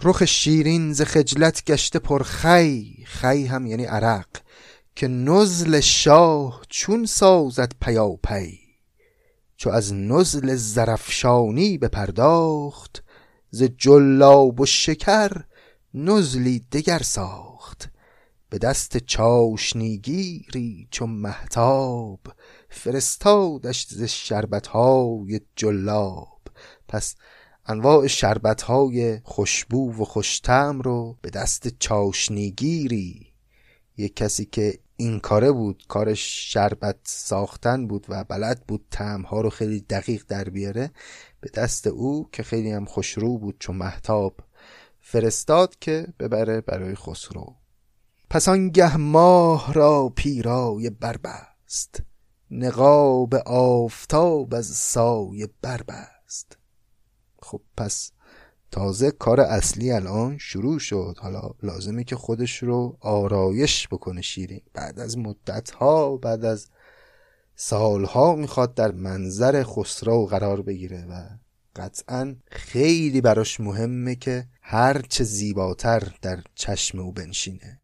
رخ 0.02 0.24
شیرین 0.24 0.92
ز 0.92 1.02
خجلت 1.02 1.64
گشته 1.64 1.98
پر 1.98 2.22
خی 2.22 3.04
خی 3.06 3.46
هم 3.46 3.66
یعنی 3.66 3.84
عرق 3.84 4.28
که 4.96 5.08
نزل 5.08 5.80
شاه 5.80 6.62
چون 6.68 7.06
سازد 7.06 7.72
پیا 7.80 8.08
پی 8.08 8.58
چو 9.56 9.70
از 9.70 9.94
نزل 9.94 10.54
زرفشانی 10.54 11.78
بپرداخت 11.78 13.02
ز 13.50 13.62
جلاب 13.62 14.60
و 14.60 14.66
شکر 14.66 15.44
نزلی 15.94 16.58
دگر 16.72 16.98
ساخت. 16.98 17.43
به 18.54 18.58
دست 18.58 18.96
چاشنیگیری 18.96 20.88
چون 20.90 21.10
محتاب 21.10 22.20
فرستادش 22.68 23.86
ز 23.86 24.02
شربتهای 24.02 25.40
جلاب. 25.56 26.40
پس 26.88 27.14
انواع 27.66 28.06
شربتهای 28.06 29.20
خوشبو 29.24 29.92
و 29.92 30.04
خوشتم 30.04 30.80
رو 30.80 31.18
به 31.22 31.30
دست 31.30 31.68
چاشنیگیری. 31.78 33.32
یک 33.96 34.16
کسی 34.16 34.44
که 34.44 34.78
این 34.96 35.20
کاره 35.20 35.52
بود 35.52 35.84
کارش 35.88 36.52
شربت 36.52 36.96
ساختن 37.04 37.86
بود 37.86 38.06
و 38.08 38.24
بلد 38.24 38.66
بود 38.66 38.86
تعمها 38.90 39.40
رو 39.40 39.50
خیلی 39.50 39.80
دقیق 39.80 40.24
در 40.28 40.44
بیاره 40.44 40.90
به 41.40 41.50
دست 41.54 41.86
او 41.86 42.28
که 42.32 42.42
خیلی 42.42 42.70
هم 42.70 42.84
خوشرو 42.84 43.38
بود 43.38 43.56
چون 43.58 43.76
محتاب 43.76 44.36
فرستاد 45.00 45.76
که 45.80 46.06
ببره 46.18 46.60
برای 46.60 46.94
خسرو. 46.94 47.63
پس 48.34 48.48
آنگه 48.48 48.96
ماه 48.96 49.72
را 49.72 50.12
پیرای 50.16 50.90
بربست 50.90 52.02
نقاب 52.50 53.34
آفتاب 53.46 54.54
از 54.54 54.66
سایه 54.66 55.48
بربست. 55.62 56.58
خب 57.42 57.60
پس 57.76 58.12
تازه 58.70 59.10
کار 59.10 59.40
اصلی 59.40 59.92
الان 59.92 60.38
شروع 60.38 60.78
شد. 60.78 61.16
حالا 61.18 61.50
لازمه 61.62 62.04
که 62.04 62.16
خودش 62.16 62.62
رو 62.62 62.96
آرایش 63.00 63.88
بکنه 63.88 64.22
شیرین. 64.22 64.62
بعد 64.72 65.00
از 65.00 65.18
مدت 65.18 65.70
ها 65.70 66.16
بعد 66.16 66.44
از 66.44 66.68
سالها 67.56 68.34
می‌خواد 68.34 68.74
در 68.74 68.92
منظر 68.92 69.62
خسرو 69.62 70.26
قرار 70.26 70.62
بگیره 70.62 71.06
و 71.06 71.28
قطعا 71.76 72.36
خیلی 72.50 73.20
براش 73.20 73.60
مهمه 73.60 74.14
که 74.14 74.48
هرچه 74.62 75.24
زیباتر 75.24 76.12
در 76.22 76.42
چشم 76.54 76.98
او 76.98 77.12
بنشینه. 77.12 77.80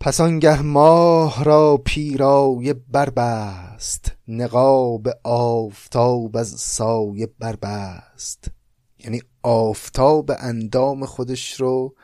پس 0.00 0.20
آنگه 0.20 0.62
ماه 0.62 1.44
را 1.44 1.82
پیرای 1.84 2.72
بربست 2.72 4.12
نقاب 4.28 5.08
آفتاب 5.24 6.36
از 6.36 6.48
سایه 6.48 7.28
بربست. 7.38 8.50
یعنی 8.98 9.22
آفتاب 9.42 10.30
اندام 10.38 11.06
خودش 11.06 11.60
رو 11.60 11.94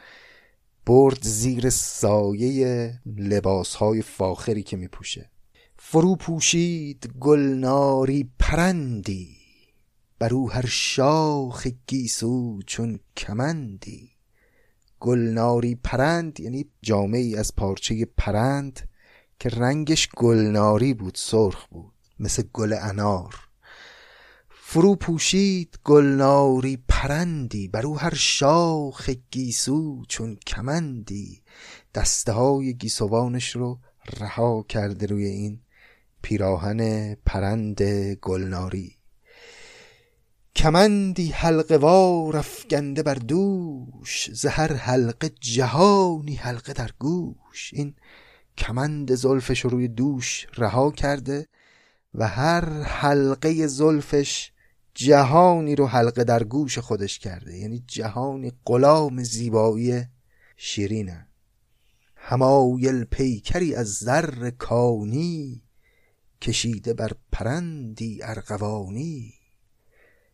برد 0.87 1.19
زیر 1.23 1.71
سایه 1.71 2.95
لباس 3.07 3.75
های 3.75 4.03
فاخری 4.03 4.63
که 4.63 4.77
می 4.77 4.89
پوشه 4.89 5.31
فرو 5.77 6.17
پوشید 6.17 7.13
گلناری 7.21 8.31
پرندی 8.39 9.37
برو 10.19 10.51
هر 10.51 10.67
شاخ 10.67 11.67
گیسو 11.87 12.63
چون 12.67 13.01
کمندی. 13.17 14.10
گلناری 15.01 15.75
پرند 15.75 16.41
یعنی 16.41 16.67
جامعی 16.83 17.37
از 17.37 17.57
پارچه 17.57 18.07
پرند 18.17 18.89
که 19.39 19.49
رنگش 19.49 20.09
گلناری 20.17 20.95
بود 20.95 21.15
سرخ 21.15 21.67
بود 21.67 21.93
مثل 22.19 22.43
گل 22.53 22.77
انار. 22.81 23.35
فرو 24.49 24.97
پوشید 24.97 25.79
گلناری 25.85 26.85
پرندی 26.89 27.69
بر 27.69 27.87
او 27.87 27.99
هر 27.99 28.15
شاخ 28.15 29.11
گیسو 29.31 30.03
چون 30.09 30.37
کمندی. 30.47 31.43
دسته 31.95 32.33
های 32.33 32.75
گیسوانش 32.75 33.57
رو 33.57 33.79
رها 34.21 34.63
کرده 34.63 35.07
روی 35.07 35.25
این 35.25 35.61
پیراهن 36.23 37.15
پرند 37.15 37.83
گلناری. 38.15 39.00
کمندی 40.61 41.31
حلقه 41.31 41.77
وار 41.77 42.37
افگنده 42.37 43.03
بر 43.03 43.15
دوش 43.15 44.31
زهر 44.33 44.73
حلقه 44.73 45.31
جهانی 45.41 46.35
حلقه 46.35 46.73
در 46.73 46.91
گوش. 46.99 47.71
این 47.73 47.95
کمند 48.59 49.15
زلفش 49.15 49.61
روی 49.61 49.89
دوش 49.89 50.47
رها 50.57 50.91
کرده 50.91 51.49
و 52.15 52.29
هر 52.29 52.83
حلقه 52.83 53.67
زلفش 53.67 54.53
جهانی 54.95 55.77
رو 55.77 55.87
حلقه 55.87 56.25
در 56.25 56.45
گوش 56.45 56.79
خودش 56.79 57.19
کرده. 57.19 57.57
یعنی 57.57 57.85
جهانی 57.87 58.53
غلام 58.65 59.23
زیبایی 59.23 60.05
شیرینه. 60.57 61.27
همایل 62.17 63.05
پیکری 63.05 63.75
از 63.75 63.95
زر 63.95 64.51
کانی 64.51 65.63
کشیده 66.43 66.95
بر 66.95 67.13
پرندی 67.33 68.21
ارغوانی. 68.23 69.40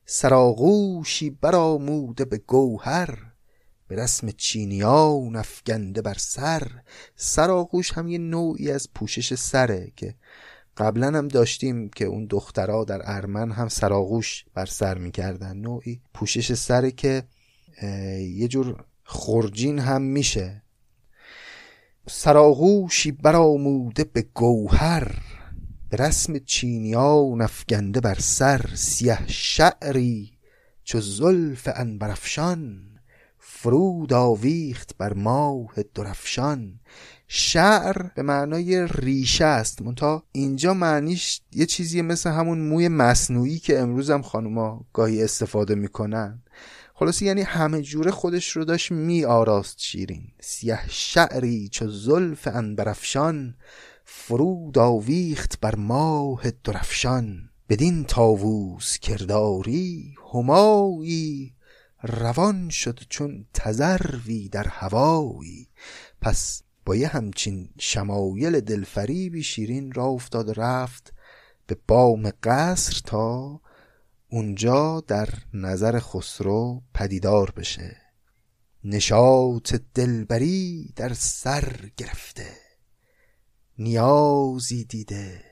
سراغوشی 0.06 1.30
برآموده 1.30 2.24
به 2.24 2.38
گوهر 2.38 3.18
به 3.88 3.96
رسم 3.96 4.30
چینیان 4.30 5.36
افگنده 5.36 6.02
بر 6.02 6.14
سر. 6.18 6.68
سراغوش 7.16 7.92
هم 7.92 8.08
یه 8.08 8.18
نوعی 8.18 8.70
از 8.70 8.88
پوشش 8.94 9.34
سره 9.34 9.92
که 9.96 10.14
قبلا 10.76 11.06
هم 11.06 11.28
داشتیم 11.28 11.88
که 11.88 12.04
اون 12.04 12.26
دخترها 12.26 12.84
در 12.84 13.00
ارمن 13.04 13.50
هم 13.50 13.68
سراغوش 13.68 14.44
بر 14.54 14.66
سر 14.66 14.98
می‌کردن. 14.98 15.56
نوعی 15.56 16.00
پوشش 16.14 16.54
سره 16.54 16.90
که 16.90 17.22
یه 18.20 18.48
جور 18.48 18.84
خورجین 19.04 19.78
هم 19.78 20.02
میشه. 20.02 20.62
سراغوشی 22.08 23.12
برآموده 23.12 24.04
به 24.04 24.22
گوهر. 24.34 25.35
به 25.88 25.96
رسم 25.96 26.38
چینیان 26.38 27.40
افگنده 27.40 28.00
بر 28.00 28.18
سر 28.18 28.60
سیه 28.74 29.26
شعری 29.26 30.32
چو 30.84 31.00
زلف 31.00 31.68
انبرفشان 31.74 32.82
فرود 33.38 34.12
آویخت 34.12 34.96
بر 34.98 35.12
ماه 35.12 35.74
درفشان 35.94 36.80
شعر 37.28 38.02
به 38.16 38.22
معنای 38.22 38.86
ریشه 38.86 39.44
است. 39.44 39.82
منتها 39.82 40.22
اینجا 40.32 40.74
معنیش 40.74 41.40
یه 41.52 41.66
چیزی 41.66 42.02
مثل 42.02 42.30
همون 42.30 42.58
موی 42.58 42.88
مصنوعی 42.88 43.58
که 43.58 43.78
امروز 43.78 44.10
هم 44.10 44.22
خانوما 44.22 44.84
گاهی 44.92 45.22
استفاده 45.22 45.74
می‌کنن. 45.74 46.42
خلاصی 46.94 47.26
یعنی 47.26 47.42
همه 47.42 47.82
جوره 47.82 48.10
خودش 48.10 48.50
رو 48.50 48.64
داشت 48.64 48.92
می 48.92 49.24
آراست 49.24 49.80
شیرین. 49.80 50.28
سیه 50.40 50.80
شعری 50.88 51.68
چو 51.68 51.90
زلف 51.90 52.48
انبرفشان 52.52 53.54
فرود 54.08 54.78
آویخت 54.78 55.60
بر 55.60 55.74
ماه 55.74 56.50
درفشان 56.64 57.50
بدین 57.68 58.04
تاووس 58.04 58.98
کرداری 58.98 60.14
همایی. 60.34 61.54
روان 62.02 62.68
شد 62.68 63.00
چون 63.08 63.46
تزروی 63.54 64.48
در 64.48 64.68
هوایی. 64.68 65.68
پس 66.20 66.62
با 66.84 66.96
یه 66.96 67.08
همچین 67.08 67.68
شمایل 67.78 68.60
دلفریبی 68.60 69.42
شیرین 69.42 69.92
را 69.92 70.04
افتاد 70.04 70.60
رفت 70.60 71.12
به 71.66 71.76
بام 71.88 72.30
قصر 72.42 73.00
تا 73.04 73.60
اونجا 74.30 75.00
در 75.06 75.28
نظر 75.54 75.98
خسرو 76.00 76.82
پدیدار 76.94 77.50
بشه. 77.50 77.96
نشاط 78.84 79.74
دلبری 79.94 80.92
در 80.96 81.12
سر 81.12 81.90
گرفته. 81.96 82.65
نیازی 83.78 84.84
دیده 84.84 85.44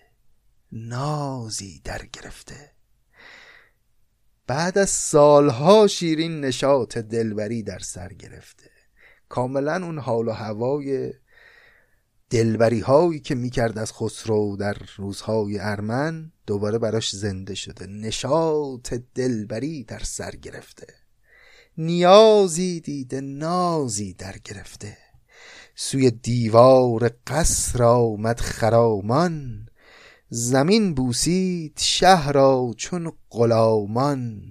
نازی 0.73 1.81
در 1.85 2.07
گرفته. 2.13 2.71
بعد 4.47 4.79
از 4.79 4.91
سالها 4.91 5.87
شیرین 5.87 6.41
نشاط 6.41 6.99
دلبری 6.99 7.63
در 7.63 7.79
سر 7.79 8.09
گرفته. 8.09 8.71
کاملا 9.29 9.85
اون 9.87 9.99
حال 9.99 10.29
و 10.29 10.33
هوای 10.33 11.13
دلبری 12.31 12.81
هایی 12.81 13.21
که 13.21 13.35
می‌کرد 13.35 13.79
از 13.79 13.93
خسرو 13.93 14.57
در 14.57 14.77
روزهای 14.97 15.59
ارمن 15.59 16.33
دوباره 16.47 16.79
براش 16.79 17.17
زنده 17.17 17.55
شده. 17.55 17.87
نشاط 17.87 18.95
دلبری 19.15 19.85
در 19.85 19.99
سر 19.99 20.31
گرفته. 20.31 20.87
نیازی 21.79 22.81
دیده 22.81 23.21
نازی 23.21 24.15
در 24.15 24.39
گرفته. 24.45 25.04
سوی 25.77 26.11
دیوار 26.11 27.11
قصر 27.27 27.83
آمد 27.83 28.41
خرامان. 28.41 29.67
زمین 30.29 30.95
بوسید 30.95 31.79
شهر 31.83 32.33
را 32.33 32.75
چون 32.77 33.13
غلامان. 33.31 34.43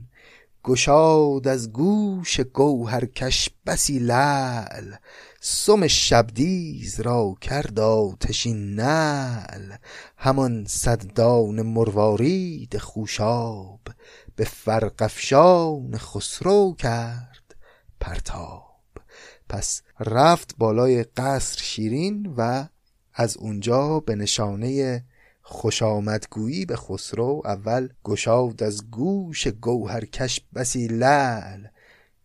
گشاد 0.64 1.48
از 1.48 1.72
گوش 1.72 2.40
گوهرکش 2.40 3.50
بسی 3.66 4.00
لعل. 4.00 4.94
سم 5.42 5.88
شبدیز 5.88 7.00
را 7.00 7.36
کرد 7.42 7.80
آتشین 7.80 8.76
نعل. 8.76 9.72
همان 10.18 10.66
صددان 10.66 11.62
مروارید 11.62 12.78
خوشاب 12.78 13.80
به 14.36 14.44
فرقفشان 14.44 15.98
خسرو 15.98 16.76
کرد 16.80 17.56
پرتاب. 18.00 18.73
پس 19.54 19.82
رفت 20.00 20.56
بالای 20.58 21.04
قصر 21.04 21.62
شیرین 21.62 22.34
و 22.38 22.66
از 23.14 23.38
اونجا 23.38 24.00
به 24.00 24.16
نشانه 24.16 25.04
خوش 25.42 25.84
آمدگویی 25.84 26.66
به 26.66 26.76
خسرو 26.76 27.42
اول 27.46 27.90
گشاد 28.04 28.64
از 28.64 28.92
گوش 28.92 29.48
گوهرکش 29.48 30.42
بسی 30.56 30.88
لعل 30.88 31.66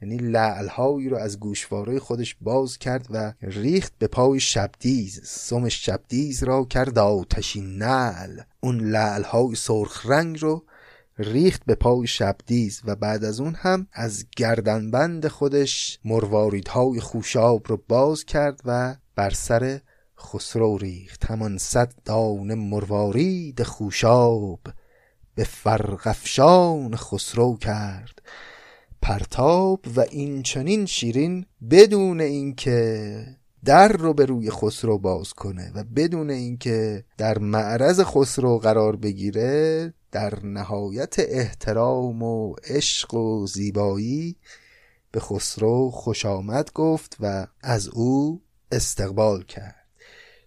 یعنی 0.03 0.17
لعلهایی 0.17 1.09
رو 1.09 1.17
از 1.17 1.41
گوشواره 1.41 1.99
خودش 1.99 2.37
باز 2.41 2.79
کرد 2.79 3.07
و 3.11 3.33
ریخت 3.43 3.93
به 3.99 4.07
پای 4.07 4.41
شبدیز 4.41 5.21
سم 5.25 5.69
شبدیز 5.69 6.43
را 6.43 6.65
کرد 6.65 6.99
آتشین 6.99 7.79
نعل. 7.79 8.41
اون 8.61 8.81
لعلهای 8.81 9.55
سرخ 9.55 10.07
رنگ 10.07 10.39
رو 10.41 10.65
ریخت 11.19 11.63
به 11.67 11.75
پای 11.75 12.07
شبدیز 12.07 12.81
و 12.85 12.97
بعد 12.97 13.25
از 13.25 13.41
اون 13.41 13.55
هم 13.55 13.87
از 13.93 14.25
گردنبند 14.37 15.29
خودش 15.29 15.99
مرواریدهای 16.05 17.01
خوشاب 17.01 17.63
رو 17.67 17.83
باز 17.89 18.25
کرد 18.25 18.61
و 18.65 18.97
بر 19.17 19.31
سر 19.31 19.81
خسرو 20.19 20.79
ریخت. 20.79 21.25
همان 21.25 21.59
صد 21.59 21.93
دانه 22.05 22.55
مروارید 22.55 23.63
خوشاب 23.63 24.61
به 25.35 25.45
فرقفشان 25.45 26.97
خسرو 26.97 27.57
کرد. 27.57 28.23
پرتاب 29.03 29.81
و 29.97 30.01
این 30.01 30.43
چنین 30.43 30.87
شیرین 30.87 31.47
بدون 31.71 32.21
اینکه 32.21 33.27
در 33.65 33.89
رو 33.89 34.15
به 34.15 34.25
روی 34.25 34.51
خسرو 34.51 34.99
باز 34.99 35.33
کنه 35.33 35.73
و 35.75 35.85
بدون 35.97 36.31
اینکه 36.31 37.05
در 37.19 37.39
معرض 37.39 38.01
خسرو 38.01 38.59
قرار 38.59 38.97
بگیره 38.97 39.95
در 40.13 40.47
نهایت 40.47 41.15
احترام 41.19 42.23
و 42.23 42.55
عشق 42.65 43.15
و 43.15 43.47
زیبایی 43.47 44.37
به 45.11 45.21
خسرو 45.21 45.91
خوش 45.91 46.27
آمد 46.27 46.73
گفت 46.73 47.17
و 47.21 47.47
از 47.63 47.89
او 47.89 48.43
استقبال 48.73 49.43
کرد. 49.43 49.75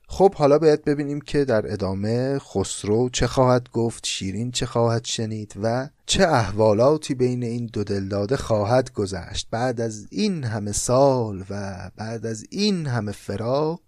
خب 0.08 0.34
حالا 0.34 0.60
باید 0.60 0.84
ببینیم 0.84 1.22
که 1.22 1.46
در 1.46 1.74
ادامه 1.74 2.40
خسرو 2.40 3.10
چه 3.10 3.28
خواهد 3.28 3.70
گفت 3.70 4.06
شیرین 4.06 4.52
چه 4.52 4.66
خواهد 4.66 5.06
شنید 5.06 5.54
و 5.64 5.90
چه 6.06 6.28
احوالاتی 6.28 7.14
بین 7.14 7.44
این 7.44 7.66
دو 7.66 7.84
دلداده 7.84 8.38
خواهد 8.38 8.94
گذشت. 8.94 9.48
بعد 9.52 9.82
از 9.82 10.08
این 10.12 10.44
همه 10.44 10.72
سال 10.72 11.44
و 11.50 11.92
بعد 11.96 12.26
از 12.26 12.46
این 12.50 12.86
همه 12.86 13.12
فراق 13.12 13.82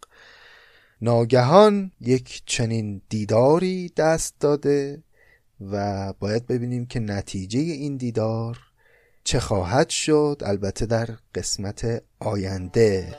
ناگهان 1.01 1.91
یک 2.01 2.41
چنین 2.45 3.01
دیداری 3.09 3.89
دست 3.97 4.35
داده 4.39 5.03
و 5.71 6.13
باید 6.19 6.47
ببینیم 6.47 6.85
که 6.85 6.99
نتیجه 6.99 7.59
این 7.59 7.97
دیدار 7.97 8.57
چه 9.23 9.39
خواهد 9.39 9.89
شد. 9.89 10.41
البته 10.45 10.85
در 10.85 11.09
قسمت 11.35 12.03
آینده. 12.19 13.15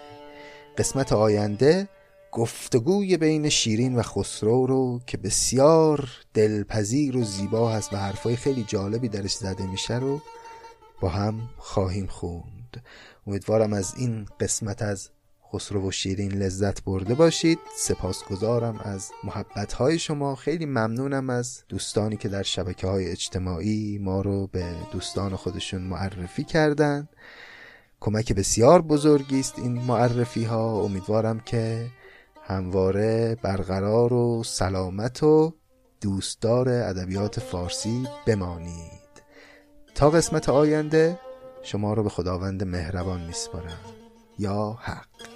قسمت 0.79 1.13
آینده 1.13 1.89
گفتگوی 2.33 3.17
بین 3.17 3.49
شیرین 3.49 3.97
و 3.97 4.03
خسرو 4.03 4.67
رو 4.67 5.01
که 5.07 5.17
بسیار 5.17 6.09
دلپذیر 6.35 7.17
و 7.17 7.25
زیبا 7.25 7.71
هست 7.71 7.93
و 7.93 7.97
حرفای 7.97 8.37
خیلی 8.37 8.65
جالبی 8.69 9.09
درش 9.09 9.35
زده 9.35 9.67
میشه 9.67 9.99
رو 9.99 10.21
با 11.01 11.09
هم 11.09 11.41
خواهیم 11.59 12.07
خوند. 12.07 12.83
امیدوارم 13.27 13.73
از 13.73 13.95
این 13.97 14.27
قسمت 14.41 14.83
از 14.83 15.11
خسرو 15.55 15.89
و 15.89 15.91
شیرین 15.91 16.33
لذت 16.33 16.85
برده 16.85 17.15
باشید. 17.15 17.59
سپاسگزارم 17.77 18.81
از 18.85 19.11
محبت 19.25 19.73
های 19.73 19.99
شما. 19.99 20.35
خیلی 20.35 20.67
ممنونم 20.67 21.31
از 21.31 21.63
دوستانی 21.69 22.17
که 22.17 22.29
در 22.29 22.43
شبکه 22.43 22.87
های 22.87 23.11
اجتماعی 23.11 23.99
ما 23.99 24.21
رو 24.21 24.47
به 24.47 24.65
دوستان 24.93 25.37
خودشون 25.37 25.83
معرفی 25.83 26.45
کردن. 26.45 27.09
کمک 28.01 28.33
بسیار 28.33 28.83
بزرگی 28.83 29.41
است 29.41 29.59
این 29.59 29.73
معرفی 29.73 30.45
ها 30.45 30.81
امیدوارم 30.81 31.41
که 31.41 31.87
همواره 32.43 33.37
برقرار 33.43 34.13
و 34.13 34.43
سلامت 34.45 35.23
و 35.23 35.55
دوستدار 36.01 36.69
ادبیات 36.69 37.41
فارسی 37.41 38.09
بمانید. 38.27 39.05
تا 39.95 40.11
قسمت 40.11 40.49
آینده 40.49 41.21
شما 41.63 41.95
رو 41.95 42.03
به 42.03 42.11
خداوند 42.11 42.65
مهربان 42.65 43.27
میسپارم. 43.27 43.79
یا 44.39 44.79
حق. 44.81 45.34